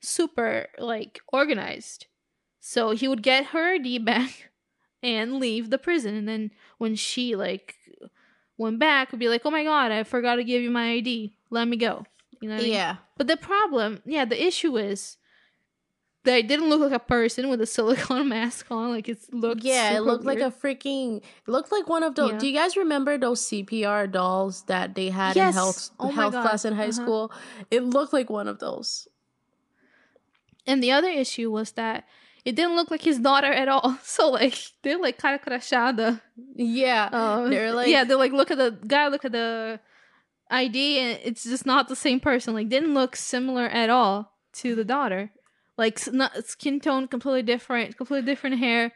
Super 0.00 0.68
like 0.78 1.20
organized. 1.32 2.06
So 2.60 2.90
he 2.90 3.08
would 3.08 3.22
get 3.22 3.46
her 3.46 3.74
ID 3.74 3.98
back 3.98 4.50
and 5.02 5.36
leave 5.38 5.70
the 5.70 5.78
prison. 5.78 6.14
And 6.14 6.28
then 6.28 6.50
when 6.78 6.94
she 6.94 7.36
like 7.36 7.76
went 8.58 8.78
back, 8.78 9.10
would 9.10 9.20
be 9.20 9.28
like, 9.28 9.42
oh 9.44 9.50
my 9.50 9.64
God, 9.64 9.92
I 9.92 10.02
forgot 10.04 10.36
to 10.36 10.44
give 10.44 10.62
you 10.62 10.70
my 10.70 10.92
ID. 10.92 11.34
Let 11.50 11.68
me 11.68 11.76
go. 11.76 12.04
You 12.40 12.48
know 12.48 12.54
what 12.56 12.60
I 12.60 12.64
mean? 12.64 12.72
Yeah. 12.72 12.96
But 13.18 13.26
the 13.26 13.36
problem, 13.36 14.00
yeah, 14.06 14.24
the 14.24 14.42
issue 14.42 14.76
is 14.78 15.16
that 16.24 16.36
it 16.38 16.48
didn't 16.48 16.68
look 16.68 16.80
like 16.80 16.92
a 16.92 16.98
person 16.98 17.48
with 17.48 17.60
a 17.62 17.66
silicone 17.66 18.28
mask 18.36 18.66
on. 18.70 18.90
Like 18.90 19.08
it 19.08 19.18
looked. 19.32 19.62
Yeah, 19.62 19.96
it 19.96 20.00
looked 20.00 20.24
like 20.24 20.40
a 20.40 20.50
freaking. 20.50 21.18
It 21.18 21.48
looked 21.48 21.72
like 21.72 21.88
one 21.88 22.02
of 22.02 22.14
those. 22.14 22.32
Yeah. 22.32 22.38
Do 22.38 22.46
you 22.46 22.54
guys 22.54 22.76
remember 22.76 23.16
those 23.18 23.40
CPR 23.42 24.10
dolls 24.10 24.62
that 24.64 24.94
they 24.94 25.08
had 25.10 25.36
Yes. 25.36 25.48
in 25.48 25.54
health 25.54 25.90
Oh 25.98 26.10
health 26.10 26.32
class 26.32 26.64
in 26.66 26.74
high 26.74 26.84
Uh-huh. 26.84 26.92
school? 26.92 27.32
It 27.70 27.84
looked 27.84 28.12
like 28.12 28.28
one 28.30 28.48
of 28.48 28.58
those. 28.58 29.08
And 30.70 30.82
the 30.82 30.92
other 30.92 31.08
issue 31.08 31.50
was 31.50 31.72
that 31.72 32.04
it 32.44 32.54
didn't 32.56 32.76
look 32.76 32.90
like 32.90 33.02
his 33.02 33.18
daughter 33.18 33.52
at 33.62 33.68
all. 33.68 33.98
So 34.16 34.30
like 34.30 34.56
they're 34.82 34.98
like 35.06 35.18
cara 35.18 35.38
crachada. 35.38 36.20
Yeah, 36.54 37.08
Um, 37.12 37.50
They're 37.50 37.72
like- 37.72 37.88
yeah, 37.88 38.04
they're 38.04 38.16
like 38.24 38.32
look 38.32 38.50
at 38.50 38.58
the 38.58 38.70
guy, 38.86 39.08
look 39.08 39.24
at 39.24 39.32
the 39.32 39.80
ID, 40.50 40.98
and 40.98 41.20
it's 41.22 41.44
just 41.44 41.66
not 41.66 41.88
the 41.88 41.96
same 41.96 42.20
person. 42.20 42.54
Like 42.54 42.68
didn't 42.68 42.94
look 42.94 43.16
similar 43.16 43.66
at 43.66 43.90
all 43.90 44.32
to 44.54 44.74
the 44.74 44.84
daughter. 44.84 45.30
Like 45.76 46.00
not 46.12 46.44
skin 46.46 46.80
tone 46.80 47.08
completely 47.08 47.42
different, 47.42 47.96
completely 47.96 48.26
different 48.26 48.58
hair, 48.58 48.92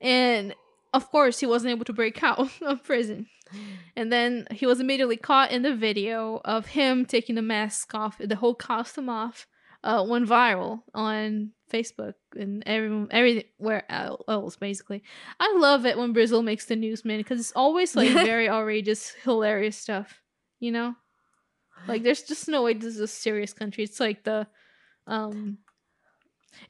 and 0.00 0.54
of 0.92 1.10
course 1.10 1.40
he 1.40 1.46
wasn't 1.46 1.70
able 1.72 1.84
to 1.86 1.92
break 1.92 2.22
out 2.28 2.48
of 2.62 2.82
prison. 2.84 3.26
And 3.94 4.12
then 4.12 4.46
he 4.50 4.66
was 4.66 4.80
immediately 4.80 5.16
caught 5.16 5.52
in 5.52 5.62
the 5.62 5.74
video 5.74 6.40
of 6.44 6.66
him 6.66 7.06
taking 7.06 7.36
the 7.36 7.42
mask 7.42 7.94
off, 7.94 8.18
the 8.18 8.34
whole 8.42 8.56
costume 8.56 9.08
off, 9.08 9.46
uh, 9.86 10.04
went 10.06 10.28
viral 10.28 10.82
on 10.94 11.52
Facebook 11.72 12.14
and 12.36 12.62
everyone, 12.66 13.08
everywhere 13.10 13.84
el- 13.88 14.24
else, 14.28 14.56
basically. 14.56 15.02
I 15.40 15.54
love 15.58 15.86
it 15.86 15.96
when 15.96 16.12
Brazil 16.12 16.42
makes 16.42 16.66
the 16.66 16.76
news, 16.76 17.04
man, 17.04 17.18
because 17.18 17.40
it's 17.40 17.52
always 17.54 17.94
like 17.96 18.10
very 18.32 18.48
outrageous, 18.48 19.10
hilarious 19.22 19.76
stuff. 19.78 20.20
You 20.60 20.72
know, 20.72 20.94
like 21.86 22.02
there's 22.02 22.22
just 22.22 22.48
no 22.48 22.62
way 22.62 22.74
this 22.74 22.94
is 22.94 23.00
a 23.00 23.06
serious 23.06 23.52
country. 23.52 23.84
It's 23.84 24.00
like 24.00 24.24
the, 24.24 24.46
um, 25.06 25.58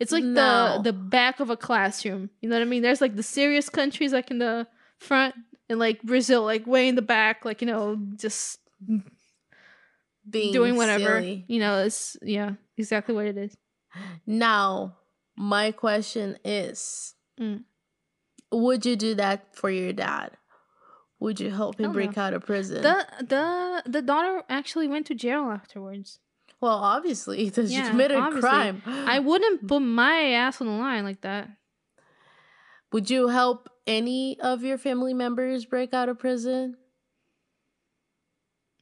it's 0.00 0.12
like 0.12 0.24
No. 0.24 0.82
the 0.82 0.90
the 0.90 0.92
back 0.92 1.40
of 1.40 1.48
a 1.50 1.56
classroom. 1.56 2.30
You 2.40 2.48
know 2.48 2.56
what 2.56 2.62
I 2.62 2.66
mean? 2.66 2.82
There's 2.82 3.00
like 3.00 3.16
the 3.16 3.22
serious 3.22 3.68
countries 3.70 4.12
like 4.12 4.30
in 4.30 4.38
the 4.38 4.66
front, 4.98 5.34
and 5.68 5.78
like 5.78 6.02
Brazil 6.02 6.42
like 6.44 6.66
way 6.66 6.88
in 6.88 6.96
the 6.96 7.02
back, 7.02 7.44
like 7.44 7.60
you 7.62 7.66
know 7.68 7.96
just 8.16 8.58
being 10.28 10.52
doing 10.52 10.76
whatever. 10.76 11.20
silly. 11.20 11.44
You 11.48 11.60
know, 11.60 11.84
it's 11.84 12.16
yeah, 12.22 12.52
exactly 12.76 13.14
what 13.14 13.26
it 13.26 13.36
is. 13.36 13.56
Now, 14.26 14.96
my 15.36 15.72
question 15.72 16.36
is: 16.44 17.14
Mm. 17.40 17.64
Would 18.52 18.86
you 18.86 18.96
do 18.96 19.14
that 19.14 19.54
for 19.56 19.70
your 19.70 19.92
dad? 19.92 20.30
Would 21.20 21.40
you 21.40 21.50
help 21.50 21.78
him 21.80 21.92
break 21.92 22.16
no. 22.16 22.22
out 22.22 22.34
of 22.34 22.44
prison? 22.44 22.82
The 22.82 23.06
the 23.20 23.82
the 23.86 24.02
daughter 24.02 24.42
actually 24.48 24.88
went 24.88 25.06
to 25.06 25.14
jail 25.14 25.44
afterwards. 25.50 26.18
well, 26.60 26.76
obviously, 26.78 27.44
because 27.48 27.72
Yeah, 27.72 27.84
you 27.84 27.90
committed 27.90 28.16
a 28.18 28.20
obviously. 28.20 28.48
crime. 28.48 28.82
I 28.86 29.18
wouldn't 29.28 29.66
put 29.66 29.80
my 29.80 30.32
ass 30.32 30.60
on 30.60 30.66
the 30.66 30.72
line 30.74 31.04
like 31.04 31.20
that. 31.22 31.48
Would 32.92 33.10
you 33.10 33.28
help 33.28 33.68
any 33.86 34.38
of 34.40 34.62
your 34.62 34.78
family 34.78 35.12
members 35.14 35.64
break 35.64 35.92
out 35.92 36.08
of 36.08 36.18
prison? 36.18 36.76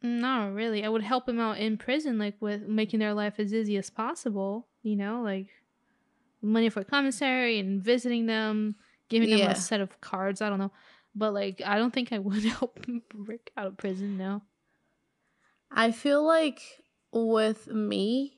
Not 0.04 0.52
really. 0.52 0.84
I 0.84 0.88
would 0.90 1.02
help 1.02 1.26
him 1.28 1.40
out 1.40 1.56
in 1.58 1.78
prison, 1.78 2.18
like 2.18 2.34
with 2.38 2.68
making 2.68 3.00
their 3.00 3.14
life 3.14 3.34
as 3.38 3.54
easy 3.54 3.78
as 3.78 3.88
possible. 3.88 4.68
You 4.82 4.96
know, 4.96 5.22
like 5.22 5.48
money 6.42 6.68
for 6.68 6.84
commissary 6.84 7.58
and 7.58 7.82
visiting 7.82 8.26
them, 8.26 8.76
giving 9.08 9.30
them 9.30 9.38
Yeah. 9.38 9.52
a 9.52 9.56
set 9.56 9.80
of 9.80 9.98
cards. 10.02 10.42
I 10.42 10.50
don't 10.50 10.58
know, 10.58 10.72
but 11.14 11.32
like 11.32 11.62
I 11.64 11.78
don't 11.78 11.92
think 11.92 12.12
I 12.12 12.18
would 12.26 12.44
help 12.44 12.86
break 13.14 13.50
out 13.56 13.66
of 13.66 13.78
prison. 13.78 14.18
No. 14.18 14.42
I 15.70 15.90
feel 15.90 16.22
like 16.22 16.60
with 17.10 17.66
me, 17.68 18.36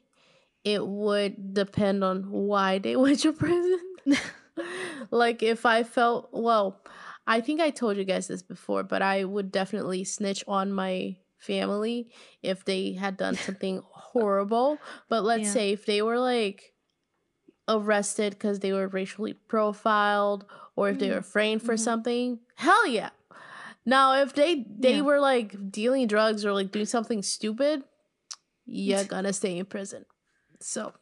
it 0.63 0.87
would 0.87 1.53
depend 1.53 2.05
on 2.05 2.31
why 2.31 2.79
they 2.79 2.95
went 3.05 3.19
to 3.21 3.33
prison. 3.33 3.81
like 5.11 5.43
if 5.43 5.67
I 5.67 5.83
felt 5.83 6.29
well, 6.33 6.81
I 7.27 7.41
think 7.41 7.61
I 7.61 7.71
told 7.71 7.97
you 7.97 8.05
guys 8.05 8.29
this 8.29 8.43
before, 8.43 8.85
but 8.85 9.03
I 9.03 9.25
would 9.25 9.51
definitely 9.51 10.05
snitch 10.05 10.45
on 10.47 10.73
my 10.73 11.17
family 11.39 12.09
if 12.43 12.65
they 12.65 12.93
had 12.93 13.17
done 13.17 13.35
something 13.47 13.83
horrible. 13.85 14.79
But 15.09 15.25
let's 15.25 15.45
Yeah. 15.47 15.53
say 15.53 15.73
if 15.73 15.87
they 15.87 16.03
were 16.03 16.19
like 16.19 16.73
arrested 17.69 18.33
because 18.33 18.61
they 18.61 18.73
were 18.73 18.89
racially 18.89 19.33
profiled 19.33 20.45
or 20.77 20.91
if 20.91 20.99
they 20.99 21.11
were 21.11 21.23
framed 21.23 21.63
for 21.63 21.75
Mhm. 21.75 21.79
something, 21.81 22.41
hell 22.57 22.87
yeah. 22.87 23.11
Now 23.85 24.15
if 24.21 24.35
they 24.35 24.67
they 24.69 24.97
Yeah. 24.97 25.03
were 25.03 25.21
like 25.21 25.71
dealing 25.71 26.07
drugs 26.07 26.45
or 26.45 26.53
like 26.53 26.71
doing 26.73 26.87
something 26.87 27.23
stupid, 27.23 27.83
you're 28.65 29.05
gonna 29.15 29.33
stay 29.33 29.59
in 29.59 29.67
prison. 29.67 30.05
So 30.61 30.93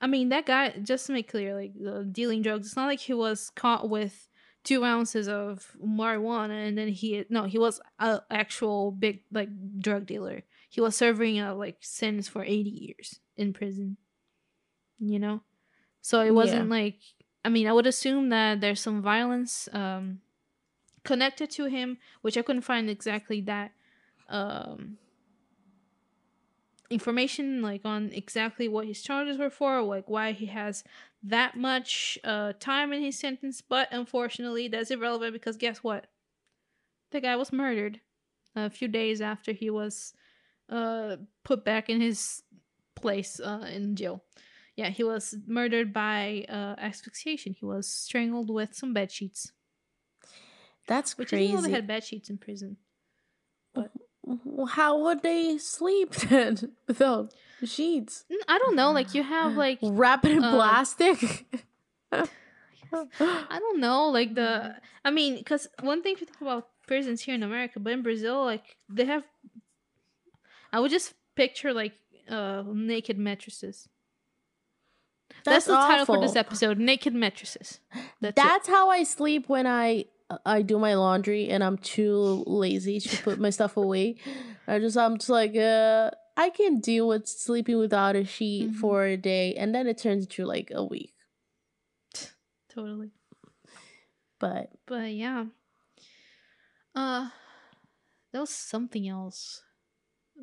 I 0.00 0.06
mean, 0.08 0.28
that 0.30 0.46
guy, 0.46 0.70
just 0.82 1.06
to 1.06 1.12
make 1.12 1.30
clear, 1.30 1.54
like 1.54 1.72
uh, 1.86 2.02
dealing 2.02 2.42
drugs, 2.42 2.66
it's 2.66 2.76
not 2.76 2.86
like 2.86 3.00
he 3.00 3.14
was 3.14 3.50
caught 3.50 3.88
with 3.88 4.28
two 4.64 4.84
ounces 4.84 5.28
of 5.28 5.72
marijuana 5.84 6.68
and 6.68 6.78
then 6.78 6.88
he, 6.88 7.24
no, 7.28 7.44
he 7.44 7.58
was 7.58 7.80
a 7.98 8.20
actual 8.30 8.92
big, 8.92 9.22
like, 9.32 9.48
drug 9.78 10.06
dealer. 10.06 10.42
He 10.68 10.80
was 10.80 10.96
serving 10.96 11.40
a, 11.40 11.54
like, 11.54 11.78
sentence 11.80 12.28
for 12.28 12.42
80 12.42 12.70
years 12.70 13.20
in 13.36 13.52
prison, 13.52 13.96
you 14.98 15.18
know? 15.18 15.42
So 16.00 16.20
it 16.20 16.32
wasn't 16.34 16.68
like, 16.68 16.98
I 17.44 17.48
mean, 17.48 17.66
I 17.66 17.72
would 17.72 17.86
assume 17.86 18.28
that 18.30 18.60
there's 18.60 18.80
some 18.80 19.02
violence 19.02 19.68
um, 19.72 20.20
connected 21.04 21.50
to 21.52 21.66
him, 21.66 21.98
which 22.22 22.36
I 22.36 22.42
couldn't 22.42 22.62
find 22.62 22.88
exactly 22.88 23.40
that 23.42 23.72
um, 24.28 24.98
information 26.92 27.62
like 27.62 27.80
on 27.84 28.10
exactly 28.12 28.68
what 28.68 28.86
his 28.86 29.02
charges 29.02 29.38
were 29.38 29.50
for 29.50 29.82
like 29.82 30.08
why 30.08 30.32
he 30.32 30.46
has 30.46 30.84
that 31.22 31.56
much 31.56 32.18
uh 32.24 32.52
time 32.58 32.92
in 32.92 33.00
his 33.02 33.18
sentence 33.18 33.60
but 33.60 33.88
unfortunately 33.92 34.68
that's 34.68 34.90
irrelevant 34.90 35.32
because 35.32 35.56
guess 35.56 35.78
what? 35.78 36.08
The 37.10 37.20
guy 37.20 37.36
was 37.36 37.52
murdered 37.52 38.00
a 38.56 38.70
few 38.70 38.88
days 38.88 39.20
after 39.20 39.52
he 39.52 39.70
was 39.70 40.14
uh 40.68 41.16
put 41.44 41.64
back 41.64 41.88
in 41.88 42.00
his 42.00 42.42
place 42.94 43.40
uh 43.40 43.68
in 43.70 43.96
jail. 43.96 44.24
Yeah 44.76 44.88
he 44.90 45.04
was 45.04 45.36
murdered 45.46 45.92
by 45.92 46.44
uh 46.48 46.74
asphyxiation. 46.78 47.54
He 47.54 47.64
was 47.64 47.88
strangled 47.88 48.50
with 48.50 48.74
some 48.74 48.92
bed 48.92 49.10
sheets. 49.10 49.52
That's 50.86 51.16
which 51.16 51.32
I 51.32 51.38
didn't 51.38 51.62
they 51.62 51.70
had 51.70 51.86
bed 51.86 52.04
sheets 52.04 52.30
in 52.30 52.38
prison. 52.38 52.78
Well, 53.74 53.88
How 54.70 54.98
would 54.98 55.22
they 55.22 55.58
sleep 55.58 56.14
then 56.30 56.72
without 56.86 57.34
sheets? 57.64 58.24
I 58.48 58.58
don't 58.58 58.76
know 58.76 58.92
like 58.92 59.14
you 59.14 59.22
have 59.22 59.56
like 59.56 59.78
Wrap 59.82 60.24
it 60.24 60.32
in 60.32 60.44
uh, 60.44 60.52
plastic? 60.52 61.46
I 62.92 63.58
don't 63.58 63.80
know, 63.80 64.08
like 64.08 64.34
the. 64.34 64.76
I 65.04 65.10
mean, 65.10 65.36
because 65.36 65.68
one 65.80 66.02
thing 66.02 66.16
to 66.16 66.26
think 66.26 66.40
about 66.40 66.68
prisons 66.86 67.22
here 67.22 67.34
in 67.34 67.42
America, 67.42 67.80
but 67.80 67.92
in 67.92 68.02
Brazil, 68.02 68.44
like 68.44 68.76
they 68.88 69.04
have. 69.06 69.24
I 70.72 70.80
would 70.80 70.90
just 70.90 71.14
picture 71.34 71.72
like 71.72 71.94
uh 72.28 72.62
naked 72.66 73.18
mattresses. 73.18 73.88
That's, 75.44 75.64
the 75.64 75.74
title 75.74 76.06
for 76.06 76.20
this 76.20 76.36
episode: 76.36 76.78
naked 76.78 77.14
mattresses. 77.14 77.80
That's, 78.20 78.36
That's 78.36 78.68
how 78.68 78.90
I 78.90 79.02
sleep 79.02 79.48
when 79.48 79.66
I 79.66 80.04
I 80.46 80.62
do 80.62 80.78
my 80.78 80.94
laundry 80.94 81.48
and 81.48 81.62
I'm 81.64 81.78
too 81.78 82.44
lazy 82.46 83.00
to 83.00 83.22
put 83.22 83.38
my 83.40 83.50
stuff 83.50 83.76
away. 83.76 84.16
I 84.66 84.78
just 84.78 84.96
I'm 84.96 85.18
just 85.18 85.30
like 85.30 85.56
uh 85.56 86.10
I 86.36 86.50
can 86.50 86.80
deal 86.80 87.08
with 87.08 87.28
sleeping 87.28 87.78
without 87.78 88.16
a 88.16 88.24
sheet 88.24 88.70
Mhm. 88.70 88.74
for 88.76 89.04
a 89.04 89.16
day 89.16 89.54
and 89.54 89.74
then 89.74 89.86
it 89.86 89.98
turns 89.98 90.24
into 90.24 90.44
like 90.46 90.70
a 90.74 90.84
week. 90.84 91.14
Totally. 92.68 93.10
But 94.38 94.70
But 94.86 95.12
yeah. 95.12 95.46
Uh, 96.94 97.28
there 98.32 98.40
was 98.40 98.50
something 98.50 99.08
else 99.08 99.62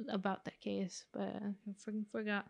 about 0.10 0.46
that 0.46 0.60
case, 0.62 1.06
but 1.12 1.22
I 1.22 1.72
freaking 1.72 2.06
forgot. 2.12 2.46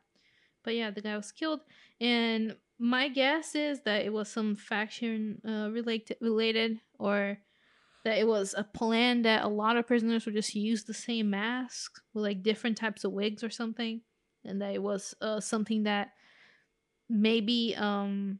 But 0.63 0.75
yeah, 0.75 0.91
the 0.91 1.01
guy 1.01 1.15
was 1.15 1.31
killed, 1.31 1.61
and 1.99 2.55
my 2.80 3.09
guess 3.09 3.55
is 3.55 3.82
that 3.82 4.05
it 4.05 4.13
was 4.13 4.30
some 4.30 4.55
faction 4.55 5.41
uh, 5.47 5.69
related, 5.69 6.17
related, 6.21 6.80
or 6.97 7.38
that 8.05 8.17
it 8.17 8.25
was 8.25 8.55
a 8.57 8.63
plan 8.63 9.23
that 9.23 9.43
a 9.43 9.47
lot 9.49 9.75
of 9.75 9.86
prisoners 9.86 10.25
would 10.25 10.34
just 10.34 10.55
use 10.55 10.86
the 10.86 10.93
same 10.93 11.30
mask 11.30 11.99
with 12.13 12.23
like 12.23 12.41
different 12.41 12.77
types 12.77 13.03
of 13.03 13.11
wigs 13.11 13.43
or 13.43 13.49
something, 13.49 14.01
and 14.45 14.61
that 14.61 14.73
it 14.73 14.82
was 14.82 15.13
uh, 15.21 15.41
something 15.41 15.84
that 15.84 16.11
maybe 17.09 17.75
um 17.75 18.39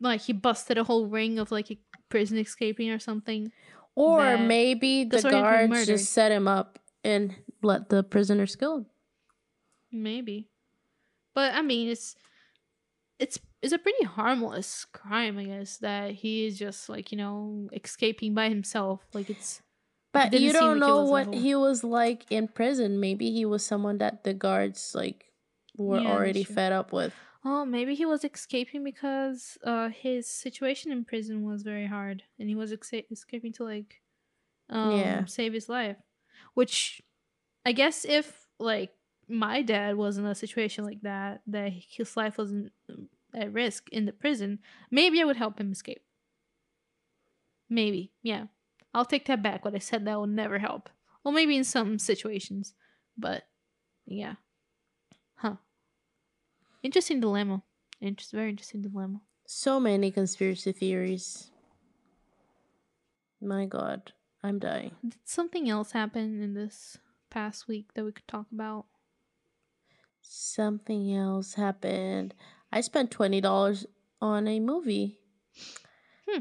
like 0.00 0.22
he 0.22 0.32
busted 0.32 0.78
a 0.78 0.84
whole 0.84 1.06
ring 1.06 1.38
of 1.38 1.52
like 1.52 1.70
a 1.70 1.78
prison 2.08 2.38
escaping 2.38 2.90
or 2.90 2.98
something. 2.98 3.52
Or 3.94 4.36
maybe 4.36 5.04
the 5.04 5.10
that's 5.22 5.24
why 5.24 5.30
he 5.30 5.36
was 5.36 5.68
guards 5.68 5.86
just 5.86 6.12
set 6.12 6.32
him 6.32 6.48
up 6.48 6.78
and 7.02 7.34
let 7.62 7.88
the 7.88 8.02
prisoners 8.02 8.56
kill 8.56 8.78
him. 8.78 8.86
Maybe. 9.92 10.50
But 11.36 11.54
I 11.54 11.62
mean 11.62 11.90
it's 11.90 12.16
it's 13.18 13.38
it's 13.62 13.72
a 13.72 13.78
pretty 13.78 14.04
harmless 14.04 14.84
crime, 14.84 15.38
I 15.38 15.44
guess, 15.44 15.78
that 15.78 16.12
he 16.12 16.46
is 16.46 16.58
just 16.58 16.88
like, 16.88 17.10
you 17.12 17.18
know, 17.18 17.68
escaping 17.72 18.34
by 18.34 18.48
himself. 18.48 19.06
Like 19.12 19.30
it's 19.30 19.62
But 20.12 20.32
didn't 20.32 20.32
you 20.34 20.52
don't 20.52 20.78
he 20.78 20.80
know 20.80 21.02
was 21.02 21.04
what 21.04 21.32
he 21.34 21.54
was 21.54 21.84
like 21.84 22.30
in 22.30 22.48
prison. 22.48 22.98
Maybe 23.00 23.30
he 23.30 23.44
was 23.44 23.64
someone 23.64 23.98
that 23.98 24.24
the 24.24 24.34
guards 24.34 24.94
like 24.94 25.32
were 25.76 26.00
Yeah, 26.00 26.04
already 26.04 26.42
fed 26.42 26.72
up 26.72 26.92
with. 26.92 27.14
Oh, 27.44 27.64
maybe 27.64 27.94
he 27.94 28.04
was 28.06 28.24
escaping 28.24 28.82
because 28.84 29.56
uh 29.64 29.88
his 29.88 30.28
situation 30.28 30.90
in 30.92 31.04
prison 31.04 31.44
was 31.44 31.62
very 31.62 31.86
hard, 31.86 32.24
and 32.38 32.48
he 32.48 32.54
was 32.54 32.72
exa- 32.72 33.06
escaping 33.10 33.52
to 33.54 33.64
like, 33.64 34.02
um, 34.70 35.26
Yeah. 35.26 35.28
save 35.28 35.54
his 35.54 35.68
life. 35.68 35.98
Which, 36.54 37.02
I 37.66 37.72
guess, 37.72 38.06
if 38.06 38.48
like 38.60 38.95
my 39.28 39.62
dad 39.62 39.96
was 39.96 40.18
in 40.18 40.26
a 40.26 40.34
situation 40.34 40.84
like 40.84 41.02
that, 41.02 41.42
that 41.46 41.72
his 41.72 42.16
life 42.16 42.38
wasn't 42.38 42.72
um, 42.90 43.08
at 43.34 43.52
risk 43.52 43.88
in 43.90 44.06
the 44.06 44.12
prison, 44.12 44.58
maybe 44.90 45.20
I 45.20 45.24
would 45.24 45.36
help 45.36 45.60
him 45.60 45.72
escape. 45.72 46.02
Maybe, 47.68 48.12
yeah. 48.22 48.44
I'll 48.94 49.04
take 49.04 49.26
that 49.26 49.42
back. 49.42 49.64
What 49.64 49.74
I 49.74 49.78
said 49.78 50.04
that 50.04 50.16
will 50.16 50.26
never 50.26 50.58
help. 50.58 50.88
Well, 51.22 51.34
maybe 51.34 51.56
in 51.56 51.64
some 51.64 51.98
situations, 51.98 52.74
but 53.18 53.44
yeah. 54.06 54.34
Huh. 55.34 55.56
Interesting 56.82 57.20
dilemma. 57.20 57.62
Interest, 58.00 58.32
very 58.32 58.50
interesting 58.50 58.82
dilemma. 58.82 59.20
So 59.46 59.80
many 59.80 60.10
conspiracy 60.10 60.72
theories. 60.72 61.50
My 63.40 63.66
god, 63.66 64.12
I'm 64.42 64.58
dying. 64.58 64.92
Did 65.02 65.18
something 65.24 65.68
else 65.68 65.92
happen 65.92 66.40
in 66.42 66.54
this 66.54 66.98
past 67.28 67.68
week 67.68 67.92
that 67.94 68.04
we 68.04 68.12
could 68.12 68.28
talk 68.28 68.46
about? 68.52 68.86
Something 70.28 71.14
else 71.14 71.54
happened. 71.54 72.34
I 72.72 72.80
spent 72.80 73.10
twenty 73.10 73.40
dollars 73.40 73.86
on 74.20 74.48
a 74.48 74.58
movie, 74.60 75.20
Hmm. 76.28 76.40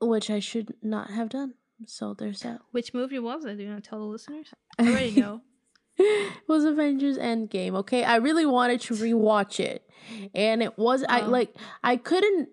which 0.00 0.30
I 0.30 0.38
should 0.40 0.74
not 0.82 1.10
have 1.10 1.28
done. 1.30 1.54
So 1.86 2.12
there's 2.14 2.40
that. 2.40 2.60
Which 2.72 2.92
movie 2.92 3.18
was 3.18 3.44
it? 3.44 3.56
Do 3.56 3.62
you 3.62 3.70
want 3.70 3.84
to 3.84 3.88
tell 3.90 4.00
the 4.00 4.04
listeners? 4.04 4.52
I 4.78 4.88
already 4.88 5.12
know. 5.20 5.40
it 5.96 6.32
was 6.46 6.64
Avengers 6.64 7.16
Endgame. 7.18 7.74
Okay, 7.76 8.04
I 8.04 8.16
really 8.16 8.44
wanted 8.46 8.80
to 8.82 8.94
rewatch 8.94 9.60
it, 9.60 9.88
and 10.34 10.62
it 10.62 10.78
was 10.78 11.02
I 11.08 11.22
Oh. 11.22 11.28
like 11.30 11.54
I 11.82 11.96
couldn't 11.96 12.50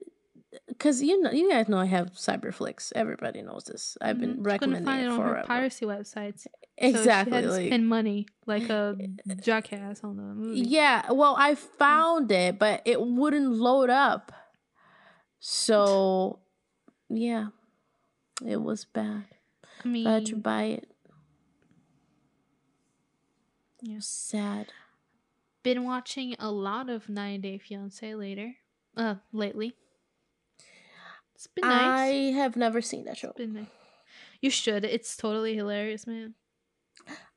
because 0.67 1.01
you 1.03 1.21
know 1.21 1.31
you 1.31 1.49
guys 1.51 1.67
know 1.67 1.77
I 1.77 1.85
have 1.85 2.11
Cyberflix. 2.13 2.91
Everybody 2.95 3.41
knows 3.41 3.65
this. 3.65 3.97
I've 4.01 4.19
been 4.19 4.37
Mhm. 4.37 4.45
Recommending 4.45 4.85
find 4.85 5.01
it 5.03 5.05
it 5.05 5.09
on 5.11 5.19
her 5.19 5.27
forever. 5.29 5.47
piracy 5.47 5.85
websites. 5.85 6.41
So 6.41 6.49
exactly. 6.77 7.39
she 7.39 7.43
had 7.47 7.53
to 7.59 7.65
spend 7.67 7.87
money 7.89 8.27
like 8.45 8.69
a 8.69 8.95
jackass 9.41 10.03
on 10.03 10.15
the 10.17 10.23
movie. 10.23 10.61
Yeah, 10.61 11.11
well, 11.11 11.35
I 11.37 11.55
found 11.55 12.31
it, 12.31 12.59
but 12.59 12.81
it 12.85 13.01
wouldn't 13.01 13.51
load 13.53 13.89
up. 13.89 14.31
So, 15.39 16.39
yeah, 17.09 17.47
it 18.45 18.61
was 18.61 18.85
bad. 18.85 19.25
I 19.83 19.87
mean, 19.87 20.07
I 20.07 20.13
had 20.15 20.25
to 20.27 20.35
buy 20.35 20.63
it. 20.63 20.91
Yeah. 23.81 23.97
Sad. 23.99 24.71
been 25.63 25.83
watching 25.83 26.33
a 26.39 26.49
lot 26.49 26.89
of 26.89 27.09
90 27.09 27.37
Day 27.39 27.57
Fiance 27.57 28.15
later. 28.15 28.55
Uh, 28.95 29.15
lately. 29.33 29.75
It's 31.37 31.45
been 31.45 31.69
nice. 31.69 31.75
I 31.75 32.07
have 32.35 32.55
never 32.55 32.81
seen 32.81 33.05
that 33.05 33.15
show. 33.15 33.27
It's 33.27 33.37
been 33.37 33.53
nice. 33.53 33.67
You 34.41 34.49
should. 34.49 34.83
It's 34.83 35.15
totally 35.15 35.55
hilarious, 35.55 36.07
man. 36.07 36.33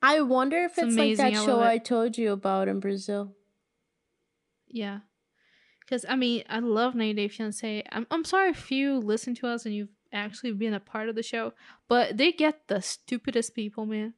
I 0.01 0.21
wonder 0.21 0.57
if 0.63 0.79
It's 0.79 0.87
it's, 0.87 0.97
like 0.97 1.17
that. 1.17 1.33
I 1.39 1.45
show. 1.45 1.59
I 1.59 1.77
told 1.77 2.17
you 2.17 2.31
about 2.31 2.67
in 2.67 2.79
Brazil. 2.79 3.35
Yeah. 4.67 5.01
Because, 5.81 6.03
I 6.09 6.15
mean, 6.15 6.43
I 6.49 6.57
love 6.59 6.95
90 6.95 7.13
Day 7.13 7.27
Fiance. 7.27 7.83
I'm, 7.91 8.07
I'm 8.09 8.23
sorry 8.23 8.49
if 8.49 8.71
you 8.71 8.97
listen 8.97 9.35
to 9.35 9.47
us 9.47 9.67
and 9.67 9.75
you've 9.75 9.93
actually 10.11 10.53
been 10.53 10.73
a 10.73 10.79
part 10.79 11.07
of 11.07 11.15
the 11.15 11.21
show, 11.21 11.53
but 11.87 12.17
they 12.17 12.31
get 12.31 12.67
the 12.69 12.81
stupidest 12.81 13.53
people, 13.53 13.85
man. 13.85 14.15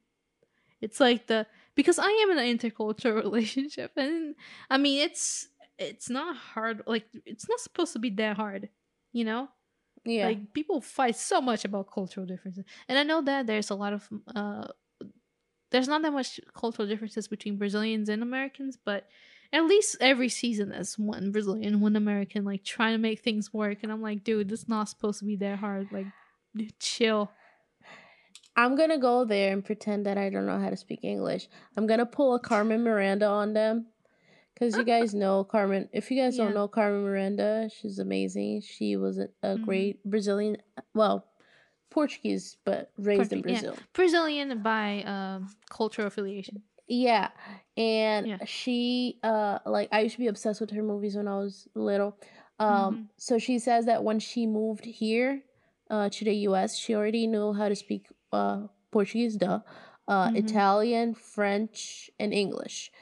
It's 0.80 0.98
like 0.98 1.26
the. 1.26 1.46
Because 1.74 1.98
I 1.98 2.08
am 2.08 2.30
in 2.30 2.38
an 2.38 2.58
intercultural 2.58 3.16
relationship, 3.22 3.92
and 3.96 4.34
I 4.70 4.78
mean, 4.78 5.02
it's 5.02 5.48
it's 5.78 6.08
not 6.08 6.36
hard. 6.36 6.82
Like, 6.86 7.06
it's 7.26 7.48
not 7.48 7.60
supposed 7.60 7.92
to 7.94 7.98
be 7.98 8.10
that 8.10 8.36
hard, 8.36 8.70
you 9.12 9.24
know? 9.24 9.48
Yeah. 10.04 10.26
Like 10.26 10.52
people 10.52 10.80
fight 10.80 11.16
so 11.16 11.40
much 11.40 11.64
about 11.64 11.90
cultural 11.90 12.26
differences, 12.26 12.64
and 12.88 12.98
I 12.98 13.02
know 13.02 13.22
that 13.22 13.46
there's 13.46 13.70
a 13.70 13.74
lot 13.74 13.92
of 13.92 14.08
uh, 14.34 14.66
there's 15.70 15.88
not 15.88 16.02
that 16.02 16.12
much 16.12 16.40
cultural 16.54 16.86
differences 16.86 17.26
between 17.26 17.56
Brazilians 17.56 18.08
and 18.08 18.22
Americans, 18.22 18.78
but 18.82 19.08
at 19.52 19.64
least 19.64 19.96
every 20.00 20.28
season 20.28 20.70
there's 20.70 20.98
one 20.98 21.32
Brazilian, 21.32 21.80
one 21.80 21.96
American, 21.96 22.44
like 22.44 22.64
trying 22.64 22.92
to 22.94 22.98
make 22.98 23.20
things 23.20 23.52
work, 23.52 23.78
and 23.82 23.90
I'm 23.90 24.02
like, 24.02 24.24
dude, 24.24 24.48
this 24.48 24.60
is 24.62 24.68
not 24.68 24.88
supposed 24.88 25.20
to 25.20 25.24
be 25.24 25.36
that 25.36 25.58
hard. 25.58 25.88
Like, 25.90 26.06
chill. 26.78 27.30
I'm 28.56 28.76
gonna 28.76 28.98
go 28.98 29.24
there 29.24 29.52
and 29.52 29.64
pretend 29.64 30.06
that 30.06 30.16
I 30.16 30.30
don't 30.30 30.46
know 30.46 30.60
how 30.60 30.70
to 30.70 30.76
speak 30.76 31.00
English. 31.02 31.48
I'm 31.76 31.86
gonna 31.86 32.06
pull 32.06 32.34
a 32.34 32.40
Carmen 32.40 32.84
Miranda 32.84 33.26
on 33.26 33.52
them. 33.52 33.86
Cause 34.58 34.76
you 34.76 34.84
guys 34.84 35.14
know 35.14 35.42
Carmen. 35.44 35.88
If 35.92 36.10
you 36.10 36.16
guys 36.22 36.36
Yeah. 36.36 36.44
don't 36.44 36.54
know 36.54 36.68
Carmen 36.68 37.02
Miranda, 37.02 37.68
she's 37.76 37.98
amazing. 37.98 38.60
She 38.62 38.96
was 38.96 39.18
a, 39.18 39.28
a 39.42 39.56
Mhm. 39.56 39.64
great 39.64 40.04
Brazilian, 40.04 40.58
well, 40.94 41.26
Portuguese, 41.90 42.56
but 42.64 42.90
raised 42.96 43.32
in 43.32 43.40
Portu- 43.42 43.50
yeah. 43.50 43.60
Brazil. 43.60 43.76
Brazilian 43.92 44.62
by 44.62 45.02
um, 45.04 45.48
cultural 45.70 46.06
affiliation. 46.08 46.62
Yeah. 46.86 47.30
And 47.76 48.26
Yeah. 48.28 48.44
she 48.44 49.18
uh 49.22 49.58
like 49.66 49.88
I 49.90 50.00
used 50.00 50.14
to 50.16 50.20
be 50.20 50.26
obsessed 50.28 50.60
with 50.60 50.70
her 50.70 50.82
movies 50.82 51.16
when 51.16 51.26
I 51.28 51.38
was 51.38 51.66
little. 51.74 52.16
Um 52.60 52.96
Mhm. 52.96 53.08
so 53.16 53.38
she 53.38 53.58
says 53.58 53.86
that 53.86 54.04
when 54.04 54.18
she 54.20 54.46
moved 54.46 54.84
here 54.84 55.42
uh 55.90 56.08
to 56.10 56.24
the 56.24 56.34
US, 56.48 56.76
she 56.76 56.94
already 56.94 57.26
knew 57.26 57.52
how 57.54 57.68
to 57.68 57.74
speak 57.76 58.06
uh 58.32 58.66
Portuguese, 58.90 59.36
duh, 59.36 59.60
uh 60.06 60.28
Mhm. 60.28 60.36
Italian, 60.36 61.14
French, 61.14 62.10
and 62.20 62.32
English. 62.34 62.92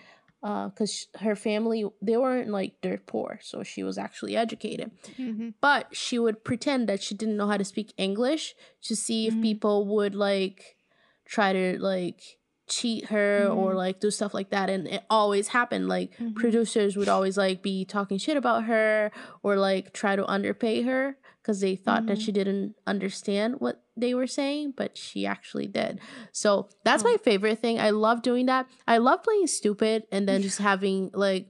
Uh 0.42 0.70
cuz 0.70 1.06
her 1.20 1.36
family 1.36 1.84
they 2.02 2.16
weren't 2.16 2.50
like 2.50 2.72
dirt 2.82 3.06
poor, 3.06 3.38
so 3.42 3.62
she 3.62 3.82
was 3.84 3.96
actually 3.98 4.36
educated 4.36 4.90
Mm-hmm. 5.18 5.50
but 5.60 5.94
she 5.94 6.18
would 6.18 6.42
pretend 6.44 6.88
that 6.88 7.00
she 7.02 7.14
didn't 7.14 7.36
know 7.36 7.46
how 7.46 7.56
to 7.56 7.64
speak 7.64 7.92
English 7.96 8.54
to 8.88 8.96
see 8.96 9.26
if 9.28 9.34
Mhm. 9.34 9.42
people 9.42 9.86
would 9.94 10.14
like 10.16 10.76
try 11.24 11.52
to 11.52 11.78
like 11.80 12.20
cheat 12.68 13.06
her 13.14 13.48
or 13.60 13.72
Mhm. 13.72 13.76
like 13.84 14.00
do 14.00 14.10
stuff 14.10 14.34
like 14.34 14.50
that 14.50 14.68
and 14.70 14.88
it 14.88 15.02
always 15.10 15.48
happened 15.48 15.86
like 15.88 16.10
Mhm. 16.18 16.34
producers 16.34 16.96
would 16.96 17.08
always 17.08 17.36
like 17.36 17.62
be 17.62 17.84
talking 17.84 18.18
shit 18.18 18.36
about 18.36 18.64
her 18.64 19.10
or 19.44 19.56
like 19.56 19.92
try 19.92 20.16
to 20.16 20.24
underpay 20.26 20.82
her 20.82 21.16
because 21.42 21.60
they 21.60 21.74
thought 21.76 22.06
that 22.06 22.18
Mhm. 22.18 22.24
she 22.24 22.32
didn't 22.32 22.76
understand 22.86 23.56
what 23.58 23.82
they 23.96 24.14
were 24.14 24.26
saying 24.28 24.72
but 24.76 24.96
she 24.96 25.26
actually 25.26 25.66
did 25.66 25.98
so 26.32 26.68
that's 26.84 27.02
Oh. 27.04 27.10
my 27.10 27.16
favorite 27.18 27.58
thing 27.58 27.78
i 27.80 27.90
love 27.90 28.22
doing 28.22 28.46
that 28.46 28.66
i 28.86 28.96
love 28.98 29.22
playing 29.22 29.46
stupid 29.48 30.04
and 30.12 30.26
then 30.28 30.40
just 30.42 30.58
having 30.70 31.10
like 31.12 31.48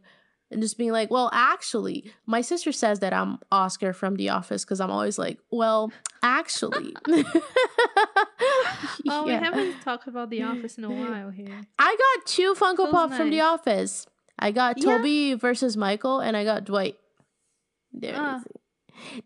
and 0.50 0.60
just 0.60 0.76
being 0.76 0.92
like, 0.92 1.10
well, 1.10 1.30
actually, 1.32 2.12
my 2.26 2.42
sister 2.42 2.72
says 2.72 2.98
that 3.00 3.14
I'm 3.14 3.38
Oscar 3.50 3.94
from 3.94 4.16
The 4.16 4.28
Office 4.28 4.66
because 4.66 4.82
I'm 4.82 4.90
always 4.90 5.16
like, 5.18 5.38
well, 5.50 5.90
actually. 6.22 6.94
Oh, 9.08 9.24
we 9.24 9.32
haven't 9.32 9.80
talked 9.82 10.06
about 10.08 10.30
The 10.30 10.42
Office 10.42 10.76
in 10.78 10.84
a 10.84 10.90
while 10.90 11.30
here. 11.30 11.58
I 11.78 11.96
got 11.96 12.26
two 12.26 12.54
Funko 12.54 12.90
Pop 12.90 13.12
from 13.14 13.30
The. 13.30 13.40
Office. 13.40 14.06
I 14.38 14.50
got 14.50 14.76
Yeah. 14.78 14.96
Toby 14.98 15.34
versus 15.34 15.76
Michael, 15.76 16.20
and 16.20 16.36
I 16.36 16.44
got 16.44 16.64
Dwight. 16.64 16.96
There 17.92 18.14
Ah. 18.16 18.40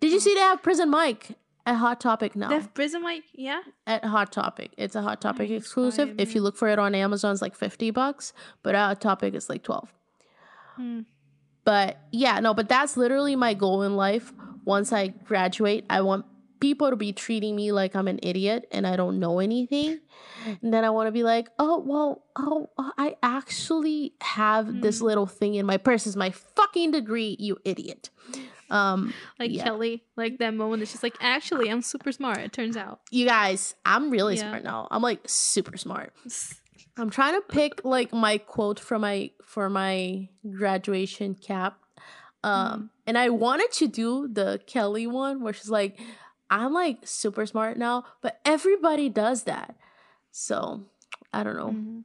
Did 0.00 0.12
you 0.12 0.20
see 0.20 0.34
they 0.34 0.40
have 0.40 0.62
Prison 0.62 0.90
Mike 0.90 1.36
at 1.64 1.76
Hot 1.76 2.00
Topic 2.00 2.36
now? 2.36 2.48
Def 2.48 2.72
Prison 2.74 3.02
Mike, 3.02 3.24
yeah. 3.32 3.60
at 3.86 4.04
Hot 4.04 4.32
Topic. 4.32 4.72
It's 4.76 4.94
a 4.94 5.02
Hot 5.02 5.20
Topic 5.20 5.50
Nice, 5.50 5.62
exclusive. 5.62 6.14
If 6.18 6.34
you 6.34 6.40
look 6.40 6.56
for 6.56 6.68
it 6.68 6.78
on 6.78 6.94
Amazon, 6.94 7.32
it's 7.32 7.42
like 7.42 7.54
50 7.54 7.90
bucks, 7.90 8.32
but 8.62 8.74
at 8.74 8.86
Hot 8.86 9.00
Topic, 9.00 9.34
it's 9.34 9.48
like 9.48 9.62
12. 9.62 9.92
Hmm. 10.76 11.00
But 11.64 11.98
yeah, 12.12 12.38
no, 12.40 12.54
but 12.54 12.68
that's 12.68 12.96
literally 12.96 13.34
my 13.34 13.54
goal 13.54 13.82
in 13.82 13.96
life. 13.96 14.32
Once 14.64 14.92
I 14.92 15.08
graduate, 15.08 15.84
I 15.90 16.00
want 16.00 16.24
people 16.60 16.90
to 16.90 16.96
be 16.96 17.12
treating 17.12 17.54
me 17.56 17.72
like 17.72 17.94
I'm 17.96 18.08
an 18.08 18.18
idiot 18.22 18.66
and 18.72 18.86
I 18.86 18.96
don't 18.96 19.18
know 19.18 19.38
anything. 19.40 20.00
And 20.62 20.72
then 20.72 20.84
I 20.84 20.90
want 20.90 21.08
to 21.08 21.12
be 21.12 21.22
like, 21.22 21.48
oh, 21.58 21.80
well, 21.84 22.24
oh, 22.36 22.68
I 22.98 23.16
actually 23.22 24.14
have 24.20 24.80
this 24.80 25.00
Mhm. 25.00 25.02
little 25.02 25.26
thing 25.26 25.54
in 25.54 25.66
my 25.66 25.76
purse. 25.76 26.06
Is 26.06 26.16
my 26.16 26.30
fucking 26.30 26.92
degree, 26.92 27.36
you 27.38 27.58
idiot. 27.64 28.10
Um, 28.70 29.12
Like 29.38 29.52
Yeah. 29.52 29.64
Kelly, 29.64 30.04
like 30.16 30.38
that 30.38 30.54
moment 30.54 30.80
that 30.80 30.88
she's 30.88 31.02
like, 31.02 31.16
actually, 31.20 31.68
I'm 31.70 31.82
super 31.82 32.10
smart. 32.12 32.38
It 32.38 32.52
turns 32.52 32.76
out. 32.76 33.00
you 33.10 33.26
guys, 33.26 33.74
I'm 33.84 34.10
really 34.10 34.36
Yeah. 34.36 34.48
smart 34.48 34.64
now. 34.64 34.88
I'm 34.90 35.02
like 35.02 35.20
super 35.26 35.76
smart. 35.76 36.12
I'm 36.98 37.10
trying 37.10 37.34
to 37.34 37.42
pick 37.42 37.84
like 37.84 38.12
my 38.12 38.38
quote 38.38 38.80
for 38.80 38.98
my 38.98 39.30
for 39.42 39.68
my 39.70 40.28
graduation 40.50 41.34
cap. 41.34 41.78
Um 42.42 42.52
Mm-hmm. 42.52 42.86
and 43.06 43.18
I 43.18 43.28
wanted 43.30 43.70
to 43.72 43.86
do 43.88 44.28
the 44.28 44.60
Kelly 44.66 45.06
one 45.06 45.42
where 45.42 45.52
she's 45.52 45.70
like 45.70 45.98
I'm 46.50 46.72
like 46.72 46.98
super 47.04 47.44
smart 47.46 47.76
now, 47.76 48.04
but 48.22 48.40
everybody 48.44 49.08
does 49.08 49.44
that. 49.44 49.76
So 50.30 50.82
I 51.32 51.42
don't 51.42 51.56
know. 51.56 51.70
Mhm. 51.70 52.04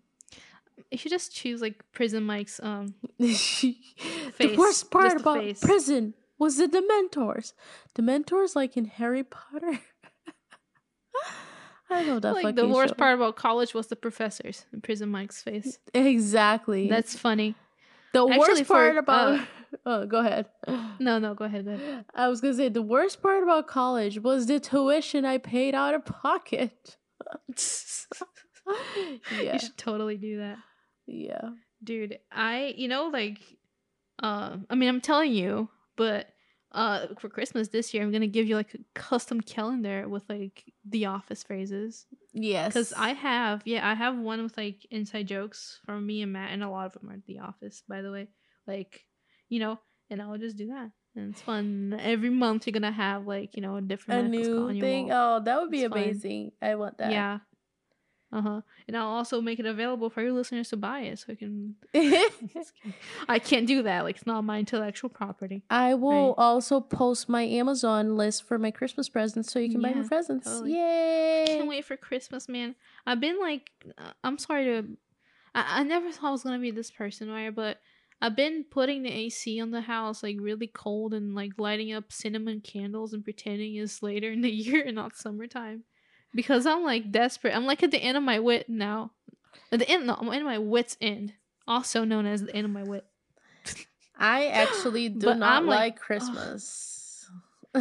You 0.90 0.98
should 0.98 1.12
just 1.12 1.34
choose 1.34 1.62
like 1.62 1.84
Prison 1.94 2.24
Mike's 2.24 2.60
um 2.64 2.96
the 3.20 4.56
worst 4.58 4.90
part 4.92 5.12
the 5.14 5.20
about 5.22 5.38
face. 5.38 5.60
prison 5.62 6.14
was 6.40 6.58
the 6.58 6.68
Dementors. 6.68 7.54
Dementors, 7.96 8.56
like 8.56 8.76
in 8.76 8.86
Harry 8.86 9.24
Potter. 9.24 9.80
I 11.90 12.04
love 12.04 12.22
that 12.22 12.34
like 12.34 12.56
the 12.56 12.68
worst 12.68 12.92
show. 12.92 12.96
part 12.96 13.16
about 13.16 13.36
college 13.36 13.74
was 13.74 13.88
the 13.88 13.96
professors 13.98 14.66
in 14.74 14.80
Prison 14.82 15.10
Mike's 15.10 15.42
face. 15.42 15.78
Exactly. 15.94 16.88
That's 16.90 17.18
funny. 17.18 17.56
the 18.14 18.26
actually 18.26 18.40
worst 18.40 18.64
for, 18.64 18.74
part 18.76 18.98
about. 18.98 19.40
uh, 19.40 19.46
oh, 19.86 20.06
go 20.06 20.20
ahead. 20.20 20.48
No, 21.00 21.18
no, 21.18 21.34
go 21.34 21.46
ahead. 21.46 21.66
Go 21.66 21.72
ahead. 21.72 22.06
I 22.14 22.28
was 22.28 22.42
gonna 22.42 22.54
say 22.54 22.70
the 22.70 22.82
worst 22.82 23.22
part 23.24 23.42
about 23.42 23.68
college 23.68 24.20
was 24.20 24.46
the 24.46 24.60
tuition 24.60 25.26
I 25.26 25.40
paid 25.40 25.74
out 25.74 25.96
of 25.96 26.06
pocket. 26.06 26.98
yeah, 29.42 29.54
You 29.54 29.60
should 29.60 29.78
totally 29.78 30.18
do 30.18 30.38
that. 30.40 30.58
yeah. 31.08 31.50
Dude, 31.84 32.20
I 32.32 32.76
you 32.78 32.88
know 32.88 33.08
like 33.08 33.40
uh 34.22 34.58
I 34.70 34.76
mean 34.76 34.90
I'm 34.90 35.02
telling 35.02 35.34
you, 35.34 35.70
but 35.98 36.28
uh 36.72 37.08
for 37.20 37.28
Christmas 37.30 37.70
this 37.70 37.92
year 37.94 38.04
I'm 38.04 38.12
gonna 38.12 38.28
give 38.28 38.48
you 38.48 38.56
like 38.56 38.76
a 38.76 38.80
custom 38.94 39.42
calendar 39.42 40.08
with 40.08 40.24
like 40.30 40.64
the 40.88 41.08
office 41.08 41.42
phrases. 41.44 42.06
Yes. 42.34 42.74
Because 42.74 42.94
I 42.94 43.14
have 43.14 43.64
yeah, 43.66 43.90
I 43.90 43.96
have 43.96 44.16
one 44.18 44.44
with 44.44 44.56
like 44.58 44.86
inside 44.92 45.28
jokes 45.28 45.80
from 45.86 46.06
me 46.06 46.22
and 46.22 46.32
Matt 46.34 46.52
and 46.52 46.64
a 46.64 46.70
lot 46.70 46.86
of 46.86 46.94
them 46.94 47.10
are 47.10 47.18
the 47.26 47.40
office, 47.40 47.82
by 47.90 48.04
the 48.04 48.12
way. 48.12 48.28
Like, 48.68 49.04
you 49.52 49.60
know, 49.60 49.78
and 50.10 50.20
I'll 50.22 50.38
just 50.40 50.56
do 50.58 50.68
that. 50.68 50.90
And 51.16 51.32
it's 51.34 51.42
fun. 51.42 51.96
Every 52.02 52.30
month 52.32 52.66
you're 52.66 52.72
gonna 52.72 52.92
have 52.92 53.28
like, 53.28 53.56
you 53.58 53.62
know, 53.62 53.76
a 53.76 53.82
different 53.82 54.26
a 54.28 54.30
new 54.30 54.60
on 54.70 54.76
your 54.78 54.84
thing. 54.88 55.08
wall. 55.10 55.38
Oh, 55.38 55.44
that 55.44 55.60
would 55.62 55.70
be 55.70 55.84
It's 55.84 55.90
fun. 55.90 56.00
amazing. 56.00 56.52
I 56.62 56.76
want 56.76 56.98
that. 57.00 57.12
Yeah. 57.12 57.40
Uh 58.34 58.42
huh. 58.42 58.62
And 58.88 58.96
I'll 58.96 59.10
also 59.10 59.42
make 59.42 59.60
it 59.60 59.66
available 59.66 60.10
for 60.10 60.22
your 60.22 60.32
listeners 60.32 60.70
to 60.70 60.78
buy 60.78 61.02
it, 61.02 61.20
so 61.20 61.34
I 61.34 61.36
can. 61.36 61.76
I 63.28 63.40
can't 63.40 63.68
do 63.68 63.84
that. 63.84 64.06
Like 64.06 64.16
it's 64.16 64.26
not 64.26 64.46
my 64.46 64.60
intellectual 64.60 65.10
property. 65.10 65.64
I 65.70 65.96
will 65.96 66.28
Right. 66.30 66.34
also 66.46 66.80
post 66.80 67.28
my 67.28 67.44
Amazon 67.44 68.16
list 68.16 68.44
for 68.48 68.58
my 68.58 68.72
Christmas 68.72 69.10
presents 69.10 69.52
so 69.52 69.60
you 69.60 69.70
can 69.70 69.82
buy 69.82 69.90
me 69.94 70.02
Yeah, 70.02 70.08
presents. 70.08 70.46
totally. 70.48 70.74
Yay! 70.76 71.46
Can't 71.58 71.68
wait 71.68 71.84
for 71.84 71.98
Christmas, 71.98 72.48
man. 72.48 72.76
I've 73.06 73.20
been 73.20 73.38
like, 73.40 73.70
uh, 73.98 74.12
I'm 74.24 74.38
sorry 74.38 74.64
to. 74.66 74.88
I, 75.54 75.82
I 75.82 75.84
never 75.84 76.10
thought 76.12 76.30
I 76.30 76.32
was 76.32 76.44
gonna 76.44 76.60
be 76.60 76.72
this 76.72 76.90
person, 76.90 77.30
right? 77.30 77.54
But 77.54 77.80
I've 78.22 78.36
been 78.36 78.66
putting 78.70 79.02
the 79.02 79.12
AC 79.12 79.60
on 79.60 79.72
the 79.72 79.82
house 79.82 80.22
like 80.22 80.38
really 80.40 80.68
cold 80.68 81.14
and 81.14 81.34
like 81.34 81.54
lighting 81.58 81.92
up 81.92 82.12
cinnamon 82.14 82.62
candles 82.62 83.14
and 83.14 83.24
pretending 83.24 83.76
it's 83.76 84.04
later 84.04 84.32
in 84.32 84.42
the 84.42 84.50
year 84.52 84.84
and 84.86 84.96
not 84.96 85.16
summertime, 85.16 85.84
because 86.36 86.66
I'm 86.66 86.84
like 86.84 87.12
desperate. 87.12 87.56
I'm 87.56 87.66
like 87.66 87.82
at 87.84 87.92
the 87.92 87.98
end 87.98 88.18
of 88.18 88.24
my 88.24 88.40
wit 88.40 88.70
now. 88.70 89.12
At 89.72 89.80
the 89.80 89.90
end, 89.90 90.06
no, 90.08 90.16
I'm 90.16 90.28
in 90.34 90.44
my 90.44 90.58
wits 90.60 90.98
end, 91.02 91.34
also 91.68 92.04
known 92.04 92.26
as 92.26 92.44
the 92.44 92.56
end 92.56 92.66
of 92.66 92.72
my 92.72 92.84
wit. 92.84 93.06
I 94.18 94.48
actually 94.48 95.10
do 95.10 95.34
not 95.34 95.42
I'm 95.42 95.66
like, 95.68 95.80
like. 95.80 96.00
Christmas. 96.00 97.30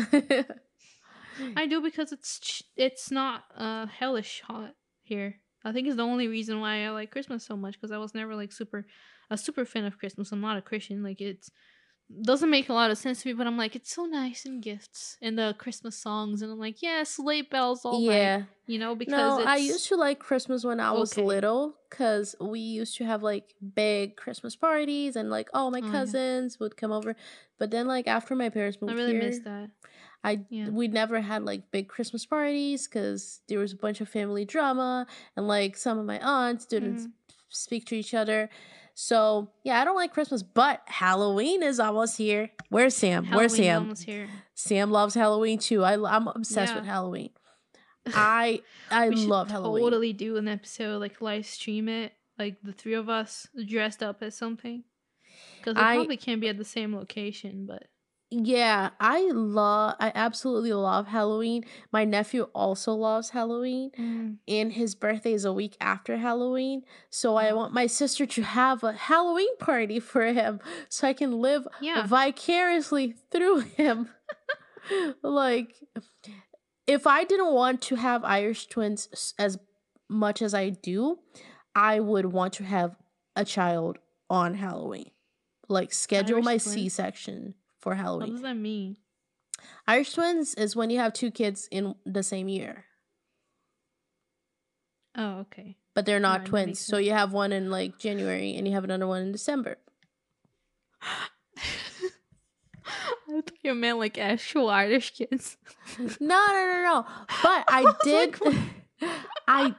I 1.57 1.67
do 1.67 1.81
because 1.81 2.13
it's 2.13 2.39
ch- 2.39 2.63
it's 2.77 3.11
not 3.11 3.45
uh 3.57 3.87
hellish 3.87 4.41
hot 4.47 4.75
here. 5.03 5.37
I 5.65 5.73
think 5.73 5.87
it's 5.87 5.97
the 5.97 6.03
only 6.03 6.29
reason 6.29 6.61
why 6.61 6.85
I 6.85 6.91
like 6.91 7.11
Christmas 7.11 7.45
so 7.45 7.57
much 7.57 7.75
because 7.75 7.91
I 7.93 7.99
was 7.99 8.15
never 8.15 8.35
like 8.35 8.53
super 8.53 8.87
a 9.31 9.39
super 9.39 9.65
fan 9.65 9.85
of 9.85 9.99
Christmas. 9.99 10.33
I'm 10.33 10.41
not 10.41 10.59
a 10.59 10.63
Christian. 10.63 11.03
Like 11.03 11.21
it 11.21 11.47
doesn't 12.23 12.51
make 12.51 12.69
a 12.69 12.73
lot 12.73 12.91
of 12.91 12.99
sense 12.99 13.23
to 13.23 13.29
me, 13.29 13.35
but 13.35 13.47
I'm 13.47 13.57
like 13.59 13.77
it's 13.77 13.93
so 13.95 14.07
nice 14.07 14.45
and 14.47 14.63
gifts 14.63 15.17
and 15.23 15.39
the 15.39 15.55
Christmas 15.59 15.97
songs, 15.97 16.43
and 16.43 16.53
I'm 16.53 16.59
like 16.59 16.83
yeah, 16.83 17.05
sleigh 17.05 17.43
bells 17.43 17.85
all 17.85 18.01
night, 18.03 18.33
yeah. 18.33 18.45
you 18.67 18.79
know 18.79 18.95
because 18.95 19.39
No, 19.39 19.39
it's, 19.39 19.47
I 19.47 19.57
used 19.57 19.89
to 19.89 19.97
like 19.97 20.21
Christmas 20.21 20.65
when 20.65 20.81
I 20.81 20.93
was 20.93 21.17
Okay. 21.17 21.23
little 21.27 21.77
because 21.91 22.37
we 22.41 22.61
used 22.61 22.97
to 22.99 23.05
have 23.07 23.23
like 23.23 23.55
big 23.75 24.17
Christmas 24.17 24.57
parties 24.57 25.17
and 25.17 25.31
like 25.31 25.49
all 25.55 25.71
my 25.71 25.83
Oh, 25.83 25.87
yeah. 25.87 25.91
cousins 25.93 26.61
would 26.61 26.77
come 26.77 26.93
over. 26.93 27.17
But 27.59 27.71
then 27.73 27.87
like 27.89 28.07
after 28.09 28.37
my 28.37 28.51
parents 28.51 28.79
moved 28.81 28.93
I 28.93 28.93
really 28.95 29.13
here, 29.13 29.21
miss 29.27 29.39
that. 29.41 29.71
I 30.25 30.47
Yeah. 30.51 30.71
we 30.71 30.89
never 30.89 31.21
had 31.21 31.45
like 31.45 31.71
big 31.73 31.89
Christmas 31.89 32.27
parties 32.27 32.89
because 32.89 33.43
there 33.49 33.59
was 33.59 33.73
a 33.73 33.77
bunch 33.77 34.01
of 34.01 34.09
family 34.09 34.45
drama 34.45 35.07
and 35.37 35.49
like 35.49 35.77
some 35.77 35.99
of 35.99 36.07
my 36.07 36.19
aunts 36.21 36.67
didn't 36.67 37.01
Mhm. 37.01 37.13
speak 37.49 37.87
to 37.87 37.97
each 37.97 38.15
other. 38.15 38.51
So 39.03 39.51
yeah, 39.65 39.81
I 39.81 39.87
don't 39.87 39.97
like 39.97 40.13
Christmas, 40.13 40.43
but 40.43 40.83
Halloween 40.85 41.63
is 41.63 41.81
almost 41.81 42.19
here. 42.19 42.51
Where's 42.69 42.95
Sam? 42.95 43.25
Where's 43.25 43.57
Sam? 43.57 43.85
almost 43.85 44.05
here. 44.05 44.29
Sam 44.55 44.91
loves 44.91 45.15
Halloween 45.15 45.59
too. 45.59 45.83
I, 45.83 45.95
I'm 45.95 46.29
obsessed 46.29 46.75
with 46.75 46.85
Halloween. 46.85 47.31
I 48.15 48.61
I 48.91 49.09
love 49.09 49.51
Halloween. 49.51 49.85
Totally 49.85 50.13
do 50.13 50.37
an 50.37 50.49
episode 50.49 51.01
like 51.01 51.23
live 51.23 51.47
stream 51.47 51.89
it, 51.89 52.13
like 52.39 52.59
the 52.63 52.75
three 52.75 52.93
of 52.93 53.09
us 53.09 53.47
dressed 53.67 54.03
up 54.03 54.23
as 54.23 54.37
something. 54.37 54.85
Because 55.57 55.77
we 55.77 55.81
I- 55.81 55.95
probably 55.97 56.19
can't 56.19 56.43
be 56.43 56.49
at 56.49 56.59
the 56.59 56.65
same 56.67 56.95
location, 56.95 57.65
but 57.65 57.85
Yeah, 58.33 58.91
I 59.01 59.29
love 59.33 59.97
I 59.99 60.13
absolutely 60.15 60.73
love 60.73 61.09
Halloween. 61.09 61.65
My 61.91 62.05
nephew 62.05 62.45
also 62.55 62.93
loves 62.93 63.31
Halloween 63.31 63.91
mm. 63.99 64.37
and 64.47 64.73
his 64.73 64.95
birthday 64.95 65.33
is 65.33 65.45
a 65.45 65.53
week 65.53 65.77
after 65.81 66.17
Halloween. 66.17 66.83
So 67.11 67.35
I 67.37 67.51
Oh. 67.51 67.57
want 67.57 67.75
my 67.75 67.89
sister 67.89 68.27
to 68.27 68.43
have 68.43 68.85
a 68.85 68.93
Halloween 68.93 69.57
party 69.59 69.99
for 69.99 70.25
him 70.27 70.61
so 70.89 71.09
I 71.09 71.13
can 71.13 71.41
live 71.41 71.67
yeah, 71.81 72.07
vicariously 72.07 73.17
through 73.33 73.61
him. 73.77 74.09
like 75.23 75.75
if 76.87 77.09
I 77.09 77.25
didn't 77.25 77.53
want 77.53 77.83
to 77.83 77.97
have 77.97 78.25
Irish 78.25 78.69
twins 78.69 79.35
as 79.39 79.59
much 80.09 80.41
as 80.41 80.55
I 80.55 80.71
do, 80.71 81.19
I 81.75 81.99
would 81.99 82.27
want 82.27 82.53
to 82.55 82.65
have 82.65 82.95
a 83.35 83.45
child 83.45 83.99
on 84.29 84.55
Halloween. 84.55 85.11
Like 85.69 85.93
schedule 85.93 86.37
Irish 86.37 86.45
my 86.45 86.59
twins? 86.59 86.75
C-section 86.75 87.55
for 87.81 87.95
Halloween. 87.95 88.29
what 88.29 88.35
does 88.35 88.43
that 88.43 88.57
mean? 88.57 88.97
Irish 89.87 90.13
twins 90.15 90.55
is 90.55 90.75
when 90.77 90.91
you 90.91 90.99
have 90.99 91.13
two 91.13 91.31
kids 91.31 91.69
in 91.71 91.95
the 92.07 92.23
same 92.23 92.49
year, 92.49 92.85
Oh, 95.17 95.39
okay. 95.41 95.77
but 95.95 96.07
they're 96.07 96.21
not 96.21 96.41
Right, 96.41 96.47
twins. 96.49 96.81
So 96.81 96.97
you 96.99 97.13
have 97.13 97.33
one 97.33 97.53
in 97.53 97.71
like 97.71 97.99
January 97.99 98.55
and 98.57 98.67
you 98.67 98.73
have 98.75 98.85
another 98.85 99.07
one 99.07 99.23
in 99.23 99.33
December. 99.33 99.77
I 103.29 103.33
thought 103.33 103.53
you 103.63 103.75
meant 103.75 103.99
like 103.99 104.19
actual 104.19 104.69
Irish 104.71 105.13
kids. 105.15 105.57
No, 105.99 106.07
no, 106.19 106.53
no, 106.55 106.83
no. 106.85 107.07
But 107.43 107.65
I 107.69 107.93
did. 108.05 108.37
I 109.49 109.75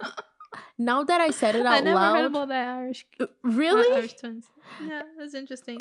now 0.78 1.04
that 1.04 1.22
I 1.22 1.32
said 1.32 1.56
it 1.56 1.66
out 1.66 1.74
I 1.74 1.80
never 1.80 1.96
loud, 1.96 2.16
heard 2.18 2.26
about 2.26 2.48
that 2.50 2.68
Irish. 2.68 3.06
uh, 3.20 3.28
really, 3.44 3.96
Irish 3.96 4.14
twins. 4.16 4.46
Yeah, 4.86 5.04
that's 5.18 5.34
interesting. 5.34 5.80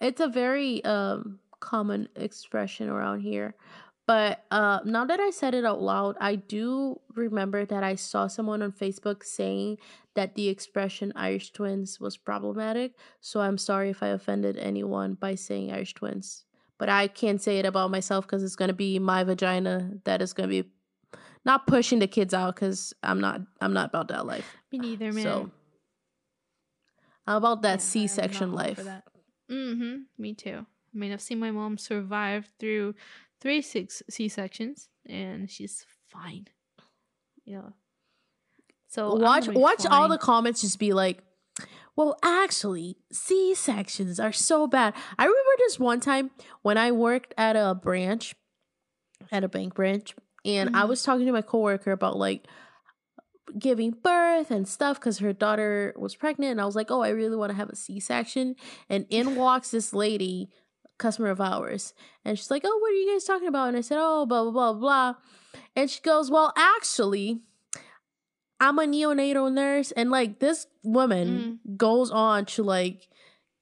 it's 0.00 0.20
a 0.20 0.28
very 0.28 0.84
um 0.84 1.40
common 1.62 2.08
expression 2.16 2.90
around 2.90 3.20
here. 3.20 3.54
But 4.04 4.44
uh, 4.50 4.80
now 4.84 5.04
that 5.04 5.20
I 5.20 5.30
said 5.30 5.54
it 5.54 5.64
out 5.64 5.80
loud, 5.80 6.16
I 6.20 6.34
do 6.34 7.00
remember 7.14 7.64
that 7.64 7.84
I 7.84 7.94
saw 7.94 8.26
someone 8.26 8.60
on 8.60 8.72
Facebook 8.72 9.22
saying 9.22 9.78
that 10.14 10.34
the 10.34 10.48
expression 10.48 11.12
Irish 11.14 11.52
twins 11.52 12.00
was 12.00 12.16
problematic. 12.16 12.94
So 13.20 13.40
I'm 13.40 13.56
sorry 13.56 13.90
if 13.90 14.02
I 14.02 14.08
offended 14.08 14.58
anyone 14.58 15.14
by 15.14 15.36
saying 15.36 15.72
Irish 15.72 15.94
twins. 15.94 16.44
But 16.78 16.88
I 16.88 17.06
can't 17.06 17.40
say 17.40 17.60
it 17.60 17.64
about 17.64 17.92
myself 17.92 18.26
because 18.26 18.42
it's 18.42 18.56
going 18.56 18.74
to 18.74 18.74
be 18.74 18.98
my 18.98 19.22
vagina 19.22 19.92
that 20.04 20.20
is 20.20 20.32
going 20.32 20.50
to 20.50 20.62
be 20.62 20.68
not 21.44 21.68
pushing 21.68 22.00
the 22.00 22.08
kids 22.08 22.34
out 22.34 22.56
because 22.56 22.92
I'm 23.04 23.20
not 23.20 23.40
I'm 23.60 23.72
not 23.72 23.90
about 23.90 24.08
that 24.08 24.26
life. 24.26 24.56
Me 24.72 24.78
neither, 24.78 25.12
man. 25.12 25.22
So 25.22 25.50
I'm 27.26 27.36
about 27.36 27.62
that 27.62 27.78
Yeah, 27.78 27.86
C-section 27.86 28.52
life. 28.52 28.84
Mm-hmm. 29.48 29.96
Me 30.18 30.34
too. 30.34 30.66
I 30.94 30.98
mean, 30.98 31.12
I've 31.12 31.22
seen 31.22 31.38
my 31.38 31.50
mom 31.50 31.78
survive 31.78 32.50
through 32.58 32.94
three 33.40 33.62
six 33.62 34.02
C 34.10 34.28
sections, 34.28 34.88
and 35.08 35.50
she's 35.50 35.84
fine. 36.10 36.46
Yeah. 37.44 37.70
So 38.88 39.14
watch 39.14 39.48
watch 39.48 39.86
all 39.86 40.08
the 40.08 40.18
comments 40.18 40.60
just 40.60 40.78
be 40.78 40.92
like 40.92 41.22
well 41.96 42.16
actually 42.22 42.96
c 43.12 43.54
sections 43.54 44.18
are 44.18 44.32
so 44.32 44.66
bad 44.66 44.94
i 45.18 45.24
remember 45.24 45.50
this 45.58 45.78
one 45.78 46.00
time 46.00 46.30
when 46.62 46.78
i 46.78 46.90
worked 46.90 47.34
at 47.36 47.54
a 47.56 47.74
branch 47.74 48.34
at 49.30 49.44
a 49.44 49.48
bank 49.48 49.74
branch 49.74 50.14
and 50.46 50.74
i 50.74 50.82
Mhm. 50.84 50.88
was 50.88 51.02
talking 51.02 51.26
to 51.26 51.32
my 51.32 51.42
coworker 51.42 51.92
about 51.92 52.16
like 52.16 52.46
giving 53.58 53.90
birth 53.90 54.50
and 54.50 54.66
stuff 54.66 54.98
because 54.98 55.18
her 55.18 55.34
daughter 55.34 55.92
was 55.98 56.16
pregnant 56.16 56.52
and 56.52 56.60
i 56.60 56.64
was 56.64 56.74
like 56.76 56.90
oh 56.90 57.02
i 57.02 57.10
really 57.10 57.36
want 57.36 57.50
to 57.50 57.56
have 57.56 57.68
a 57.68 57.76
c-section 57.76 58.56
and 58.88 59.04
in 59.10 59.36
walks 59.36 59.70
this 59.72 59.92
lady 59.92 60.48
customer 60.98 61.30
of 61.30 61.40
ours 61.40 61.94
and 62.24 62.38
she's 62.38 62.50
like 62.50 62.62
oh 62.64 62.78
what 62.78 62.90
are 62.90 62.94
you 62.94 63.12
guys 63.12 63.24
talking 63.24 63.48
about 63.48 63.68
and 63.68 63.76
i 63.76 63.80
said 63.80 63.98
oh 64.00 64.24
blah 64.26 64.42
blah 64.44 64.52
blah 64.52 64.72
blah 64.72 65.14
and 65.74 65.90
she 65.90 66.00
goes 66.00 66.30
well 66.30 66.52
actually 66.56 67.40
I'm 68.60 68.78
a 68.78 68.84
neonatal 68.84 69.52
nurse, 69.52 69.90
and 69.90 70.08
like 70.08 70.38
this 70.38 70.68
woman 70.84 71.58
goes 71.76 72.12
on 72.12 72.44
to 72.44 72.62
like 72.62 73.08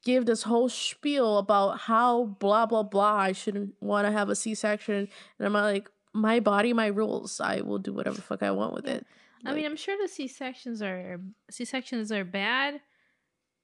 give 0.04 0.26
this 0.26 0.42
whole 0.42 0.68
spiel 0.68 1.38
about 1.38 1.78
how 1.78 2.36
blah 2.38 2.66
blah 2.66 2.82
blah 2.82 3.14
I 3.16 3.32
shouldn't 3.32 3.72
want 3.80 4.06
to 4.06 4.12
have 4.12 4.28
a 4.28 4.36
C-section, 4.36 5.08
and 5.38 5.46
I'm 5.46 5.54
like, 5.54 5.88
my 6.12 6.38
body, 6.38 6.74
my 6.74 6.88
rules. 6.88 7.40
I 7.40 7.62
will 7.62 7.78
do 7.78 7.94
whatever 7.94 8.16
the 8.16 8.20
fuck 8.22 8.42
I 8.42 8.50
want 8.50 8.74
with 8.74 8.86
it. 8.86 9.06
I 9.46 9.54
mean, 9.54 9.64
I'm 9.64 9.76
sure 9.76 9.96
the 9.98 10.06
C 10.06 10.28
sections 10.28 10.82
are 10.82 11.18
C 11.50 11.64
sections 11.64 12.12
are 12.12 12.24
bad, 12.24 12.82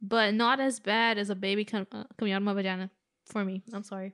but 0.00 0.32
not 0.32 0.58
as 0.58 0.80
bad 0.80 1.18
as 1.18 1.28
a 1.28 1.34
baby 1.34 1.66
com- 1.66 1.86
uh, 1.92 2.04
coming 2.18 2.32
out 2.32 2.38
of 2.38 2.44
my 2.44 2.54
vagina. 2.54 2.90
For 3.26 3.44
me, 3.44 3.62
I'm 3.72 3.82
sorry. 3.82 4.12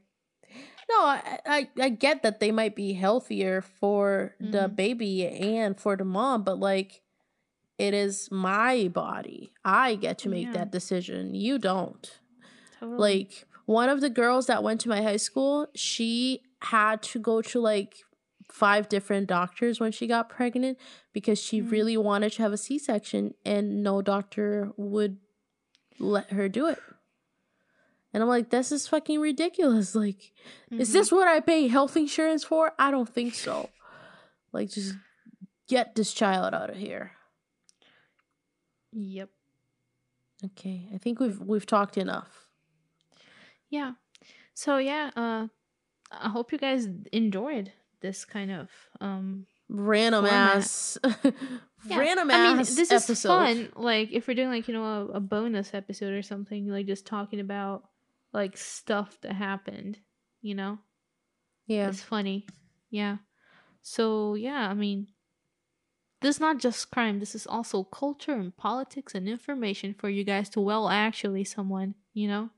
No, 0.90 0.96
I, 1.00 1.38
I 1.46 1.68
I 1.80 1.88
get 1.88 2.22
that 2.22 2.40
they 2.40 2.50
might 2.52 2.74
be 2.76 2.92
healthier 2.94 3.62
for 3.62 4.34
the 4.40 4.68
Mhm. 4.68 4.76
baby 4.76 5.26
and 5.26 5.78
for 5.78 5.96
the 5.96 6.04
mom, 6.04 6.42
but 6.44 6.58
like 6.58 7.02
it 7.78 7.94
is 7.94 8.30
my 8.30 8.88
body. 8.88 9.52
I 9.64 9.94
get 9.96 10.18
to 10.18 10.28
make 10.28 10.46
Yeah. 10.48 10.52
that 10.54 10.70
decision. 10.72 11.34
You 11.34 11.58
don't. 11.58 12.18
Totally. 12.78 12.98
Like 12.98 13.46
one 13.64 13.88
of 13.88 14.00
the 14.00 14.10
girls 14.10 14.46
that 14.46 14.62
went 14.62 14.80
to 14.82 14.88
my 14.88 15.02
high 15.02 15.16
school, 15.16 15.68
she 15.74 16.42
had 16.60 17.02
to 17.02 17.18
go 17.18 17.40
to 17.42 17.60
like 17.60 17.96
five 18.50 18.88
different 18.88 19.26
doctors 19.28 19.80
when 19.80 19.90
she 19.92 20.06
got 20.06 20.28
pregnant 20.28 20.78
because 21.12 21.38
she 21.40 21.60
Mm. 21.62 21.70
really 21.70 21.96
wanted 21.96 22.32
to 22.32 22.42
have 22.42 22.52
a 22.52 22.58
C-section 22.58 23.34
and 23.46 23.82
no 23.82 24.02
doctor 24.02 24.72
would 24.76 25.16
let 25.98 26.30
her 26.30 26.48
do 26.48 26.66
it. 26.66 26.78
And 28.14 28.22
I'm 28.22 28.28
like, 28.28 28.50
this 28.50 28.72
is 28.72 28.86
fucking 28.88 29.20
ridiculous. 29.20 29.94
Like, 30.02 30.32
is 30.70 30.90
Mhm. 30.90 30.92
this 30.92 31.12
what 31.12 31.28
I 31.28 31.40
pay 31.40 31.68
health 31.68 31.96
insurance 31.96 32.44
for? 32.44 32.72
I 32.78 32.90
don't 32.90 33.08
think 33.08 33.34
so. 33.34 33.70
Like, 34.52 34.70
just 34.70 34.94
get 35.68 35.94
this 35.94 36.12
child 36.12 36.52
out 36.54 36.70
of 36.70 36.76
here. 36.76 37.12
Yep. 38.92 39.30
Okay, 40.44 40.88
I 40.94 40.98
think 40.98 41.20
we've 41.20 41.40
we've 41.40 41.66
talked 41.66 41.96
enough. 41.96 42.48
Yeah. 43.70 43.92
So 44.54 44.76
yeah, 44.78 45.10
uh 45.16 45.46
I 46.10 46.28
hope 46.28 46.52
you 46.52 46.58
guys 46.58 46.88
enjoyed 47.12 47.72
this 48.00 48.24
kind 48.24 48.50
of 48.50 48.68
um 49.00 49.46
Random 49.68 50.24
Format. 50.26 50.56
ass, 50.56 50.98
yeah. 51.86 51.98
random 51.98 52.30
I 52.30 52.48
mean, 52.48 52.56
this 52.58 52.90
episode. 52.90 53.12
is 53.12 53.22
fun. 53.22 53.68
Like 53.76 54.10
if 54.12 54.26
we're 54.28 54.34
doing 54.34 54.50
like, 54.50 54.68
you 54.68 54.74
know, 54.74 54.84
a, 54.84 55.04
a 55.16 55.20
bonus 55.20 55.72
episode 55.72 56.12
or 56.12 56.20
something, 56.22 56.68
like 56.68 56.86
just 56.86 57.06
talking 57.06 57.40
about 57.40 57.84
like 58.32 58.56
stuff 58.56 59.18
that 59.22 59.32
happened, 59.34 59.98
you 60.40 60.54
know? 60.54 60.78
Yeah, 61.66 61.88
It's 61.88 62.02
funny. 62.02 62.46
Yeah. 62.90 63.18
So 63.82 64.34
yeah, 64.34 64.68
I 64.68 64.74
mean 64.74 65.08
this 66.20 66.36
is 66.36 66.40
not 66.40 66.58
just 66.58 66.90
crime, 66.90 67.18
this 67.18 67.34
is 67.34 67.46
also 67.46 67.82
culture 67.82 68.32
and 68.32 68.56
politics 68.56 69.14
and 69.14 69.28
information 69.28 69.92
for 69.94 70.08
you 70.08 70.22
guys 70.24 70.48
to 70.50 70.60
well 70.60 70.88
actually 70.88 71.44
someone, 71.44 71.94
you 72.14 72.28
know? 72.28 72.50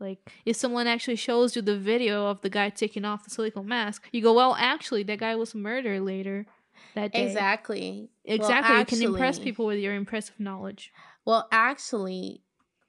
Like 0.00 0.32
if 0.44 0.56
someone 0.56 0.86
actually 0.86 1.16
shows 1.16 1.54
you 1.56 1.62
the 1.62 1.78
video 1.78 2.26
of 2.26 2.40
the 2.40 2.50
guy 2.50 2.68
taking 2.70 3.04
off 3.04 3.24
the 3.24 3.30
silicone 3.30 3.68
mask, 3.68 4.08
you 4.12 4.22
go, 4.22 4.32
Well 4.34 4.56
actually 4.58 5.02
that 5.04 5.18
guy 5.20 5.36
was 5.36 5.54
murdered 5.54 6.02
later 6.02 6.46
that 6.94 7.12
day. 7.12 7.26
exactly. 7.26 8.10
Well, 8.26 8.36
Exactly. 8.36 8.78
you 8.78 8.84
can 8.86 9.02
impress 9.02 9.38
people 9.38 9.66
with 9.66 9.78
your 9.78 9.94
impressive 9.94 10.40
knowledge. 10.40 10.92
Well, 11.24 11.48
actually, 11.52 12.42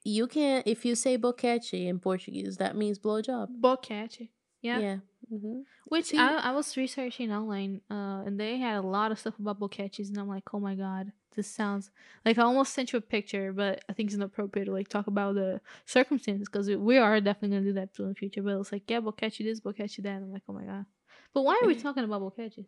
you 0.05 0.27
can 0.27 0.63
if 0.65 0.85
you 0.85 0.95
say 0.95 1.17
boquete 1.17 1.87
in 1.87 1.99
Portuguese, 1.99 2.57
that 2.57 2.75
means 2.77 2.99
blowjob. 2.99 3.47
Boquete. 3.59 4.29
Yeah. 4.61 4.79
Yeah. 4.79 4.97
hmm 5.29 5.61
Which 5.87 6.05
See- 6.05 6.17
I, 6.19 6.35
I 6.37 6.51
was 6.51 6.77
researching 6.77 7.31
online, 7.31 7.81
uh, 7.91 8.23
and 8.25 8.39
they 8.39 8.57
had 8.57 8.77
a 8.77 8.87
lot 8.87 9.11
of 9.11 9.19
stuff 9.19 9.37
about 9.39 9.59
boquetes, 9.59 10.07
and 10.09 10.17
I'm 10.17 10.27
like, 10.27 10.43
oh 10.53 10.59
my 10.59 10.75
god, 10.75 11.11
this 11.35 11.47
sounds 11.47 11.91
like 12.23 12.37
I 12.37 12.43
almost 12.43 12.73
sent 12.73 12.93
you 12.93 12.97
a 12.97 13.01
picture, 13.01 13.51
but 13.51 13.83
I 13.89 13.93
think 13.93 14.07
it's 14.07 14.15
inappropriate 14.15 14.67
to 14.67 14.71
like 14.73 14.87
talk 14.87 15.07
about 15.07 15.35
the 15.35 15.59
circumstances 15.85 16.47
because 16.47 16.69
we 16.69 16.97
are 16.97 17.19
definitely 17.19 17.57
gonna 17.57 17.69
do 17.69 17.73
that 17.73 17.93
too 17.93 18.03
in 18.03 18.09
the 18.09 18.15
future. 18.15 18.41
But 18.43 18.57
it's 18.59 18.71
like, 18.71 18.89
yeah, 18.89 19.01
boquete 19.01 19.43
this, 19.43 19.59
boquete 19.59 20.01
that. 20.03 20.17
I'm 20.21 20.31
like, 20.31 20.43
oh 20.47 20.53
my 20.53 20.63
god. 20.63 20.85
But 21.33 21.43
why 21.43 21.59
are 21.61 21.67
we 21.67 21.75
talking 21.85 22.03
about 22.03 22.21
boquetes? 22.21 22.65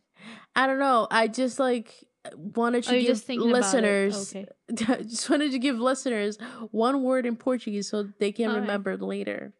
I 0.55 0.67
don't 0.67 0.79
know. 0.79 1.07
I 1.09 1.27
just 1.27 1.59
like 1.59 2.06
wanted 2.35 2.83
to 2.83 2.89
Oh, 2.95 2.99
give 2.99 3.07
just 3.07 3.29
listeners. 3.29 4.35
Okay. 4.35 4.47
just 5.03 5.29
wanted 5.29 5.51
to 5.51 5.59
give 5.59 5.79
listeners 5.79 6.37
one 6.71 7.03
word 7.03 7.25
in 7.25 7.35
Portuguese 7.35 7.89
so 7.89 8.03
they 8.19 8.31
can 8.31 8.47
Alright. 8.49 8.61
remember 8.61 8.91
it 8.91 9.01
later. 9.01 9.53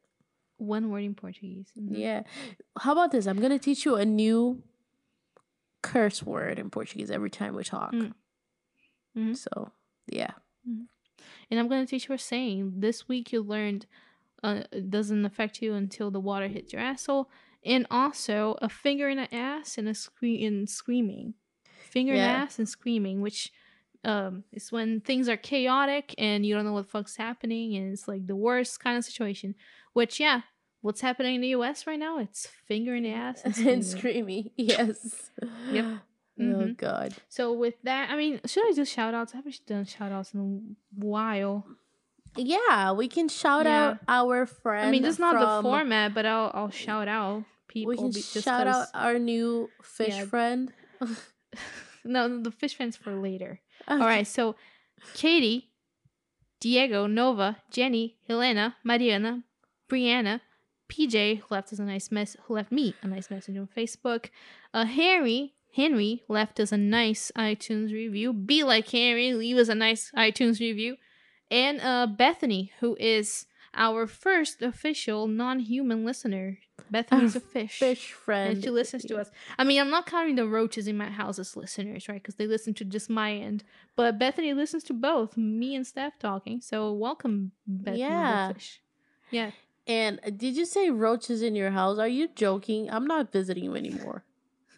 One 0.57 0.89
word 0.89 1.03
in 1.03 1.15
Portuguese. 1.15 1.71
Mhm. 1.79 1.97
Yeah. 1.97 2.23
How 2.79 2.91
about 2.93 3.11
this? 3.11 3.27
I'm 3.27 3.39
gonna 3.39 3.59
teach 3.59 3.85
you 3.85 3.95
a 3.95 4.05
new 4.05 4.63
curse 5.81 6.23
word 6.23 6.59
in 6.59 6.69
Portuguese 6.69 7.11
every 7.11 7.29
time 7.29 7.55
we 7.55 7.63
talk. 7.63 7.93
Mm. 7.93 8.13
Mhm. 9.15 9.37
So 9.37 9.71
yeah. 10.07 10.31
And 11.49 11.59
I'm 11.59 11.67
gonna 11.69 11.85
teach 11.85 12.09
you 12.09 12.15
a 12.15 12.17
saying. 12.17 12.73
This 12.79 13.07
week 13.07 13.31
you 13.31 13.41
learned 13.41 13.85
uh, 14.43 14.63
it 14.71 14.89
doesn't 14.91 15.25
affect 15.25 15.61
you 15.61 15.73
until 15.73 16.11
the 16.11 16.19
water 16.19 16.47
hits 16.47 16.71
your 16.73 16.81
asshole, 16.81 17.29
and 17.65 17.87
also 17.89 18.55
a 18.61 18.69
finger 18.69 19.09
in 19.09 19.17
the 19.17 19.33
ass 19.33 19.77
and 19.79 19.87
a 19.87 19.93
scream 19.95 20.39
in 20.39 20.67
screaming, 20.67 21.33
finger 21.97 22.13
in 22.13 22.19
the 22.19 22.25
Yeah. 22.25 22.43
ass 22.43 22.59
and 22.59 22.67
screaming, 22.77 23.17
which 23.27 23.51
um 24.13 24.43
is 24.57 24.71
when 24.75 25.01
things 25.09 25.25
are 25.31 25.37
chaotic 25.51 26.05
and 26.17 26.45
you 26.45 26.51
don't 26.55 26.65
know 26.67 26.73
what 26.77 26.85
the 26.87 26.91
fuck's 26.97 27.17
happening, 27.27 27.67
and 27.77 27.85
it's 27.93 28.07
like 28.07 28.23
the 28.27 28.35
worst 28.47 28.73
kind 28.83 28.95
of 28.97 29.03
situation. 29.11 29.49
Which 29.97 30.13
yeah, 30.25 30.41
what's 30.85 31.01
happening 31.01 31.33
in 31.37 31.41
the 31.41 31.53
U.S. 31.59 31.77
right 31.89 31.99
now? 32.07 32.19
It's 32.25 32.41
finger 32.71 32.93
in 32.95 33.03
the 33.03 33.13
ass 33.25 33.41
and 33.45 33.55
screaming. 33.55 33.73
and 33.73 33.83
screamy. 33.83 34.39
Yes. 34.73 35.31
Yep. 35.71 35.85
Oh 36.39 36.43
Mhm. 36.43 36.77
god. 36.77 37.09
So 37.29 37.51
with 37.63 37.77
that, 37.89 38.03
I 38.11 38.15
mean, 38.21 38.33
should 38.45 38.63
I 38.69 38.71
do 38.71 38.85
shout 38.85 39.15
outs? 39.17 39.33
I 39.33 39.37
haven't 39.37 39.59
done 39.65 39.85
shout 39.85 40.11
outs 40.11 40.35
in 40.35 40.39
a 40.39 40.53
while. 41.07 41.65
Yeah, 42.37 42.91
we 42.91 43.07
can 43.07 43.27
shout 43.27 43.65
Yeah. 43.65 43.73
out 43.77 43.97
our 44.07 44.45
friend. 44.45 44.85
I 44.87 44.91
mean, 44.91 45.01
this 45.01 45.15
is 45.17 45.19
not 45.27 45.33
the 45.39 45.67
format, 45.67 46.13
but 46.13 46.27
I'll 46.27 46.51
I'll 46.53 46.69
shout 46.85 47.07
out 47.07 47.43
people. 47.67 47.89
We 47.89 47.97
can 47.97 48.11
be- 48.11 48.21
shout 48.21 48.67
out 48.67 48.85
our 48.93 49.17
new 49.17 49.71
fish 49.81 50.13
Yeah. 50.17 50.25
friend. 50.29 50.71
No, 52.07 52.41
the 52.41 52.51
fish 52.51 52.75
fans 52.75 52.95
for 52.95 53.13
later. 53.13 53.61
All 53.87 53.99
right, 53.99 54.27
so 54.27 54.55
Katie, 55.13 55.69
Diego, 56.59 57.07
Nova, 57.07 57.57
Jenny, 57.71 58.17
Helena, 58.27 58.75
Mariana, 58.83 59.43
Brianna, 59.89 60.41
PJ 60.89 61.39
who 61.39 61.45
left 61.49 61.71
us 61.71 61.79
a 61.79 61.83
nice 61.83 62.11
mess. 62.11 62.35
Who 62.45 62.55
left 62.55 62.71
me 62.71 62.95
a 63.01 63.07
nice 63.07 63.29
message 63.29 63.57
on 63.57 63.69
Facebook. 63.75 64.29
Uh, 64.73 64.85
Harry. 64.85 65.53
Henry 65.75 66.23
left 66.27 66.59
us 66.59 66.71
a 66.71 66.77
nice 66.77 67.31
iTunes 67.37 67.93
review. 67.93 68.33
Be 68.33 68.63
like 68.63 68.89
Henry, 68.89 69.33
leave 69.33 69.57
us 69.57 69.69
a 69.69 69.75
nice 69.75 70.11
iTunes 70.17 70.59
review. 70.59 70.95
And 71.51 71.79
uh, 71.81 72.07
Bethany, 72.07 72.71
who 72.79 72.97
is 72.99 73.45
our 73.77 74.07
first 74.07 74.61
official 74.61 75.27
non-human 75.27 76.03
listener. 76.03 76.57
Bethany's 76.91 77.35
a 77.35 77.39
fish. 77.39 77.79
Fish 77.79 78.11
friend. 78.11 78.53
And 78.55 78.63
she 78.63 78.69
listens 78.69 79.03
to 79.05 79.17
us. 79.17 79.29
I 79.57 79.63
mean, 79.63 79.79
I'm 79.79 79.89
not 79.89 80.05
counting 80.05 80.35
the 80.35 80.47
roaches 80.47 80.87
in 80.87 80.97
my 80.97 81.09
house 81.09 81.37
as 81.39 81.55
listeners, 81.55 82.09
right? 82.09 82.21
Because 82.21 82.35
they 82.35 82.47
listen 82.47 82.73
to 82.75 82.85
just 82.85 83.09
my 83.09 83.33
end. 83.33 83.63
But 83.95 84.17
Bethany 84.19 84.53
listens 84.53 84.83
to 84.85 84.93
both 84.93 85.37
me 85.37 85.75
and 85.75 85.85
Steph 85.85 86.17
talking. 86.19 86.61
So 86.61 86.91
welcome, 86.91 87.51
Bethany 87.65 87.99
Yeah. 88.01 88.47
the 88.49 88.53
fish. 88.55 88.81
Yeah. 89.31 89.51
And 89.85 90.19
did 90.35 90.57
you 90.57 90.65
say 90.65 90.89
roaches 90.89 91.41
in 91.41 91.55
your 91.55 91.71
house? 91.71 91.97
Are 91.97 92.07
you 92.07 92.27
joking? 92.35 92.89
I'm 92.89 93.05
not 93.07 93.31
visiting 93.31 93.63
you 93.63 93.75
anymore. 93.75 94.23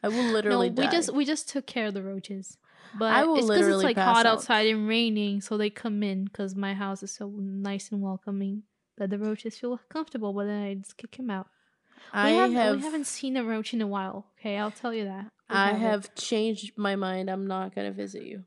I 0.04 0.08
will 0.10 0.16
literally. 0.32 0.32
No, 0.32 0.39
literally 0.50 0.70
we 0.70 0.86
die. 0.86 0.91
just 0.91 1.14
we 1.14 1.26
just 1.26 1.50
took 1.50 1.66
care 1.66 1.88
of 1.88 1.93
the 1.93 2.04
roaches. 2.04 2.58
But 2.97 3.14
I 3.14 3.24
will 3.26 3.38
it's 3.38 3.47
because 3.47 3.68
it's 3.68 3.84
like 3.84 3.97
hot 3.97 4.26
out. 4.26 4.38
outside 4.38 4.68
and 4.68 4.88
raining, 4.88 5.41
so 5.41 5.58
they 5.58 5.70
come 5.70 6.02
in 6.04 6.26
because 6.26 6.56
my 6.56 6.74
house 6.74 7.04
is 7.04 7.12
so 7.12 7.28
nice 7.30 7.91
and 7.91 8.02
welcoming 8.02 8.64
that 9.00 9.10
the 9.10 9.18
roaches 9.18 9.58
feel 9.58 9.80
comfortable. 9.89 10.32
But 10.34 10.45
then 10.45 10.62
I 10.64 10.74
just 10.76 10.97
kick 10.97 11.18
them 11.18 11.30
out. 11.30 11.47
I 12.14 12.32
we, 12.32 12.38
have, 12.38 12.54
have. 12.54 12.76
we 12.78 12.82
haven't 12.84 13.08
seen 13.08 13.36
a 13.38 13.43
roach 13.43 13.74
in 13.74 13.82
a 13.82 13.88
while. 13.88 14.28
Okay, 14.39 14.58
I'll 14.58 14.72
tell 14.72 14.93
you 14.93 15.06
that. 15.06 15.26
We 15.50 15.56
I 15.56 15.68
haven't. 15.68 15.82
have 15.82 16.16
changed 16.16 16.78
my 16.78 16.95
mind. 16.95 17.30
I'm 17.30 17.47
not 17.47 17.74
gonna 17.76 17.91
visit 17.91 18.24
you. 18.24 18.43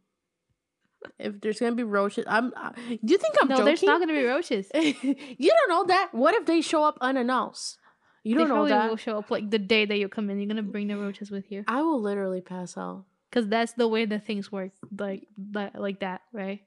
If 1.18 1.40
there's 1.40 1.58
gonna 1.58 1.74
be 1.74 1.82
roaches, 1.82 2.24
I'm. 2.28 2.52
Uh, 2.56 2.70
do 2.70 3.12
you 3.12 3.18
think 3.18 3.34
I'm 3.42 3.48
no, 3.48 3.56
joking? 3.56 3.64
there's 3.66 3.82
not 3.82 4.00
gonna 4.00 4.12
be 4.12 4.24
roaches. 4.24 4.70
you 4.74 5.50
don't 5.50 5.68
know 5.68 5.84
that. 5.86 6.10
What 6.12 6.34
if 6.34 6.46
they 6.46 6.60
show 6.60 6.84
up 6.84 6.96
unannounced? 7.00 7.78
You 8.24 8.36
don't 8.36 8.48
know 8.48 8.54
probably 8.54 8.70
that. 8.70 8.88
will 8.88 8.96
show 8.96 9.18
up 9.18 9.30
like 9.30 9.50
the 9.50 9.58
day 9.58 9.84
that 9.84 9.98
you 9.98 10.08
come 10.08 10.30
in. 10.30 10.38
You're 10.38 10.46
gonna 10.46 10.62
bring 10.62 10.86
the 10.86 10.96
roaches 10.96 11.30
with 11.30 11.50
you, 11.50 11.64
I 11.66 11.82
will 11.82 12.00
literally 12.00 12.40
pass 12.40 12.76
out. 12.78 13.04
because 13.28 13.48
that's 13.48 13.72
the 13.72 13.88
way 13.88 14.04
that 14.04 14.24
things 14.24 14.52
work. 14.52 14.70
Like 14.96 15.26
that, 15.52 15.74
like 15.80 16.00
that, 16.00 16.20
right? 16.32 16.60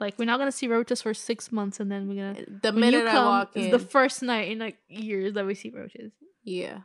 Like 0.00 0.18
we're 0.18 0.26
not 0.26 0.38
gonna 0.38 0.52
see 0.52 0.68
roaches 0.68 1.02
for 1.02 1.12
six 1.14 1.50
months, 1.50 1.80
and 1.80 1.90
then 1.90 2.08
we're 2.08 2.14
gonna. 2.34 2.44
The 2.62 2.70
When 2.72 2.80
minute 2.80 3.06
I 3.06 3.24
walk 3.24 3.50
it's 3.54 3.66
in, 3.66 3.70
the 3.72 3.78
first 3.80 4.22
night 4.22 4.50
in 4.50 4.58
like 4.58 4.78
years 4.88 5.34
that 5.34 5.44
we 5.46 5.54
see 5.54 5.70
roaches. 5.70 6.12
yeah. 6.44 6.78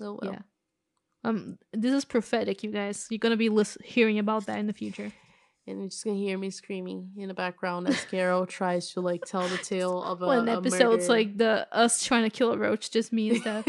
Oh 0.00 0.18
well. 0.22 0.32
Yeah. 0.32 0.38
Um, 1.24 1.58
this 1.72 1.92
is 1.92 2.04
prophetic, 2.04 2.62
you 2.64 2.70
guys. 2.70 3.06
You're 3.10 3.18
gonna 3.18 3.36
be 3.36 3.48
lis- 3.48 3.78
hearing 3.84 4.18
about 4.18 4.46
that 4.46 4.58
in 4.58 4.66
the 4.66 4.72
future. 4.72 5.12
And 5.66 5.78
you're 5.78 5.88
just 5.88 6.04
gonna 6.04 6.16
hear 6.16 6.36
me 6.36 6.50
screaming 6.50 7.10
in 7.16 7.28
the 7.28 7.34
background 7.34 7.86
as 7.88 8.04
Carol 8.04 8.46
tries 8.58 8.92
to 8.94 9.00
like 9.00 9.24
tell 9.24 9.46
the 9.48 9.58
tale 9.58 10.02
of 10.02 10.20
a, 10.22 10.26
One 10.26 10.48
a 10.48 10.58
episode's 10.58 11.08
like 11.08 11.38
the 11.38 11.68
us 11.70 12.04
trying 12.04 12.24
to 12.24 12.30
kill 12.30 12.52
a 12.52 12.58
roach, 12.58 12.90
just 12.90 13.12
me 13.12 13.30
and 13.30 13.40
stuff. 13.40 13.68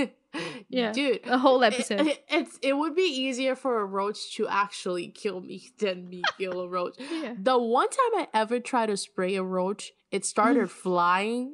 Yeah, 0.68 0.92
dude. 0.92 1.20
a 1.28 1.38
whole 1.38 1.62
it- 1.62 1.74
episode. 1.74 2.08
It, 2.08 2.26
it's 2.30 2.58
it 2.64 2.74
would 2.74 2.96
be 2.96 3.04
easier 3.04 3.56
for 3.56 3.80
a 3.80 3.86
roach 3.86 4.36
to 4.38 4.48
actually 4.48 5.10
kill 5.10 5.40
me 5.42 5.70
than 5.78 6.10
me 6.10 6.24
kill 6.40 6.62
a 6.62 6.68
roach. 6.68 6.96
yeah. 6.98 7.36
The 7.38 7.60
one 7.60 7.90
time 7.90 8.22
I 8.22 8.28
ever 8.34 8.60
tried 8.60 8.88
to 8.88 8.98
spray 8.98 9.36
a 9.36 9.44
roach, 9.44 9.92
it 10.10 10.26
started 10.26 10.72
flying. 10.72 11.54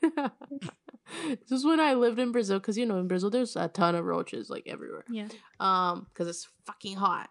this 0.00 1.50
is 1.52 1.64
when 1.66 1.80
I 1.80 1.92
lived 1.94 2.18
in 2.18 2.32
Brazil, 2.32 2.58
because 2.58 2.78
you 2.78 2.86
know 2.86 2.98
in 2.98 3.08
Brazil 3.08 3.28
there's 3.30 3.56
a 3.56 3.68
ton 3.68 3.94
of 3.94 4.04
roaches 4.06 4.48
like 4.48 4.64
everywhere. 4.66 5.04
Yeah. 5.10 5.28
Um, 5.60 6.06
because 6.12 6.28
it's 6.28 6.48
fucking 6.64 6.96
hot. 6.96 7.28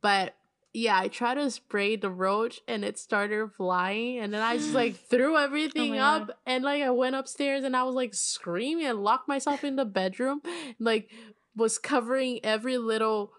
But 0.00 0.34
yeah, 0.74 0.98
I 0.98 1.08
tried 1.08 1.34
to 1.34 1.50
spray 1.50 1.96
the 1.96 2.10
roach 2.10 2.60
and 2.66 2.84
it 2.84 2.98
started 2.98 3.52
flying, 3.52 4.18
and 4.18 4.32
then 4.32 4.42
I 4.42 4.56
just 4.56 4.74
like 4.74 4.96
threw 5.10 5.36
everything 5.36 5.90
my 5.90 5.98
up, 5.98 6.26
God. 6.28 6.36
and 6.46 6.64
like 6.64 6.82
I 6.82 6.90
went 6.90 7.14
upstairs 7.16 7.64
and 7.64 7.76
I 7.76 7.82
was 7.82 7.94
like 7.94 8.14
screaming 8.14 8.86
and 8.86 9.02
locked 9.02 9.28
myself 9.28 9.64
in 9.64 9.76
the 9.76 9.84
bedroom, 9.84 10.40
like 10.78 11.10
was 11.54 11.78
covering 11.78 12.40
every 12.42 12.78
little 12.78 13.32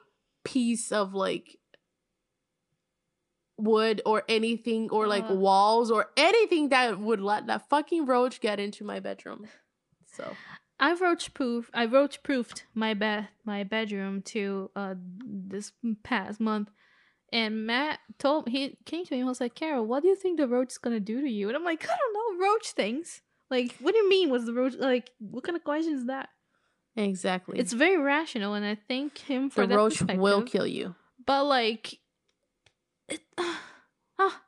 piece 0.44 0.92
of 0.92 1.14
like 1.14 1.58
wood 3.58 4.02
or 4.06 4.24
anything 4.28 4.90
or 4.90 5.08
like 5.08 5.26
Ugh. 5.26 5.38
walls 5.38 5.90
or 5.90 6.08
anything 6.18 6.70
that 6.70 7.00
would 7.00 7.22
let 7.22 7.48
that 7.48 7.70
fucking 7.70 8.06
roach 8.06 8.42
get 8.42 8.60
into 8.60 8.84
my 8.84 9.00
bedroom. 9.00 9.48
So 10.16 10.32
I 10.80 10.94
roach 10.94 11.34
proof. 11.34 11.72
I 11.74 11.86
roach 11.86 12.22
proofed 12.22 12.66
my 12.76 12.94
bed, 12.94 13.30
my 13.44 13.64
bedroom 13.64 14.22
to 14.26 14.70
uh 14.76 14.94
this 15.26 15.72
past 16.04 16.40
month, 16.40 16.70
and 17.34 17.66
Matt 17.66 18.00
told 18.20 18.48
he 18.48 18.78
came 18.86 19.04
to 19.06 19.14
me 19.14 19.20
and 19.20 19.28
was 19.28 19.42
like, 19.42 19.56
"Carol, 19.56 19.86
what 19.86 20.04
do 20.04 20.08
you 20.08 20.16
think 20.16 20.38
the 20.38 20.48
roach 20.48 20.74
is 20.74 20.78
gonna 20.78 21.00
do 21.00 21.20
to 21.20 21.30
you?" 21.30 21.48
And 21.48 21.58
I'm 21.58 21.66
like, 21.66 21.84
"I 21.84 21.98
don't 21.98 22.14
know, 22.40 22.46
roach 22.48 22.72
things. 22.72 23.22
Like, 23.50 23.76
what 23.78 23.92
do 23.92 23.98
you 23.98 24.08
mean? 24.08 24.30
Was 24.30 24.46
the 24.46 24.54
roach 24.54 24.76
like? 24.76 25.10
What 25.20 25.44
kind 25.44 25.58
of 25.58 25.64
question 25.64 25.96
is 25.96 26.06
that?" 26.06 26.30
exactly, 26.96 27.60
It's 27.60 27.74
very 27.74 27.98
rational, 27.98 28.54
and 28.54 28.64
I 28.64 28.76
thank 28.88 29.18
him 29.18 29.50
for 29.50 29.62
the 29.62 29.68
that 29.70 29.76
roach 29.76 30.02
will 30.04 30.44
kill 30.44 30.68
you. 30.68 30.94
But 31.26 31.46
like, 31.46 32.00
it, 33.10 33.22
ah, 34.20 34.42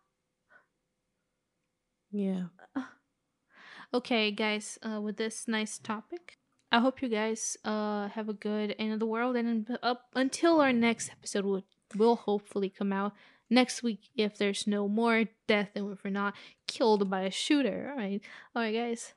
Yeah. 2.12 2.46
okay, 3.94 4.30
guys. 4.30 4.78
Uh, 4.84 5.02
with 5.02 5.18
this 5.18 5.48
nice 5.48 5.80
topic, 5.80 6.38
I 6.72 6.80
hope 6.80 7.02
you 7.02 7.10
guys 7.10 7.58
uh 7.66 8.10
have 8.10 8.30
a 8.30 8.34
good 8.34 8.76
end 8.78 8.94
of 8.94 9.00
the 9.00 9.08
world, 9.08 9.36
and 9.36 9.76
up 9.82 10.06
until 10.14 10.62
our 10.62 10.72
next 10.72 11.10
episode 11.10 11.46
will 11.46 11.64
will 11.96 12.16
hopefully 12.16 12.70
come 12.70 12.92
out 12.92 13.14
next 13.50 13.84
week 13.84 14.10
if 14.16 14.38
there's 14.38 14.66
no 14.66 14.88
more 14.88 15.26
death 15.48 15.70
and 15.76 15.92
if 15.92 16.04
we're 16.04 16.10
not 16.10 16.34
killed 16.68 17.10
by 17.10 17.22
a 17.22 17.32
shooter. 17.32 17.90
All 17.92 17.98
right, 17.98 18.22
all 18.56 18.64
right, 18.64 18.74
guys. 18.74 19.14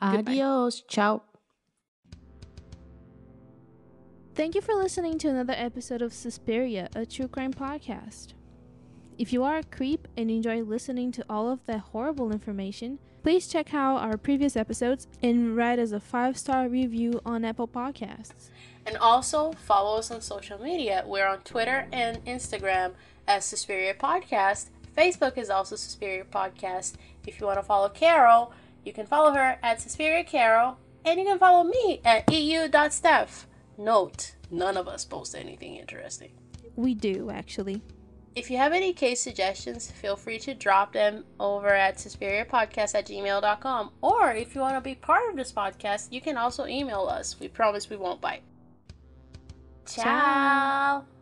Adios. 0.00 0.82
Ciao. 0.88 1.22
Thank 4.34 4.54
you 4.54 4.60
for 4.60 4.74
listening 4.74 5.18
to 5.18 5.28
another 5.28 5.54
episode 5.56 6.00
of 6.00 6.12
Suspiria, 6.12 6.88
a 6.94 7.04
true 7.04 7.26
crime 7.26 7.52
podcast. 7.52 8.34
If 9.18 9.32
you 9.32 9.42
are 9.42 9.58
a 9.58 9.64
creep 9.64 10.06
and 10.16 10.30
enjoy 10.30 10.62
listening 10.62 11.10
to 11.12 11.24
all 11.28 11.50
of 11.50 11.66
that 11.66 11.80
horrible 11.80 12.30
information, 12.30 13.00
please 13.24 13.48
check 13.48 13.74
out 13.74 13.96
our 13.96 14.16
previous 14.16 14.56
episodes 14.56 15.08
and 15.24 15.56
write 15.56 15.80
us 15.80 15.90
a 15.90 15.98
five 15.98 16.38
star 16.38 16.68
review 16.68 17.20
on 17.26 17.44
Apple 17.44 17.66
Podcasts. 17.66 18.50
And 18.88 18.96
also 18.96 19.52
follow 19.52 19.98
us 19.98 20.10
on 20.10 20.22
social 20.22 20.58
media. 20.58 21.04
We're 21.06 21.28
on 21.28 21.40
Twitter 21.40 21.86
and 21.92 22.24
Instagram 22.24 22.92
as 23.26 23.44
Suspiria 23.44 23.92
Podcast. 23.92 24.70
Facebook 24.96 25.36
is 25.36 25.50
also 25.50 25.76
Suspiria 25.76 26.24
Podcast. 26.24 26.94
If 27.26 27.38
you 27.38 27.46
want 27.46 27.58
to 27.58 27.62
follow 27.62 27.90
Carol, 27.90 28.50
you 28.86 28.94
can 28.94 29.04
follow 29.04 29.32
her 29.32 29.58
at 29.62 29.82
Suspiria 29.82 30.24
Carol. 30.24 30.78
And 31.04 31.20
you 31.20 31.26
can 31.26 31.38
follow 31.38 31.64
me 31.64 32.00
at 32.02 32.32
eu.steph. 32.32 33.44
Note, 33.76 34.36
none 34.50 34.78
of 34.78 34.88
us 34.88 35.04
post 35.04 35.34
anything 35.34 35.76
interesting. 35.76 36.30
We 36.74 36.94
do, 36.94 37.28
actually. 37.28 37.82
If 38.34 38.50
you 38.50 38.56
have 38.56 38.72
any 38.72 38.94
case 38.94 39.20
suggestions, 39.20 39.90
feel 39.90 40.16
free 40.16 40.38
to 40.38 40.54
drop 40.54 40.94
them 40.94 41.24
over 41.38 41.74
at 41.74 41.98
suspiriapodcast 41.98 42.94
at 42.94 43.06
gmail.com. 43.06 43.90
Or 44.00 44.32
if 44.32 44.54
you 44.54 44.62
want 44.62 44.76
to 44.76 44.80
be 44.80 44.94
part 44.94 45.28
of 45.28 45.36
this 45.36 45.52
podcast, 45.52 46.10
you 46.10 46.22
can 46.22 46.38
also 46.38 46.64
email 46.64 47.02
us. 47.02 47.38
We 47.38 47.48
promise 47.48 47.90
we 47.90 47.96
won't 47.96 48.22
bite. 48.22 48.44
Ciao. 49.88 50.04
Ciao. 50.04 51.17